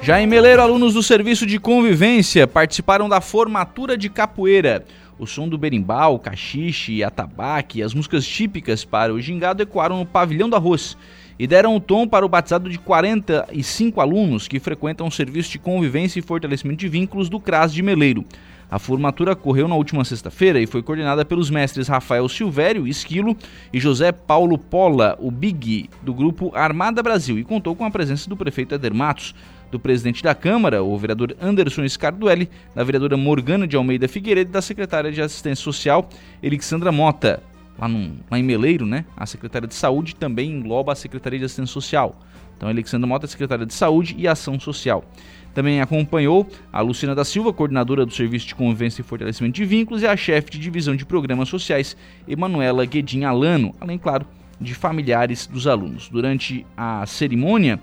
Já 0.03 0.21
em 0.21 0.27
Meleiro, 0.27 0.61
alunos 0.61 0.93
do 0.93 1.03
Serviço 1.03 1.45
de 1.45 1.59
Convivência 1.59 2.47
participaram 2.47 3.09
da 3.09 3.19
formatura 3.19 3.97
de 3.97 4.09
capoeira. 4.09 4.85
O 5.19 5.25
som 5.25 5.49
do 5.49 5.57
berimbau, 5.57 6.19
cachiche, 6.19 7.03
atabaque 7.03 7.79
e 7.79 7.83
as 7.83 7.93
músicas 7.93 8.25
típicas 8.25 8.85
para 8.85 9.13
o 9.13 9.19
gingado 9.19 9.63
ecoaram 9.63 9.97
no 9.97 10.05
pavilhão 10.05 10.49
do 10.49 10.55
arroz 10.55 10.95
e 11.39 11.45
deram 11.45 11.75
o 11.75 11.79
tom 11.79 12.07
para 12.07 12.25
o 12.25 12.29
batizado 12.29 12.69
de 12.69 12.79
45 12.79 14.01
alunos 14.01 14.47
que 14.47 14.59
frequentam 14.59 15.07
o 15.07 15.11
Serviço 15.11 15.51
de 15.51 15.59
Convivência 15.59 16.19
e 16.19 16.23
Fortalecimento 16.23 16.79
de 16.79 16.87
Vínculos 16.87 17.29
do 17.29 17.39
CRAS 17.39 17.73
de 17.73 17.81
Meleiro. 17.81 18.25
A 18.69 18.77
formatura 18.77 19.31
ocorreu 19.31 19.65
na 19.67 19.75
última 19.75 20.03
sexta-feira 20.03 20.59
e 20.59 20.67
foi 20.67 20.83
coordenada 20.83 21.23
pelos 21.23 21.49
mestres 21.49 21.87
Rafael 21.87 22.27
Silvério, 22.27 22.85
Esquilo, 22.85 23.35
e 23.71 23.79
José 23.79 24.11
Paulo 24.11 24.57
Pola, 24.57 25.17
o 25.21 25.31
Big, 25.31 25.89
do 26.01 26.13
grupo 26.13 26.51
Armada 26.53 27.01
Brasil, 27.01 27.39
e 27.39 27.45
contou 27.45 27.75
com 27.75 27.85
a 27.85 27.91
presença 27.91 28.29
do 28.29 28.35
prefeito 28.35 28.75
Eder 28.75 28.93
Matos, 28.93 29.33
do 29.71 29.79
presidente 29.79 30.21
da 30.21 30.35
Câmara, 30.35 30.83
o 30.83 30.97
vereador 30.97 31.33
Anderson 31.41 31.87
Scarduelli, 31.87 32.49
da 32.75 32.83
vereadora 32.83 33.15
Morgana 33.15 33.65
de 33.65 33.77
Almeida 33.77 34.07
Figueiredo 34.07 34.49
e 34.49 34.53
da 34.53 34.61
secretária 34.61 35.11
de 35.11 35.21
Assistência 35.21 35.63
Social, 35.63 36.09
Elixandra 36.43 36.91
Mota. 36.91 37.41
Lá, 37.79 37.87
lá 38.31 38.39
em 38.39 38.43
Meleiro, 38.43 38.85
né? 38.85 39.05
A 39.15 39.25
secretária 39.25 39.67
de 39.67 39.75
Saúde 39.75 40.15
também 40.15 40.51
engloba 40.51 40.91
a 40.91 40.95
Secretaria 40.95 41.39
de 41.39 41.45
Assistência 41.45 41.73
Social. 41.73 42.19
Então, 42.57 42.67
Alexandra 42.67 43.07
Mota 43.07 43.27
secretária 43.27 43.65
de 43.65 43.73
Saúde 43.73 44.15
e 44.17 44.27
Ação 44.27 44.59
Social. 44.59 45.05
Também 45.53 45.79
acompanhou 45.79 46.47
a 46.71 46.81
Luciana 46.81 47.15
da 47.15 47.23
Silva, 47.23 47.53
coordenadora 47.53 48.05
do 48.05 48.13
Serviço 48.13 48.47
de 48.47 48.55
Convivência 48.55 49.01
e 49.01 49.03
Fortalecimento 49.03 49.55
de 49.55 49.65
Vínculos, 49.65 50.01
e 50.01 50.07
a 50.07 50.17
chefe 50.17 50.51
de 50.51 50.59
Divisão 50.59 50.95
de 50.95 51.05
Programas 51.05 51.49
Sociais, 51.49 51.95
Emanuela 52.27 52.85
Guedin 52.85 53.23
Alano, 53.23 53.73
além, 53.79 53.97
claro, 53.97 54.25
de 54.59 54.73
familiares 54.73 55.47
dos 55.47 55.67
alunos. 55.67 56.09
Durante 56.09 56.65
a 56.75 57.05
cerimônia, 57.05 57.79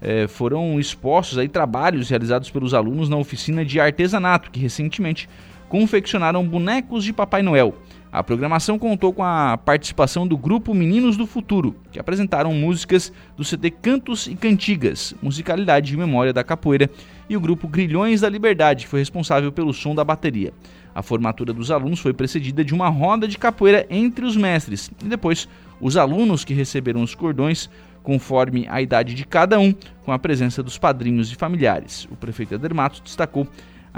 é, 0.00 0.26
foram 0.26 0.78
expostos 0.78 1.38
aí 1.38 1.48
trabalhos 1.48 2.08
realizados 2.08 2.50
pelos 2.50 2.74
alunos 2.74 3.08
na 3.08 3.16
oficina 3.16 3.64
de 3.64 3.80
artesanato, 3.80 4.50
que 4.50 4.60
recentemente 4.60 5.28
confeccionaram 5.68 6.46
bonecos 6.46 7.04
de 7.04 7.12
Papai 7.12 7.42
Noel. 7.42 7.74
A 8.16 8.22
programação 8.22 8.78
contou 8.78 9.12
com 9.12 9.22
a 9.22 9.58
participação 9.58 10.26
do 10.26 10.38
grupo 10.38 10.72
Meninos 10.72 11.18
do 11.18 11.26
Futuro, 11.26 11.76
que 11.92 12.00
apresentaram 12.00 12.50
músicas 12.54 13.12
do 13.36 13.44
CD 13.44 13.70
Cantos 13.70 14.26
e 14.26 14.34
Cantigas, 14.34 15.14
musicalidade 15.20 15.88
de 15.88 15.98
memória 15.98 16.32
da 16.32 16.42
capoeira, 16.42 16.88
e 17.28 17.36
o 17.36 17.40
grupo 17.42 17.68
Grilhões 17.68 18.22
da 18.22 18.28
Liberdade, 18.30 18.84
que 18.84 18.90
foi 18.90 19.00
responsável 19.00 19.52
pelo 19.52 19.70
som 19.74 19.94
da 19.94 20.02
bateria. 20.02 20.54
A 20.94 21.02
formatura 21.02 21.52
dos 21.52 21.70
alunos 21.70 22.00
foi 22.00 22.14
precedida 22.14 22.64
de 22.64 22.72
uma 22.72 22.88
roda 22.88 23.28
de 23.28 23.36
capoeira 23.36 23.86
entre 23.90 24.24
os 24.24 24.34
mestres, 24.34 24.90
e 25.04 25.08
depois 25.08 25.46
os 25.78 25.98
alunos 25.98 26.42
que 26.42 26.54
receberam 26.54 27.02
os 27.02 27.14
cordões 27.14 27.68
conforme 28.02 28.66
a 28.70 28.80
idade 28.80 29.12
de 29.12 29.26
cada 29.26 29.60
um, 29.60 29.74
com 30.06 30.12
a 30.12 30.18
presença 30.18 30.62
dos 30.62 30.78
padrinhos 30.78 31.30
e 31.30 31.34
familiares. 31.34 32.08
O 32.10 32.16
prefeito 32.16 32.54
Edermato 32.54 33.02
destacou 33.02 33.46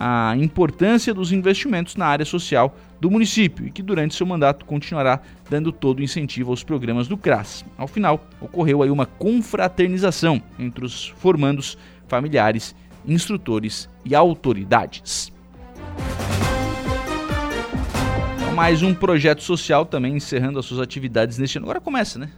a 0.01 0.37
importância 0.37 1.13
dos 1.13 1.33
investimentos 1.33 1.97
na 1.97 2.07
área 2.07 2.25
social 2.25 2.77
do 3.01 3.11
município 3.11 3.67
e 3.67 3.71
que 3.71 3.83
durante 3.83 4.15
seu 4.15 4.25
mandato 4.25 4.65
continuará 4.65 5.21
dando 5.51 5.73
todo 5.73 5.99
o 5.99 6.03
incentivo 6.03 6.51
aos 6.53 6.63
programas 6.63 7.09
do 7.09 7.17
CRAS. 7.17 7.65
Ao 7.77 7.89
final, 7.89 8.25
ocorreu 8.41 8.81
aí 8.81 8.91
uma 8.91 9.07
confraternização 9.07 10.41
entre 10.57 10.85
os 10.85 11.09
formandos, 11.09 11.77
familiares, 12.07 12.77
instrutores 13.05 13.89
e 14.05 14.15
autoridades. 14.15 15.33
Então, 18.37 18.55
mais 18.55 18.85
um 18.85 18.95
projeto 18.95 19.43
social 19.43 19.85
também 19.85 20.15
encerrando 20.15 20.61
as 20.61 20.67
suas 20.67 20.81
atividades 20.81 21.39
neste 21.39 21.59
ano. 21.59 21.67
Agora 21.67 21.81
começa, 21.81 22.21
né? 22.21 22.31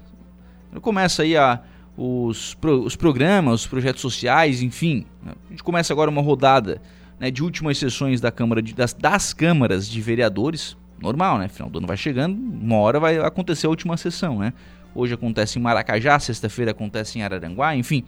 Começa 0.80 1.24
aí 1.24 1.36
a, 1.36 1.61
os, 1.94 2.54
pro, 2.54 2.84
os 2.84 2.96
programas, 2.96 3.62
os 3.62 3.66
projetos 3.66 4.00
sociais, 4.00 4.62
enfim. 4.62 5.04
Né? 5.22 5.32
A 5.48 5.50
gente 5.50 5.62
começa 5.62 5.92
agora 5.92 6.08
uma 6.08 6.22
rodada 6.22 6.80
né, 7.20 7.30
de 7.30 7.44
últimas 7.44 7.76
sessões 7.76 8.18
da 8.20 8.32
Câmara 8.32 8.62
de, 8.62 8.74
das, 8.74 8.94
das 8.94 9.34
câmaras 9.34 9.86
de 9.86 10.00
vereadores. 10.00 10.76
Normal, 11.00 11.38
né? 11.38 11.48
Final 11.48 11.70
do 11.70 11.78
ano 11.78 11.86
vai 11.86 11.96
chegando, 11.96 12.36
uma 12.36 12.76
hora 12.76 13.00
vai 13.00 13.16
acontecer 13.18 13.66
a 13.66 13.70
última 13.70 13.96
sessão, 13.96 14.38
né? 14.38 14.52
Hoje 14.94 15.14
acontece 15.14 15.58
em 15.58 15.62
Maracajá, 15.62 16.18
sexta-feira 16.18 16.72
acontece 16.72 17.18
em 17.18 17.22
Araranguá, 17.22 17.74
enfim. 17.76 18.04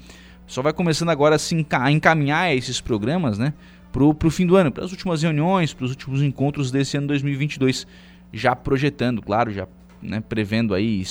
Só 0.46 0.60
vai 0.60 0.74
começando 0.74 1.10
agora 1.10 1.36
a 1.36 1.38
se 1.38 1.54
encaminhar 1.54 2.54
esses 2.54 2.80
programas, 2.80 3.38
né? 3.38 3.54
Pro, 3.92 4.12
pro 4.12 4.30
fim 4.30 4.46
do 4.46 4.56
ano, 4.56 4.70
para 4.70 4.84
as 4.84 4.90
últimas 4.90 5.22
reuniões, 5.22 5.72
para 5.72 5.84
os 5.84 5.90
últimos 5.90 6.22
encontros 6.22 6.70
desse 6.70 6.96
ano 6.96 7.06
2022. 7.06 7.86
Já 8.32 8.56
projetando, 8.56 9.22
claro, 9.22 9.52
já 9.52 9.66
né, 10.02 10.20
prevendo 10.20 10.74
aí 10.74 11.02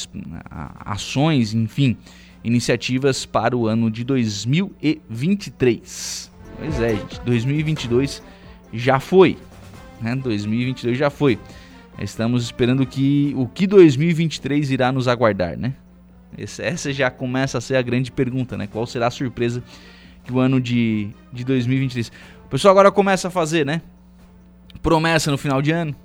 ações, 0.80 1.54
enfim, 1.54 1.98
iniciativas 2.44 3.26
para 3.26 3.58
o 3.58 3.68
ano 3.68 3.90
de 3.90 4.04
2023. 4.04 6.31
Pois 6.62 6.80
é, 6.80 6.96
gente, 6.96 7.20
2022 7.22 8.22
já 8.72 9.00
foi, 9.00 9.36
né? 10.00 10.16
2022 10.16 10.96
já 10.96 11.10
foi. 11.10 11.40
Estamos 11.98 12.44
esperando 12.44 12.86
que 12.86 13.34
o 13.36 13.48
que 13.48 13.66
2023 13.66 14.70
irá 14.70 14.92
nos 14.92 15.08
aguardar, 15.08 15.58
né? 15.58 15.74
Essa 16.38 16.94
já 16.94 17.10
começa 17.10 17.58
a 17.58 17.62
ser 17.62 17.78
a 17.78 17.82
grande 17.82 18.12
pergunta, 18.12 18.56
né? 18.56 18.68
Qual 18.68 18.86
será 18.86 19.08
a 19.08 19.12
surpresa 19.12 19.64
que 20.24 20.32
o 20.32 20.38
ano 20.38 20.62
de, 20.62 21.10
de 21.34 21.44
2023? 21.44 22.12
O 22.46 22.50
pessoal 22.50 22.74
agora 22.74 22.92
começa 22.92 23.30
a 23.30 23.32
fazer, 23.32 23.66
né? 23.66 23.82
Promessa 24.84 25.32
no 25.32 25.40
final 25.40 25.64
de 25.64 25.72
ano, 25.72 25.96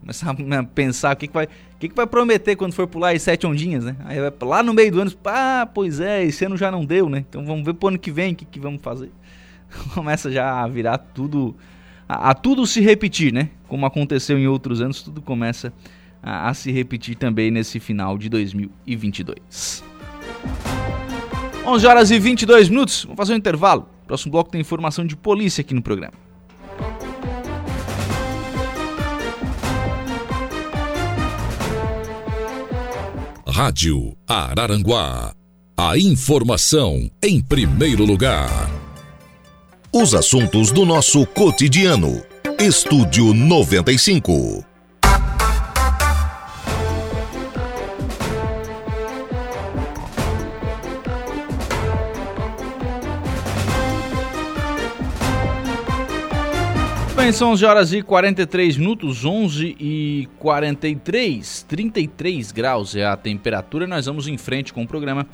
começar 0.00 0.30
a 0.30 0.64
pensar 0.64 1.14
o 1.14 1.18
que, 1.18 1.28
que 1.28 1.34
vai 1.34 1.44
o 1.44 1.78
que, 1.78 1.86
que 1.90 1.94
vai 1.94 2.06
prometer 2.06 2.56
quando 2.56 2.72
for 2.72 2.86
pular 2.86 3.14
as 3.14 3.20
sete 3.20 3.46
ondinhas, 3.46 3.84
né? 3.84 3.94
Aí 4.06 4.18
vai 4.18 4.32
lá 4.40 4.62
no 4.62 4.72
meio 4.72 4.90
do 4.90 5.02
ano, 5.02 5.12
ah, 5.26 5.68
pois 5.72 6.00
é, 6.00 6.24
esse 6.24 6.46
ano 6.46 6.56
já 6.56 6.70
não 6.70 6.82
deu, 6.82 7.10
né? 7.10 7.26
Então 7.28 7.44
vamos 7.44 7.62
ver 7.62 7.74
pro 7.74 7.88
ano 7.88 7.98
que 7.98 8.10
vem 8.10 8.32
o 8.32 8.36
que, 8.36 8.46
que 8.46 8.58
vamos 8.58 8.80
fazer. 8.80 9.10
começa 9.94 10.30
já 10.30 10.62
a 10.62 10.68
virar 10.68 10.98
tudo. 10.98 11.56
A, 12.08 12.30
a, 12.30 12.34
tudo 12.34 12.66
se 12.66 12.80
repetir, 12.80 13.32
né? 13.32 13.50
Como 13.66 13.84
aconteceu 13.84 14.38
em 14.38 14.46
outros 14.46 14.80
anos, 14.80 15.02
tudo 15.02 15.20
começa 15.20 15.72
a, 16.22 16.48
a 16.48 16.54
se 16.54 16.72
repetir 16.72 17.16
também 17.16 17.50
nesse 17.50 17.78
final 17.78 18.16
de 18.16 18.28
2022. 18.28 19.84
11 21.66 21.86
horas 21.86 22.10
e 22.10 22.18
22 22.18 22.70
minutos, 22.70 23.04
vamos 23.04 23.16
fazer 23.16 23.34
um 23.34 23.36
intervalo. 23.36 23.88
Próximo 24.06 24.32
bloco 24.32 24.50
tem 24.50 24.60
informação 24.60 25.04
de 25.06 25.14
polícia 25.14 25.60
aqui 25.60 25.74
no 25.74 25.82
programa. 25.82 26.14
Rádio 33.46 34.16
Araranguá. 34.26 35.34
A 35.76 35.98
informação 35.98 37.10
em 37.22 37.42
primeiro 37.42 38.04
lugar. 38.04 38.48
Os 40.00 40.14
assuntos 40.14 40.70
do 40.70 40.86
nosso 40.86 41.26
cotidiano. 41.26 42.22
Estúdio 42.60 43.34
95. 43.34 44.64
bem, 57.28 57.32
são 57.32 57.50
11 57.50 57.64
horas 57.66 57.92
e 57.92 58.00
43 58.00 58.78
minutos, 58.78 59.22
11 59.22 59.76
e 59.78 60.28
43, 60.38 61.62
33 61.68 62.52
graus 62.52 62.96
é 62.96 63.04
a 63.04 63.16
temperatura. 63.18 63.86
Nós 63.86 64.06
vamos 64.06 64.26
em 64.28 64.38
frente 64.38 64.72
com 64.72 64.82
o 64.82 64.86
programa 64.86 65.26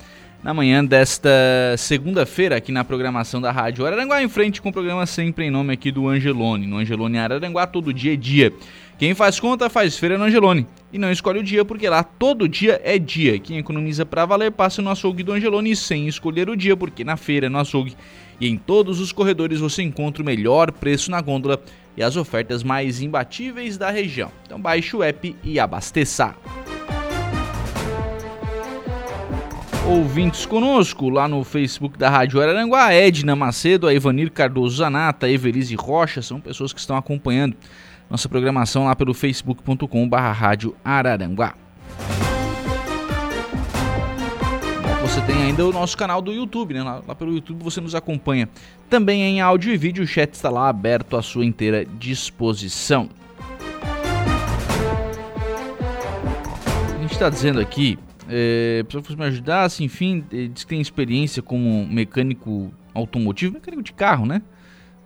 na 0.44 0.52
manhã 0.52 0.84
desta 0.84 1.30
segunda-feira 1.78 2.56
aqui 2.56 2.70
na 2.70 2.84
programação 2.84 3.40
da 3.40 3.50
Rádio 3.50 3.86
Araranguá, 3.86 4.22
em 4.22 4.28
frente 4.28 4.60
com 4.60 4.68
o 4.68 4.72
programa 4.72 5.06
sempre 5.06 5.46
em 5.46 5.50
nome 5.50 5.72
aqui 5.72 5.90
do 5.90 6.06
Angelone. 6.06 6.66
No 6.66 6.76
Angelone 6.76 7.16
Araranguá, 7.16 7.66
todo 7.66 7.94
dia 7.94 8.12
é 8.12 8.16
dia. 8.16 8.52
Quem 8.98 9.14
faz 9.14 9.40
conta 9.40 9.70
faz 9.70 9.96
feira 9.96 10.18
no 10.18 10.24
Angelone. 10.24 10.66
E 10.92 10.98
não 10.98 11.10
escolhe 11.10 11.38
o 11.38 11.42
dia 11.42 11.64
porque 11.64 11.88
lá 11.88 12.02
todo 12.04 12.46
dia 12.46 12.78
é 12.84 12.98
dia. 12.98 13.38
Quem 13.38 13.56
economiza 13.56 14.04
para 14.04 14.26
valer 14.26 14.52
passa 14.52 14.82
no 14.82 14.90
açougue 14.90 15.22
do 15.22 15.32
Angelone 15.32 15.74
sem 15.74 16.06
escolher 16.06 16.50
o 16.50 16.56
dia, 16.56 16.76
porque 16.76 17.02
na 17.04 17.16
feira, 17.16 17.48
no 17.48 17.58
açougue 17.58 17.96
e 18.38 18.46
em 18.46 18.58
todos 18.58 19.00
os 19.00 19.12
corredores 19.12 19.60
você 19.60 19.82
encontra 19.82 20.22
o 20.22 20.26
melhor 20.26 20.70
preço 20.70 21.10
na 21.10 21.22
gôndola 21.22 21.58
e 21.96 22.02
as 22.02 22.16
ofertas 22.16 22.62
mais 22.62 23.00
imbatíveis 23.00 23.78
da 23.78 23.90
região. 23.90 24.30
Então 24.44 24.60
baixe 24.60 24.94
o 24.94 25.02
app 25.02 25.34
e 25.42 25.58
abasteça. 25.58 26.34
Ouvintes 29.86 30.46
conosco 30.46 31.10
lá 31.10 31.28
no 31.28 31.44
Facebook 31.44 31.98
da 31.98 32.08
Rádio 32.08 32.40
Araranguá, 32.40 32.92
Edna 32.92 33.36
Macedo, 33.36 33.86
a 33.86 33.92
Ivanir 33.92 34.32
Cardoso 34.32 34.78
Zanata, 34.78 35.26
a 35.26 35.30
Evelise 35.30 35.74
Rocha, 35.74 36.22
são 36.22 36.40
pessoas 36.40 36.72
que 36.72 36.80
estão 36.80 36.96
acompanhando 36.96 37.54
nossa 38.08 38.28
programação 38.28 38.86
lá 38.86 38.96
pelo 38.96 39.12
facebook.com.br 39.12 40.16
Rádio 40.16 40.74
Araranguá. 40.82 41.54
Você 45.02 45.20
tem 45.20 45.36
ainda 45.36 45.66
o 45.66 45.72
nosso 45.72 45.98
canal 45.98 46.22
do 46.22 46.32
YouTube, 46.32 46.72
né? 46.72 46.82
Lá, 46.82 47.02
lá, 47.06 47.14
pelo 47.14 47.34
YouTube 47.34 47.62
você 47.62 47.78
nos 47.78 47.94
acompanha. 47.94 48.48
Também 48.88 49.22
em 49.22 49.40
áudio 49.42 49.72
e 49.72 49.76
vídeo, 49.76 50.02
o 50.02 50.06
chat 50.06 50.32
está 50.32 50.48
lá 50.48 50.66
aberto 50.68 51.14
à 51.14 51.22
sua 51.22 51.44
inteira 51.44 51.84
disposição. 51.84 53.10
A 56.96 57.02
gente 57.02 57.12
está 57.12 57.28
dizendo 57.28 57.60
aqui, 57.60 57.98
é, 58.28 58.84
para 58.84 59.16
me 59.16 59.24
ajudar, 59.24 59.64
assim, 59.64 59.84
enfim, 59.84 60.24
diz 60.52 60.64
que 60.64 60.70
tem 60.70 60.80
experiência 60.80 61.42
como 61.42 61.86
mecânico 61.86 62.72
automotivo, 62.94 63.54
mecânico 63.54 63.82
de 63.82 63.92
carro, 63.92 64.24
né? 64.26 64.42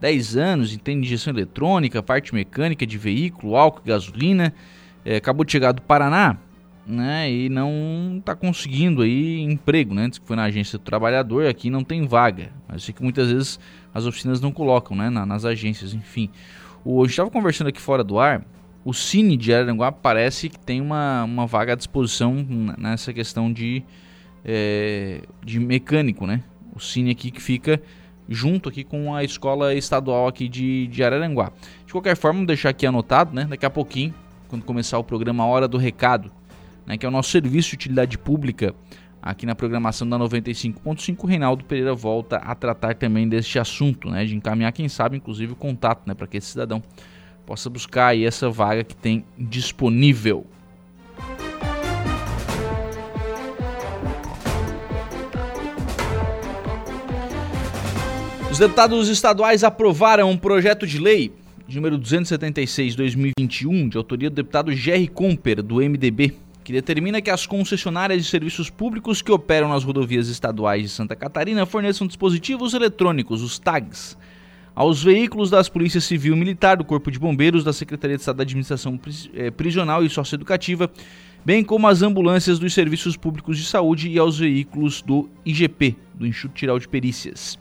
10 0.00 0.36
anos, 0.36 0.72
entende 0.72 1.06
injeção 1.06 1.32
eletrônica, 1.32 2.02
parte 2.02 2.34
mecânica 2.34 2.86
de 2.86 2.96
veículo, 2.96 3.56
álcool, 3.56 3.82
gasolina. 3.84 4.54
É, 5.04 5.16
acabou 5.16 5.44
de 5.44 5.50
chegar 5.50 5.72
do 5.72 5.82
Paraná, 5.82 6.36
né? 6.86 7.30
E 7.30 7.48
não 7.48 8.16
está 8.18 8.34
conseguindo 8.34 9.02
aí 9.02 9.40
emprego, 9.40 9.94
né? 9.94 10.04
Antes 10.04 10.18
que 10.18 10.26
foi 10.26 10.36
na 10.36 10.44
agência 10.44 10.78
do 10.78 10.84
trabalhador, 10.84 11.46
aqui 11.46 11.70
não 11.70 11.82
tem 11.82 12.06
vaga. 12.06 12.52
Mas 12.68 12.84
sei 12.84 12.94
que 12.94 13.02
muitas 13.02 13.30
vezes 13.30 13.58
as 13.92 14.06
oficinas 14.06 14.40
não 14.40 14.52
colocam, 14.52 14.96
né? 14.96 15.10
Na, 15.10 15.26
nas 15.26 15.44
agências, 15.44 15.94
enfim. 15.94 16.30
O, 16.84 17.00
a 17.00 17.04
gente 17.04 17.12
estava 17.12 17.30
conversando 17.30 17.68
aqui 17.68 17.80
fora 17.80 18.04
do 18.04 18.18
ar. 18.18 18.44
O 18.84 18.94
Cine 18.94 19.36
de 19.36 19.52
Araranguá 19.52 19.92
parece 19.92 20.48
que 20.48 20.58
tem 20.58 20.80
uma, 20.80 21.24
uma 21.24 21.46
vaga 21.46 21.72
à 21.72 21.76
disposição 21.76 22.34
nessa 22.78 23.12
questão 23.12 23.52
de, 23.52 23.82
é, 24.44 25.22
de 25.44 25.58
mecânico, 25.60 26.26
né? 26.26 26.42
O 26.74 26.80
Cine 26.80 27.10
aqui 27.10 27.30
que 27.30 27.42
fica 27.42 27.82
junto 28.28 28.68
aqui 28.68 28.84
com 28.84 29.14
a 29.14 29.24
escola 29.24 29.74
estadual 29.74 30.26
aqui 30.26 30.48
de, 30.48 30.86
de 30.86 31.02
Araranguá. 31.02 31.52
De 31.86 31.92
qualquer 31.92 32.16
forma, 32.16 32.38
vou 32.38 32.46
deixar 32.46 32.70
aqui 32.70 32.86
anotado, 32.86 33.34
né? 33.34 33.44
Daqui 33.44 33.66
a 33.66 33.70
pouquinho, 33.70 34.14
quando 34.48 34.64
começar 34.64 34.98
o 34.98 35.04
programa 35.04 35.44
Hora 35.46 35.66
do 35.66 35.78
Recado, 35.78 36.30
né, 36.88 36.96
que 36.96 37.04
é 37.04 37.08
o 37.08 37.12
nosso 37.12 37.30
serviço 37.30 37.70
de 37.70 37.74
utilidade 37.74 38.16
pública 38.16 38.74
aqui 39.20 39.44
na 39.44 39.54
programação 39.54 40.08
da 40.08 40.18
95.5, 40.18 41.28
Reinaldo 41.28 41.64
Pereira 41.64 41.94
volta 41.94 42.36
a 42.36 42.54
tratar 42.54 42.94
também 42.94 43.28
deste 43.28 43.58
assunto, 43.58 44.08
né, 44.08 44.24
de 44.24 44.34
encaminhar, 44.34 44.72
quem 44.72 44.88
sabe, 44.88 45.16
inclusive, 45.16 45.52
o 45.52 45.56
contato, 45.56 46.06
né, 46.06 46.14
para 46.14 46.26
que 46.26 46.38
esse 46.38 46.48
cidadão 46.48 46.82
possa 47.48 47.70
buscar 47.70 48.08
aí 48.08 48.26
essa 48.26 48.50
vaga 48.50 48.84
que 48.84 48.94
tem 48.94 49.24
disponível. 49.38 50.46
Os 58.50 58.58
deputados 58.58 59.08
estaduais 59.08 59.64
aprovaram 59.64 60.30
um 60.30 60.36
projeto 60.36 60.86
de 60.86 60.98
lei 60.98 61.32
número 61.66 61.98
276/2021, 61.98 63.88
de 63.88 63.96
autoria 63.96 64.28
do 64.28 64.36
deputado 64.36 64.70
Jerry 64.72 65.08
Comper, 65.08 65.62
do 65.62 65.76
MDB, 65.76 66.34
que 66.62 66.70
determina 66.70 67.22
que 67.22 67.30
as 67.30 67.46
concessionárias 67.46 68.22
de 68.22 68.28
serviços 68.28 68.68
públicos 68.68 69.22
que 69.22 69.32
operam 69.32 69.70
nas 69.70 69.84
rodovias 69.84 70.28
estaduais 70.28 70.82
de 70.82 70.88
Santa 70.90 71.16
Catarina 71.16 71.64
forneçam 71.64 72.06
dispositivos 72.06 72.74
eletrônicos, 72.74 73.40
os 73.42 73.58
TAGs, 73.58 74.18
aos 74.78 75.02
veículos 75.02 75.50
das 75.50 75.68
Polícias 75.68 76.04
Civil 76.04 76.36
e 76.36 76.38
Militar, 76.38 76.76
do 76.76 76.84
Corpo 76.84 77.10
de 77.10 77.18
Bombeiros, 77.18 77.64
da 77.64 77.72
Secretaria 77.72 78.16
de 78.16 78.20
Estado 78.20 78.36
da 78.36 78.44
Administração 78.44 78.96
eh, 79.34 79.50
Prisional 79.50 80.04
e 80.04 80.08
Socioeducativa, 80.08 80.88
bem 81.44 81.64
como 81.64 81.88
às 81.88 82.00
ambulâncias 82.00 82.60
dos 82.60 82.72
Serviços 82.72 83.16
Públicos 83.16 83.58
de 83.58 83.64
Saúde 83.64 84.08
e 84.08 84.16
aos 84.20 84.38
veículos 84.38 85.02
do 85.02 85.28
IGP, 85.44 85.96
do 86.14 86.24
Instituto 86.24 86.60
Geral 86.60 86.78
de 86.78 86.86
Perícias. 86.86 87.58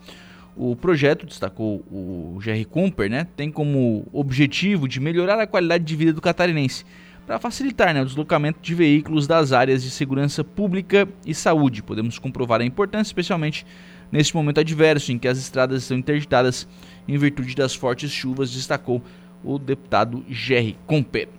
O 0.56 0.76
projeto, 0.76 1.26
destacou 1.26 1.84
o 1.92 2.38
Jerry 2.40 2.66
Comper, 2.66 3.10
né, 3.10 3.26
tem 3.36 3.50
como 3.50 4.06
objetivo 4.14 4.88
de 4.88 5.00
melhorar 5.00 5.40
a 5.40 5.48
qualidade 5.48 5.84
de 5.84 5.96
vida 5.96 6.14
do 6.14 6.22
catarinense, 6.22 6.86
para 7.26 7.40
facilitar 7.40 7.96
né, 7.96 8.04
o 8.04 8.06
deslocamento 8.06 8.60
de 8.62 8.76
veículos 8.76 9.26
das 9.26 9.52
áreas 9.52 9.82
de 9.82 9.90
segurança 9.90 10.44
pública 10.44 11.10
e 11.26 11.34
saúde. 11.34 11.82
Podemos 11.82 12.20
comprovar 12.20 12.62
a 12.62 12.64
importância, 12.64 13.10
especialmente 13.10 13.66
neste 14.12 14.36
momento 14.36 14.60
adverso 14.60 15.12
em 15.12 15.18
que 15.18 15.28
as 15.28 15.38
estradas 15.38 15.82
estão 15.82 15.98
interditadas 15.98 16.68
em 17.08 17.18
virtude 17.18 17.56
das 17.56 17.74
fortes 17.74 18.12
chuvas, 18.12 18.52
destacou 18.52 19.02
o 19.44 19.58
deputado 19.58 20.24
Jerry 20.30 20.78
Comper. 20.86 21.30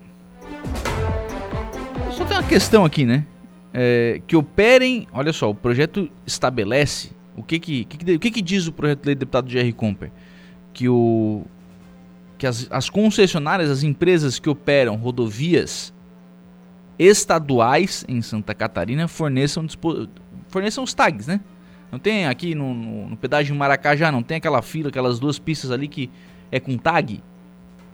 Só 2.13 2.25
tem 2.25 2.37
uma 2.37 2.49
questão 2.49 2.85
aqui, 2.85 3.05
né? 3.05 3.27
É, 3.73 4.21
que 4.27 4.35
operem, 4.35 5.07
olha 5.13 5.33
só, 5.33 5.51
o 5.51 5.55
projeto 5.55 6.11
estabelece 6.27 7.11
o 7.37 7.43
que 7.43 7.59
que, 7.61 7.85
que, 7.85 8.15
o 8.15 8.19
que, 8.19 8.31
que 8.31 8.43
diz 8.43 8.67
o 8.67 8.73
projeto 8.73 9.03
de 9.03 9.07
lei 9.07 9.15
do 9.15 9.21
deputado 9.21 9.49
Jerry 9.49 9.73
Comper? 9.73 10.11
Que 10.73 10.89
o 10.89 11.45
que 12.37 12.47
as, 12.47 12.69
as 12.71 12.89
concessionárias, 12.89 13.69
as 13.69 13.83
empresas 13.83 14.39
que 14.39 14.49
operam 14.49 14.95
rodovias 14.97 15.93
estaduais 16.99 18.05
em 18.09 18.23
Santa 18.23 18.55
Catarina 18.55 19.09
forneçam, 19.09 19.67
forneçam 20.49 20.85
os 20.85 20.95
tags, 20.95 21.27
né? 21.27 21.41
Não 21.91 21.99
tem 21.99 22.27
aqui 22.27 22.55
no, 22.55 22.75
no, 22.75 23.09
no 23.11 23.17
pedágio 23.17 23.53
de 23.53 23.59
Maracajá, 23.59 24.13
não 24.13 24.23
tem 24.23 24.37
aquela 24.37 24.61
fila, 24.63 24.89
aquelas 24.89 25.19
duas 25.19 25.39
pistas 25.39 25.71
ali 25.71 25.89
que 25.89 26.11
é 26.51 26.61
com 26.61 26.77
tag? 26.77 27.23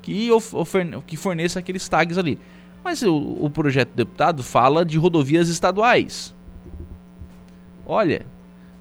Que, 0.02 0.30
ofer, 0.30 1.00
que 1.06 1.16
forneça 1.16 1.58
aqueles 1.58 1.88
tags 1.88 2.18
ali. 2.18 2.38
Mas 2.82 3.02
o, 3.02 3.16
o 3.16 3.48
projeto 3.48 3.90
do 3.90 3.96
deputado 3.96 4.42
fala 4.42 4.84
de 4.84 4.98
rodovias 4.98 5.48
estaduais. 5.48 6.34
Olha, 7.86 8.26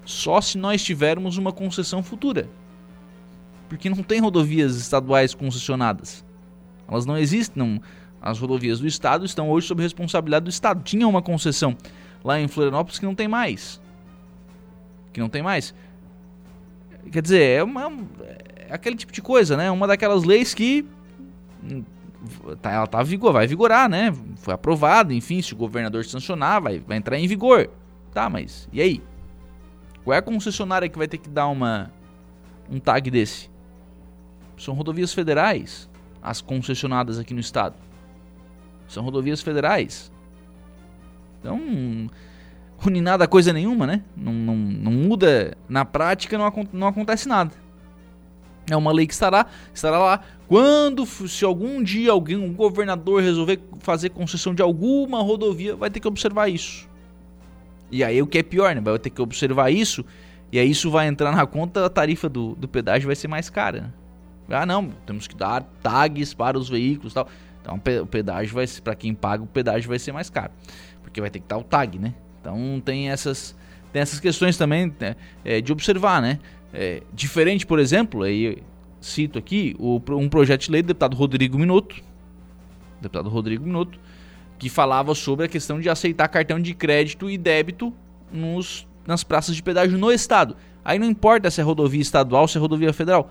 só 0.04 0.40
se 0.40 0.58
nós 0.58 0.82
tivermos 0.82 1.38
uma 1.38 1.52
concessão 1.52 2.02
futura 2.02 2.48
porque 3.68 3.90
não 3.90 4.02
tem 4.02 4.20
rodovias 4.20 4.76
estaduais 4.76 5.34
concessionadas. 5.34 6.24
Elas 6.88 7.06
não 7.06 7.16
existem. 7.16 7.62
Não. 7.62 7.80
As 8.20 8.38
rodovias 8.38 8.80
do 8.80 8.86
estado 8.86 9.24
estão 9.24 9.50
hoje 9.50 9.66
sob 9.66 9.82
responsabilidade 9.82 10.44
do 10.44 10.50
estado. 10.50 10.82
Tinha 10.82 11.06
uma 11.06 11.20
concessão 11.20 11.76
lá 12.22 12.40
em 12.40 12.48
Florianópolis 12.48 12.98
que 12.98 13.04
não 13.04 13.14
tem 13.14 13.28
mais. 13.28 13.80
Que 15.14 15.20
não 15.20 15.28
tem 15.28 15.42
mais. 15.42 15.72
Quer 17.10 17.22
dizer, 17.22 17.42
é, 17.42 17.62
uma, 17.62 17.90
é 18.56 18.74
aquele 18.74 18.96
tipo 18.96 19.12
de 19.12 19.22
coisa, 19.22 19.56
né? 19.56 19.70
Uma 19.70 19.86
daquelas 19.86 20.24
leis 20.24 20.52
que 20.52 20.84
hum, 21.62 21.84
tá, 22.60 22.72
ela 22.72 22.86
tá 22.88 23.00
vigor, 23.02 23.32
vai 23.32 23.46
vigorar, 23.46 23.88
né? 23.88 24.12
Foi 24.38 24.52
aprovada, 24.52 25.14
enfim, 25.14 25.40
se 25.40 25.54
o 25.54 25.56
governador 25.56 26.04
sancionar, 26.04 26.60
vai, 26.60 26.80
vai 26.80 26.96
entrar 26.96 27.16
em 27.16 27.28
vigor. 27.28 27.70
Tá, 28.12 28.28
mas 28.28 28.68
e 28.72 28.80
aí? 28.80 29.02
Qual 30.02 30.12
é 30.12 30.18
a 30.18 30.22
concessionária 30.22 30.88
que 30.88 30.98
vai 30.98 31.06
ter 31.06 31.18
que 31.18 31.28
dar 31.28 31.46
uma 31.46 31.92
um 32.68 32.80
tag 32.80 33.08
desse? 33.08 33.48
São 34.58 34.74
rodovias 34.74 35.14
federais, 35.14 35.88
as 36.20 36.40
concessionadas 36.40 37.20
aqui 37.20 37.32
no 37.34 37.40
estado. 37.40 37.76
São 38.88 39.04
rodovias 39.04 39.40
federais. 39.40 40.12
Então, 41.38 42.10
une 42.88 43.00
nada 43.00 43.26
coisa 43.26 43.52
nenhuma, 43.52 43.86
né? 43.86 44.02
Não, 44.16 44.32
não, 44.32 44.56
não 44.56 44.92
muda, 44.92 45.56
na 45.68 45.84
prática 45.84 46.36
não, 46.38 46.52
não 46.72 46.86
acontece 46.88 47.28
nada. 47.28 47.52
É 48.70 48.76
uma 48.76 48.92
lei 48.92 49.06
que 49.06 49.12
estará, 49.12 49.46
estará 49.74 49.98
lá 49.98 50.20
quando, 50.46 51.04
se 51.06 51.44
algum 51.44 51.82
dia 51.82 52.12
alguém, 52.12 52.36
um 52.36 52.52
governador 52.52 53.22
resolver 53.22 53.60
fazer 53.80 54.10
concessão 54.10 54.54
de 54.54 54.62
alguma 54.62 55.22
rodovia, 55.22 55.74
vai 55.74 55.90
ter 55.90 56.00
que 56.00 56.08
observar 56.08 56.48
isso. 56.48 56.88
E 57.90 58.02
aí 58.02 58.20
o 58.20 58.26
que 58.26 58.38
é 58.38 58.42
pior, 58.42 58.74
né? 58.74 58.80
Vai 58.80 58.98
ter 58.98 59.10
que 59.10 59.22
observar 59.22 59.70
isso 59.70 60.04
e 60.52 60.58
aí 60.58 60.70
isso 60.70 60.90
vai 60.90 61.08
entrar 61.08 61.32
na 61.32 61.46
conta, 61.46 61.84
a 61.84 61.90
tarifa 61.90 62.28
do, 62.28 62.54
do 62.54 62.68
pedágio 62.68 63.06
vai 63.06 63.16
ser 63.16 63.28
mais 63.28 63.50
cara. 63.50 63.92
Ah, 64.48 64.66
não, 64.66 64.90
temos 65.06 65.26
que 65.26 65.34
dar 65.34 65.62
tags 65.82 66.34
para 66.34 66.58
os 66.58 66.68
veículos 66.68 67.12
e 67.12 67.14
tal. 67.14 67.28
Então 67.60 67.80
o 68.02 68.06
pedágio 68.06 68.54
vai 68.54 68.66
para 68.82 68.94
quem 68.94 69.14
paga, 69.14 69.42
o 69.42 69.46
pedágio 69.46 69.88
vai 69.88 69.98
ser 69.98 70.12
mais 70.12 70.28
caro, 70.28 70.52
porque 71.02 71.20
vai 71.20 71.30
ter 71.30 71.40
que 71.40 71.48
dar 71.48 71.56
o 71.56 71.64
tag, 71.64 71.98
né? 71.98 72.14
Então 72.44 72.82
tem 72.84 73.08
essas 73.08 73.56
tem 73.90 74.02
essas 74.02 74.20
questões 74.20 74.58
também 74.58 74.92
né, 75.00 75.16
é, 75.44 75.60
de 75.60 75.72
observar, 75.72 76.20
né? 76.20 76.40
É, 76.72 77.00
diferente, 77.12 77.64
por 77.64 77.78
exemplo, 77.78 78.24
aí 78.24 78.58
cito 79.00 79.38
aqui 79.38 79.76
o, 79.78 80.02
um 80.10 80.28
projeto 80.28 80.62
de 80.62 80.70
lei 80.72 80.82
do 80.82 80.88
deputado 80.88 81.16
Rodrigo 81.16 81.56
Minuto, 81.56 82.02
deputado 83.00 83.28
Rodrigo 83.28 83.64
Minuto, 83.64 83.98
que 84.58 84.68
falava 84.68 85.14
sobre 85.14 85.46
a 85.46 85.48
questão 85.48 85.80
de 85.80 85.88
aceitar 85.88 86.26
cartão 86.28 86.58
de 86.58 86.74
crédito 86.74 87.30
e 87.30 87.38
débito 87.38 87.94
nos, 88.32 88.86
nas 89.06 89.22
praças 89.22 89.54
de 89.54 89.62
pedágio 89.62 89.96
no 89.96 90.10
estado. 90.10 90.56
Aí 90.84 90.98
não 90.98 91.06
importa 91.06 91.50
se 91.50 91.60
é 91.60 91.64
rodovia 91.64 92.02
estadual 92.02 92.48
se 92.48 92.58
é 92.58 92.60
rodovia 92.60 92.92
federal. 92.92 93.30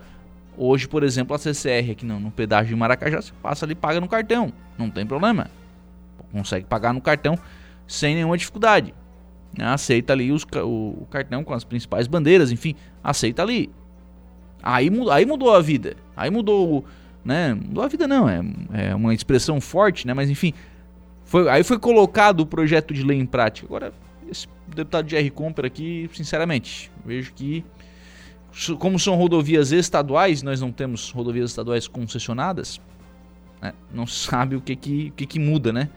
Hoje, 0.56 0.88
por 0.88 1.02
exemplo, 1.02 1.36
a 1.36 1.38
CCR 1.38 1.90
aqui 1.90 2.06
no, 2.06 2.18
no 2.18 2.30
pedágio 2.30 2.68
de 2.68 2.76
Maracajá, 2.76 3.20
você 3.20 3.32
passa 3.42 3.66
ali 3.66 3.72
e 3.72 3.76
paga 3.76 4.00
no 4.00 4.08
cartão. 4.08 4.50
Não 4.78 4.88
tem 4.88 5.04
problema. 5.04 5.50
Consegue 6.32 6.64
pagar 6.64 6.94
no 6.94 7.02
cartão 7.02 7.38
sem 7.86 8.14
nenhuma 8.14 8.38
dificuldade. 8.38 8.94
Né? 9.56 9.64
Aceita 9.66 10.12
ali 10.12 10.32
os, 10.32 10.44
o, 10.56 11.02
o, 11.02 11.06
cartão 11.10 11.44
com 11.44 11.54
as 11.54 11.64
principais 11.64 12.06
bandeiras, 12.06 12.50
enfim, 12.50 12.74
aceita 13.02 13.42
ali. 13.42 13.70
Aí, 14.62 14.90
aí 15.10 15.26
mudou 15.26 15.54
a 15.54 15.60
vida. 15.60 15.96
Aí 16.16 16.30
mudou, 16.30 16.84
né? 17.24 17.54
Mudou 17.54 17.84
a 17.84 17.88
vida 17.88 18.08
não, 18.08 18.28
é, 18.28 18.42
é 18.72 18.94
uma 18.94 19.14
expressão 19.14 19.60
forte, 19.60 20.06
né? 20.06 20.14
Mas 20.14 20.30
enfim, 20.30 20.52
foi, 21.24 21.48
aí 21.48 21.62
foi 21.62 21.78
colocado 21.78 22.40
o 22.40 22.46
projeto 22.46 22.92
de 22.92 23.02
lei 23.02 23.18
em 23.18 23.26
prática. 23.26 23.66
Agora, 23.66 23.92
esse 24.30 24.46
deputado 24.66 25.06
de 25.06 25.16
R. 25.16 25.30
Comper 25.30 25.64
aqui, 25.66 26.08
sinceramente, 26.12 26.90
vejo 27.04 27.32
que 27.34 27.64
como 28.78 28.98
são 29.00 29.16
rodovias 29.16 29.72
estaduais, 29.72 30.42
nós 30.42 30.60
não 30.60 30.70
temos 30.70 31.10
rodovias 31.10 31.50
estaduais 31.50 31.88
concessionadas, 31.88 32.80
né? 33.60 33.72
não 33.92 34.06
sabe 34.06 34.54
o 34.54 34.60
que 34.60 34.76
que, 34.76 35.08
o 35.08 35.12
que, 35.12 35.26
que 35.26 35.38
muda, 35.40 35.72
né? 35.72 35.88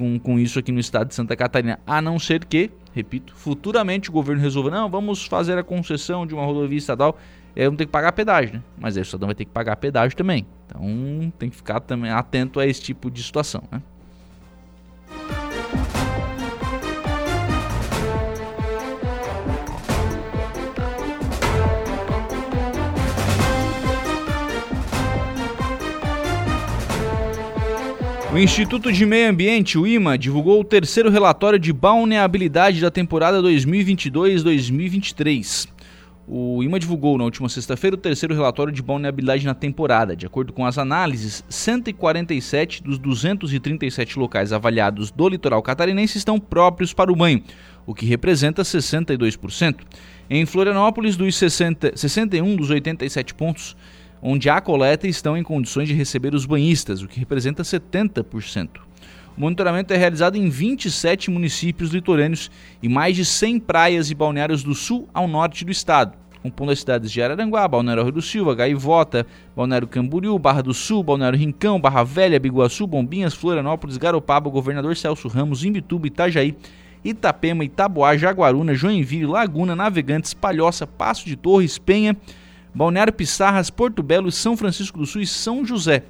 Com, 0.00 0.18
com 0.18 0.38
isso 0.38 0.58
aqui 0.58 0.72
no 0.72 0.80
estado 0.80 1.08
de 1.08 1.14
Santa 1.14 1.36
Catarina, 1.36 1.78
a 1.86 2.00
não 2.00 2.18
ser 2.18 2.46
que, 2.46 2.70
repito, 2.94 3.34
futuramente 3.36 4.08
o 4.08 4.12
governo 4.12 4.40
resolva, 4.40 4.70
não, 4.70 4.88
vamos 4.88 5.26
fazer 5.26 5.58
a 5.58 5.62
concessão 5.62 6.26
de 6.26 6.32
uma 6.32 6.42
rodovia 6.42 6.78
estadual, 6.78 7.18
aí 7.54 7.64
vamos 7.64 7.76
ter 7.76 7.84
que 7.84 7.92
pagar 7.92 8.12
pedágio, 8.12 8.54
né? 8.54 8.62
Mas 8.78 8.96
aí 8.96 9.02
o 9.02 9.04
cidadão 9.04 9.26
vai 9.26 9.34
ter 9.34 9.44
que 9.44 9.50
pagar 9.50 9.76
pedágio 9.76 10.16
também. 10.16 10.46
Então 10.66 11.30
tem 11.38 11.50
que 11.50 11.56
ficar 11.56 11.80
também 11.80 12.10
atento 12.10 12.58
a 12.58 12.66
esse 12.66 12.80
tipo 12.80 13.10
de 13.10 13.22
situação, 13.22 13.62
né? 13.70 13.82
O 28.32 28.38
Instituto 28.38 28.92
de 28.92 29.04
Meio 29.04 29.28
Ambiente, 29.28 29.76
o 29.76 29.84
IMA, 29.84 30.16
divulgou 30.16 30.60
o 30.60 30.64
terceiro 30.64 31.10
relatório 31.10 31.58
de 31.58 31.72
balneabilidade 31.72 32.80
da 32.80 32.88
temporada 32.88 33.42
2022-2023. 33.42 35.68
O 36.28 36.62
IMA 36.62 36.78
divulgou 36.78 37.18
na 37.18 37.24
última 37.24 37.48
sexta-feira 37.48 37.96
o 37.96 37.98
terceiro 37.98 38.32
relatório 38.32 38.72
de 38.72 38.80
balneabilidade 38.80 39.44
na 39.44 39.52
temporada. 39.52 40.14
De 40.14 40.26
acordo 40.26 40.52
com 40.52 40.64
as 40.64 40.78
análises, 40.78 41.44
147 41.48 42.84
dos 42.84 43.00
237 43.00 44.16
locais 44.16 44.52
avaliados 44.52 45.10
do 45.10 45.28
litoral 45.28 45.60
catarinense 45.60 46.16
estão 46.16 46.38
próprios 46.38 46.92
para 46.92 47.10
o 47.10 47.16
banho, 47.16 47.42
o 47.84 47.92
que 47.92 48.06
representa 48.06 48.62
62%. 48.62 49.80
Em 50.30 50.46
Florianópolis, 50.46 51.16
dos 51.16 51.34
60, 51.34 51.96
61 51.96 52.54
dos 52.54 52.70
87 52.70 53.34
pontos, 53.34 53.76
onde 54.22 54.50
há 54.50 54.60
coleta 54.60 55.08
estão 55.08 55.36
em 55.36 55.42
condições 55.42 55.88
de 55.88 55.94
receber 55.94 56.34
os 56.34 56.46
banhistas, 56.46 57.02
o 57.02 57.08
que 57.08 57.18
representa 57.18 57.62
70%. 57.62 58.68
O 59.36 59.40
monitoramento 59.40 59.94
é 59.94 59.96
realizado 59.96 60.36
em 60.36 60.48
27 60.48 61.30
municípios 61.30 61.90
litorâneos 61.90 62.50
e 62.82 62.88
mais 62.88 63.16
de 63.16 63.24
100 63.24 63.60
praias 63.60 64.10
e 64.10 64.14
balneários 64.14 64.62
do 64.62 64.74
sul 64.74 65.08
ao 65.14 65.26
norte 65.26 65.64
do 65.64 65.70
estado, 65.70 66.12
compondo 66.42 66.72
as 66.72 66.80
cidades 66.80 67.10
de 67.10 67.22
Araranguá, 67.22 67.66
Balneário 67.66 68.02
Rio 68.02 68.12
do 68.12 68.22
Silva, 68.22 68.54
Gaivota, 68.54 69.26
Balneário 69.56 69.88
Camboriú, 69.88 70.38
Barra 70.38 70.62
do 70.62 70.74
Sul, 70.74 71.02
Balneário 71.02 71.38
Rincão, 71.38 71.80
Barra 71.80 72.02
Velha, 72.02 72.38
Biguaçu, 72.40 72.86
Bombinhas, 72.86 73.34
Florianópolis, 73.34 73.96
Garopaba, 73.96 74.50
Governador 74.50 74.96
Celso 74.96 75.28
Ramos, 75.28 75.64
Imbituba, 75.64 76.06
Itajaí, 76.06 76.56
Itapema, 77.04 77.64
Itaboá, 77.64 78.16
Jaguaruna, 78.16 78.74
Joinville, 78.74 79.26
Laguna, 79.26 79.74
Navegantes, 79.74 80.34
Palhoça, 80.34 80.86
Passo 80.86 81.24
de 81.26 81.36
Torres, 81.36 81.78
Penha, 81.78 82.16
Balneário 82.74 83.12
Pissarras, 83.12 83.70
Porto 83.70 84.02
Belo, 84.02 84.30
São 84.30 84.56
Francisco 84.56 84.98
do 84.98 85.06
Sul 85.06 85.22
e 85.22 85.26
São 85.26 85.64
José. 85.64 86.04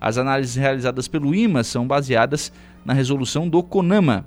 As 0.00 0.18
análises 0.18 0.56
realizadas 0.56 1.08
pelo 1.08 1.34
IMA 1.34 1.62
são 1.62 1.86
baseadas 1.86 2.52
na 2.84 2.92
resolução 2.92 3.48
do 3.48 3.62
CONAMA 3.62 4.26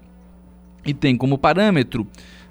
e 0.86 0.94
tem 0.94 1.18
como 1.18 1.38
parâmetro 1.38 2.08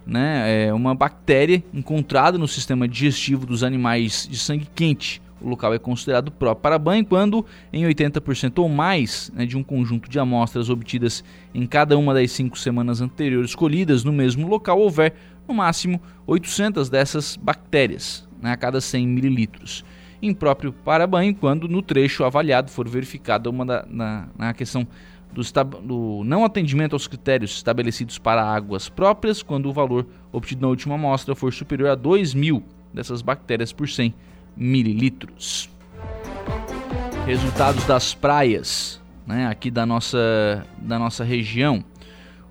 né, 0.07 0.66
é 0.66 0.74
uma 0.74 0.95
bactéria 0.95 1.64
encontrada 1.72 2.37
no 2.37 2.47
sistema 2.47 2.87
digestivo 2.87 3.47
dos 3.47 3.62
animais 3.62 4.28
de 4.30 4.39
sangue 4.39 4.68
quente. 4.74 5.22
O 5.41 5.49
local 5.49 5.74
é 5.74 5.78
considerado 5.78 6.30
próprio 6.30 6.62
para 6.62 6.78
banho 6.78 7.05
quando, 7.05 7.45
em 7.72 7.85
80% 7.85 8.59
ou 8.59 8.68
mais 8.68 9.30
né, 9.35 9.45
de 9.45 9.57
um 9.57 9.62
conjunto 9.62 10.09
de 10.09 10.18
amostras 10.18 10.70
obtidas 10.70 11.24
em 11.55 11.66
cada 11.66 11.99
uma 11.99 12.14
das 12.14 12.32
cinco 12.32 12.59
semanas 12.59 13.01
anteriores 13.01 13.55
colhidas 13.55 14.05
no 14.05 14.12
mesmo 14.12 14.49
local, 14.49 14.78
houver 14.78 15.14
no 15.47 15.55
máximo 15.55 16.01
800 16.26 16.89
dessas 16.89 17.37
bactérias 17.37 18.26
né, 18.41 18.53
a 18.53 18.57
cada 18.57 18.80
100 18.80 19.07
mililitros. 19.07 19.85
Impróprio 20.22 20.72
para 20.72 21.07
banho 21.07 21.35
quando 21.35 21.68
no 21.68 21.82
trecho 21.82 22.24
avaliado 22.24 22.70
for 22.70 22.89
verificada 22.89 23.51
uma 23.51 23.64
da, 23.64 23.85
na, 23.89 24.28
na 24.39 24.55
questão 24.55 24.87
do, 25.32 25.43
do, 25.82 26.22
não 26.24 26.45
atendimento 26.45 26.95
aos 26.95 27.07
critérios 27.07 27.57
estabelecidos 27.57 28.18
para 28.18 28.43
águas 28.43 28.89
próprias, 28.89 29.43
quando 29.43 29.68
o 29.68 29.72
valor 29.72 30.07
obtido 30.32 30.62
na 30.62 30.68
última 30.68 30.95
amostra 30.95 31.35
for 31.35 31.53
superior 31.53 31.91
a 31.91 31.95
2 31.95 32.35
mil 32.35 32.62
dessas 32.93 33.20
bactérias 33.20 33.72
por 33.72 33.89
100 33.89 34.14
mililitros. 34.57 35.68
Resultados 37.26 37.85
das 37.85 38.14
praias 38.14 39.03
né, 39.26 39.47
aqui 39.47 39.70
da 39.70 39.87
nossa, 39.87 40.64
da 40.78 40.99
nossa 40.99 41.24
região. 41.24 41.85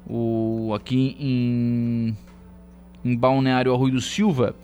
O, 0.06 0.74
aqui 0.76 1.16
em, 1.20 2.18
em 3.06 3.16
Balneário 3.16 3.74
Arroio 3.74 3.94
do 3.94 4.02
Silva, 4.02 4.56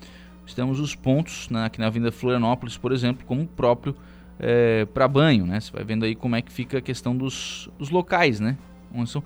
temos 0.56 0.80
os 0.80 0.96
pontos 0.96 1.50
né, 1.50 1.66
aqui 1.66 1.80
na 1.80 1.88
Avenida 1.88 2.12
Florianópolis, 2.12 2.78
por 2.78 2.92
exemplo, 2.92 3.26
como 3.26 3.46
próprio 3.46 3.96
é, 4.40 4.86
para 4.86 5.08
banho, 5.08 5.46
né? 5.46 5.60
Você 5.60 5.72
vai 5.72 5.84
vendo 5.84 6.06
aí 6.06 6.16
como 6.16 6.36
é 6.36 6.42
que 6.42 6.52
fica 6.52 6.78
a 6.78 6.82
questão 6.82 7.16
dos, 7.16 7.70
dos 7.78 7.90
locais, 7.90 8.40
né? 8.40 8.58
São, 9.06 9.24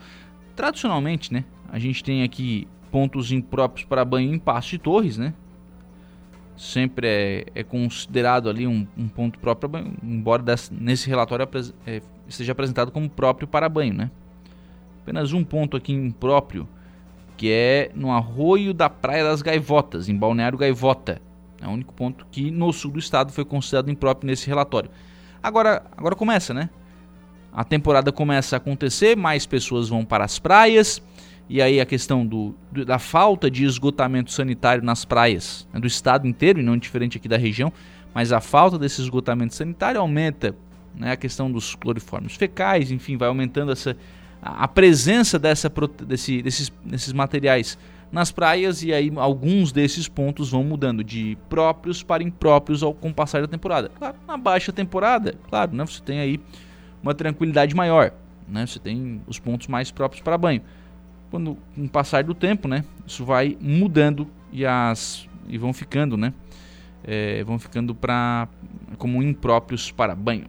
tradicionalmente, 0.55 1.31
né? 1.31 1.45
A 1.71 1.79
gente 1.79 2.03
tem 2.03 2.23
aqui 2.23 2.67
pontos 2.91 3.31
impróprios 3.31 3.85
para 3.85 4.03
banho 4.03 4.33
em 4.33 4.39
Passo 4.39 4.71
de 4.71 4.77
Torres, 4.79 5.17
né? 5.17 5.33
Sempre 6.57 7.07
é, 7.07 7.45
é 7.55 7.63
considerado 7.63 8.49
ali 8.49 8.67
um, 8.67 8.87
um 8.97 9.07
ponto 9.07 9.39
próprio 9.39 9.69
para 9.69 9.81
banho, 9.81 9.95
embora 10.03 10.41
desse, 10.41 10.73
nesse 10.73 11.09
relatório 11.09 11.47
é, 11.85 12.01
esteja 12.27 12.51
apresentado 12.51 12.91
como 12.91 13.09
próprio 13.09 13.47
para 13.47 13.69
banho, 13.69 13.93
né? 13.93 14.11
Apenas 15.01 15.33
um 15.33 15.43
ponto 15.43 15.75
aqui 15.75 15.91
impróprio 15.91 16.67
que 17.37 17.51
é 17.51 17.91
no 17.95 18.11
arroio 18.11 18.73
da 18.73 18.89
Praia 18.89 19.23
das 19.23 19.41
Gaivotas, 19.41 20.09
em 20.09 20.15
Balneário 20.15 20.57
Gaivota. 20.57 21.21
É 21.61 21.67
o 21.67 21.71
único 21.71 21.93
ponto 21.93 22.25
que 22.31 22.51
no 22.51 22.71
sul 22.73 22.91
do 22.91 22.99
estado 22.99 23.31
foi 23.31 23.45
considerado 23.45 23.89
impróprio 23.89 24.27
nesse 24.27 24.47
relatório. 24.47 24.89
Agora, 25.41 25.83
agora 25.95 26.15
começa, 26.15 26.53
né? 26.53 26.69
A 27.51 27.63
temporada 27.63 28.11
começa 28.11 28.55
a 28.55 28.57
acontecer, 28.57 29.15
mais 29.15 29.45
pessoas 29.45 29.89
vão 29.89 30.03
para 30.03 30.25
as 30.25 30.39
praias, 30.39 31.01
e 31.47 31.61
aí 31.61 31.79
a 31.79 31.85
questão 31.85 32.25
do, 32.25 32.55
da 32.85 32.97
falta 32.97 33.49
de 33.49 33.63
esgotamento 33.63 34.31
sanitário 34.31 34.83
nas 34.83 35.05
praias 35.05 35.67
né, 35.71 35.79
do 35.79 35.85
estado 35.85 36.27
inteiro, 36.27 36.59
e 36.59 36.63
não 36.63 36.77
diferente 36.77 37.17
aqui 37.17 37.27
da 37.27 37.37
região, 37.37 37.71
mas 38.13 38.31
a 38.31 38.41
falta 38.41 38.79
desse 38.79 39.01
esgotamento 39.01 39.53
sanitário 39.53 39.99
aumenta 39.99 40.55
né, 40.95 41.11
a 41.11 41.15
questão 41.15 41.51
dos 41.51 41.75
cloriformes 41.75 42.35
fecais, 42.35 42.91
enfim, 42.91 43.17
vai 43.17 43.27
aumentando 43.27 43.71
essa, 43.71 43.95
a 44.43 44.67
presença 44.67 45.39
dessa, 45.39 45.71
desse, 46.05 46.41
desses, 46.41 46.71
desses 46.83 47.13
materiais 47.13 47.77
nas 48.11 48.31
praias 48.31 48.83
e 48.83 48.93
aí 48.93 49.11
alguns 49.15 49.71
desses 49.71 50.07
pontos 50.07 50.51
vão 50.51 50.63
mudando 50.63 51.03
de 51.03 51.35
próprios 51.49 52.03
para 52.03 52.21
impróprios 52.21 52.83
ao 52.83 52.93
com 52.93 53.09
o 53.09 53.13
passar 53.13 53.41
da 53.41 53.47
temporada. 53.47 53.89
Claro, 53.89 54.15
na 54.27 54.37
baixa 54.37 54.71
temporada, 54.71 55.33
claro, 55.49 55.75
né, 55.75 55.83
você 55.83 56.01
tem 56.01 56.19
aí 56.19 56.39
uma 57.01 57.15
tranquilidade 57.15 57.75
maior, 57.75 58.13
né? 58.47 58.65
Você 58.65 58.79
tem 58.79 59.21
os 59.27 59.39
pontos 59.39 59.67
mais 59.67 59.89
próprios 59.89 60.21
para 60.21 60.37
banho. 60.37 60.61
Quando 61.31 61.57
com 61.75 61.85
o 61.85 61.89
passar 61.89 62.23
do 62.23 62.35
tempo, 62.35 62.67
né, 62.67 62.85
isso 63.07 63.25
vai 63.25 63.57
mudando 63.59 64.27
e 64.51 64.63
as 64.65 65.27
e 65.47 65.57
vão 65.57 65.73
ficando, 65.73 66.15
né? 66.15 66.33
É, 67.03 67.43
vão 67.43 67.57
ficando 67.57 67.95
para 67.95 68.47
como 68.97 69.21
impróprios 69.23 69.91
para 69.91 70.15
banho. 70.15 70.45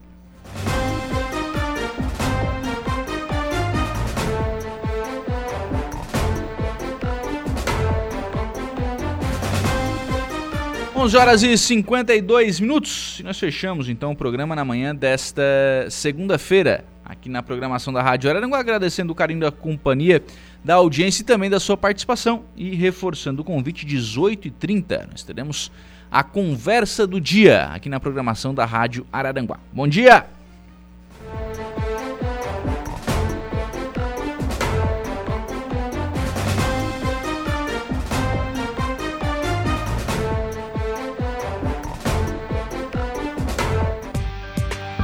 11 11.04 11.16
horas 11.18 11.42
e 11.42 11.58
52 11.58 12.60
minutos. 12.60 13.20
E 13.20 13.22
nós 13.22 13.38
fechamos 13.38 13.90
então 13.90 14.12
o 14.12 14.16
programa 14.16 14.56
na 14.56 14.64
manhã 14.64 14.96
desta 14.96 15.42
segunda-feira, 15.90 16.82
aqui 17.04 17.28
na 17.28 17.42
programação 17.42 17.92
da 17.92 18.00
Rádio 18.00 18.30
Araranguá, 18.30 18.58
agradecendo 18.58 19.12
o 19.12 19.14
carinho 19.14 19.40
da 19.40 19.52
companhia, 19.52 20.24
da 20.64 20.76
audiência 20.76 21.20
e 21.20 21.26
também 21.26 21.50
da 21.50 21.60
sua 21.60 21.76
participação. 21.76 22.44
E 22.56 22.74
reforçando 22.74 23.42
o 23.42 23.44
convite, 23.44 23.84
18h30, 23.84 25.08
nós 25.10 25.22
teremos 25.22 25.70
a 26.10 26.22
conversa 26.22 27.06
do 27.06 27.20
dia 27.20 27.64
aqui 27.66 27.90
na 27.90 28.00
programação 28.00 28.54
da 28.54 28.64
Rádio 28.64 29.06
Araranguá. 29.12 29.60
Bom 29.74 29.86
dia! 29.86 30.24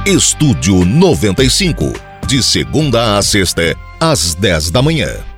Estúdio 0.05 0.83
95, 0.83 1.93
de 2.25 2.41
segunda 2.41 3.19
a 3.19 3.21
sexta, 3.21 3.77
às 3.99 4.33
10 4.33 4.71
da 4.71 4.81
manhã. 4.81 5.30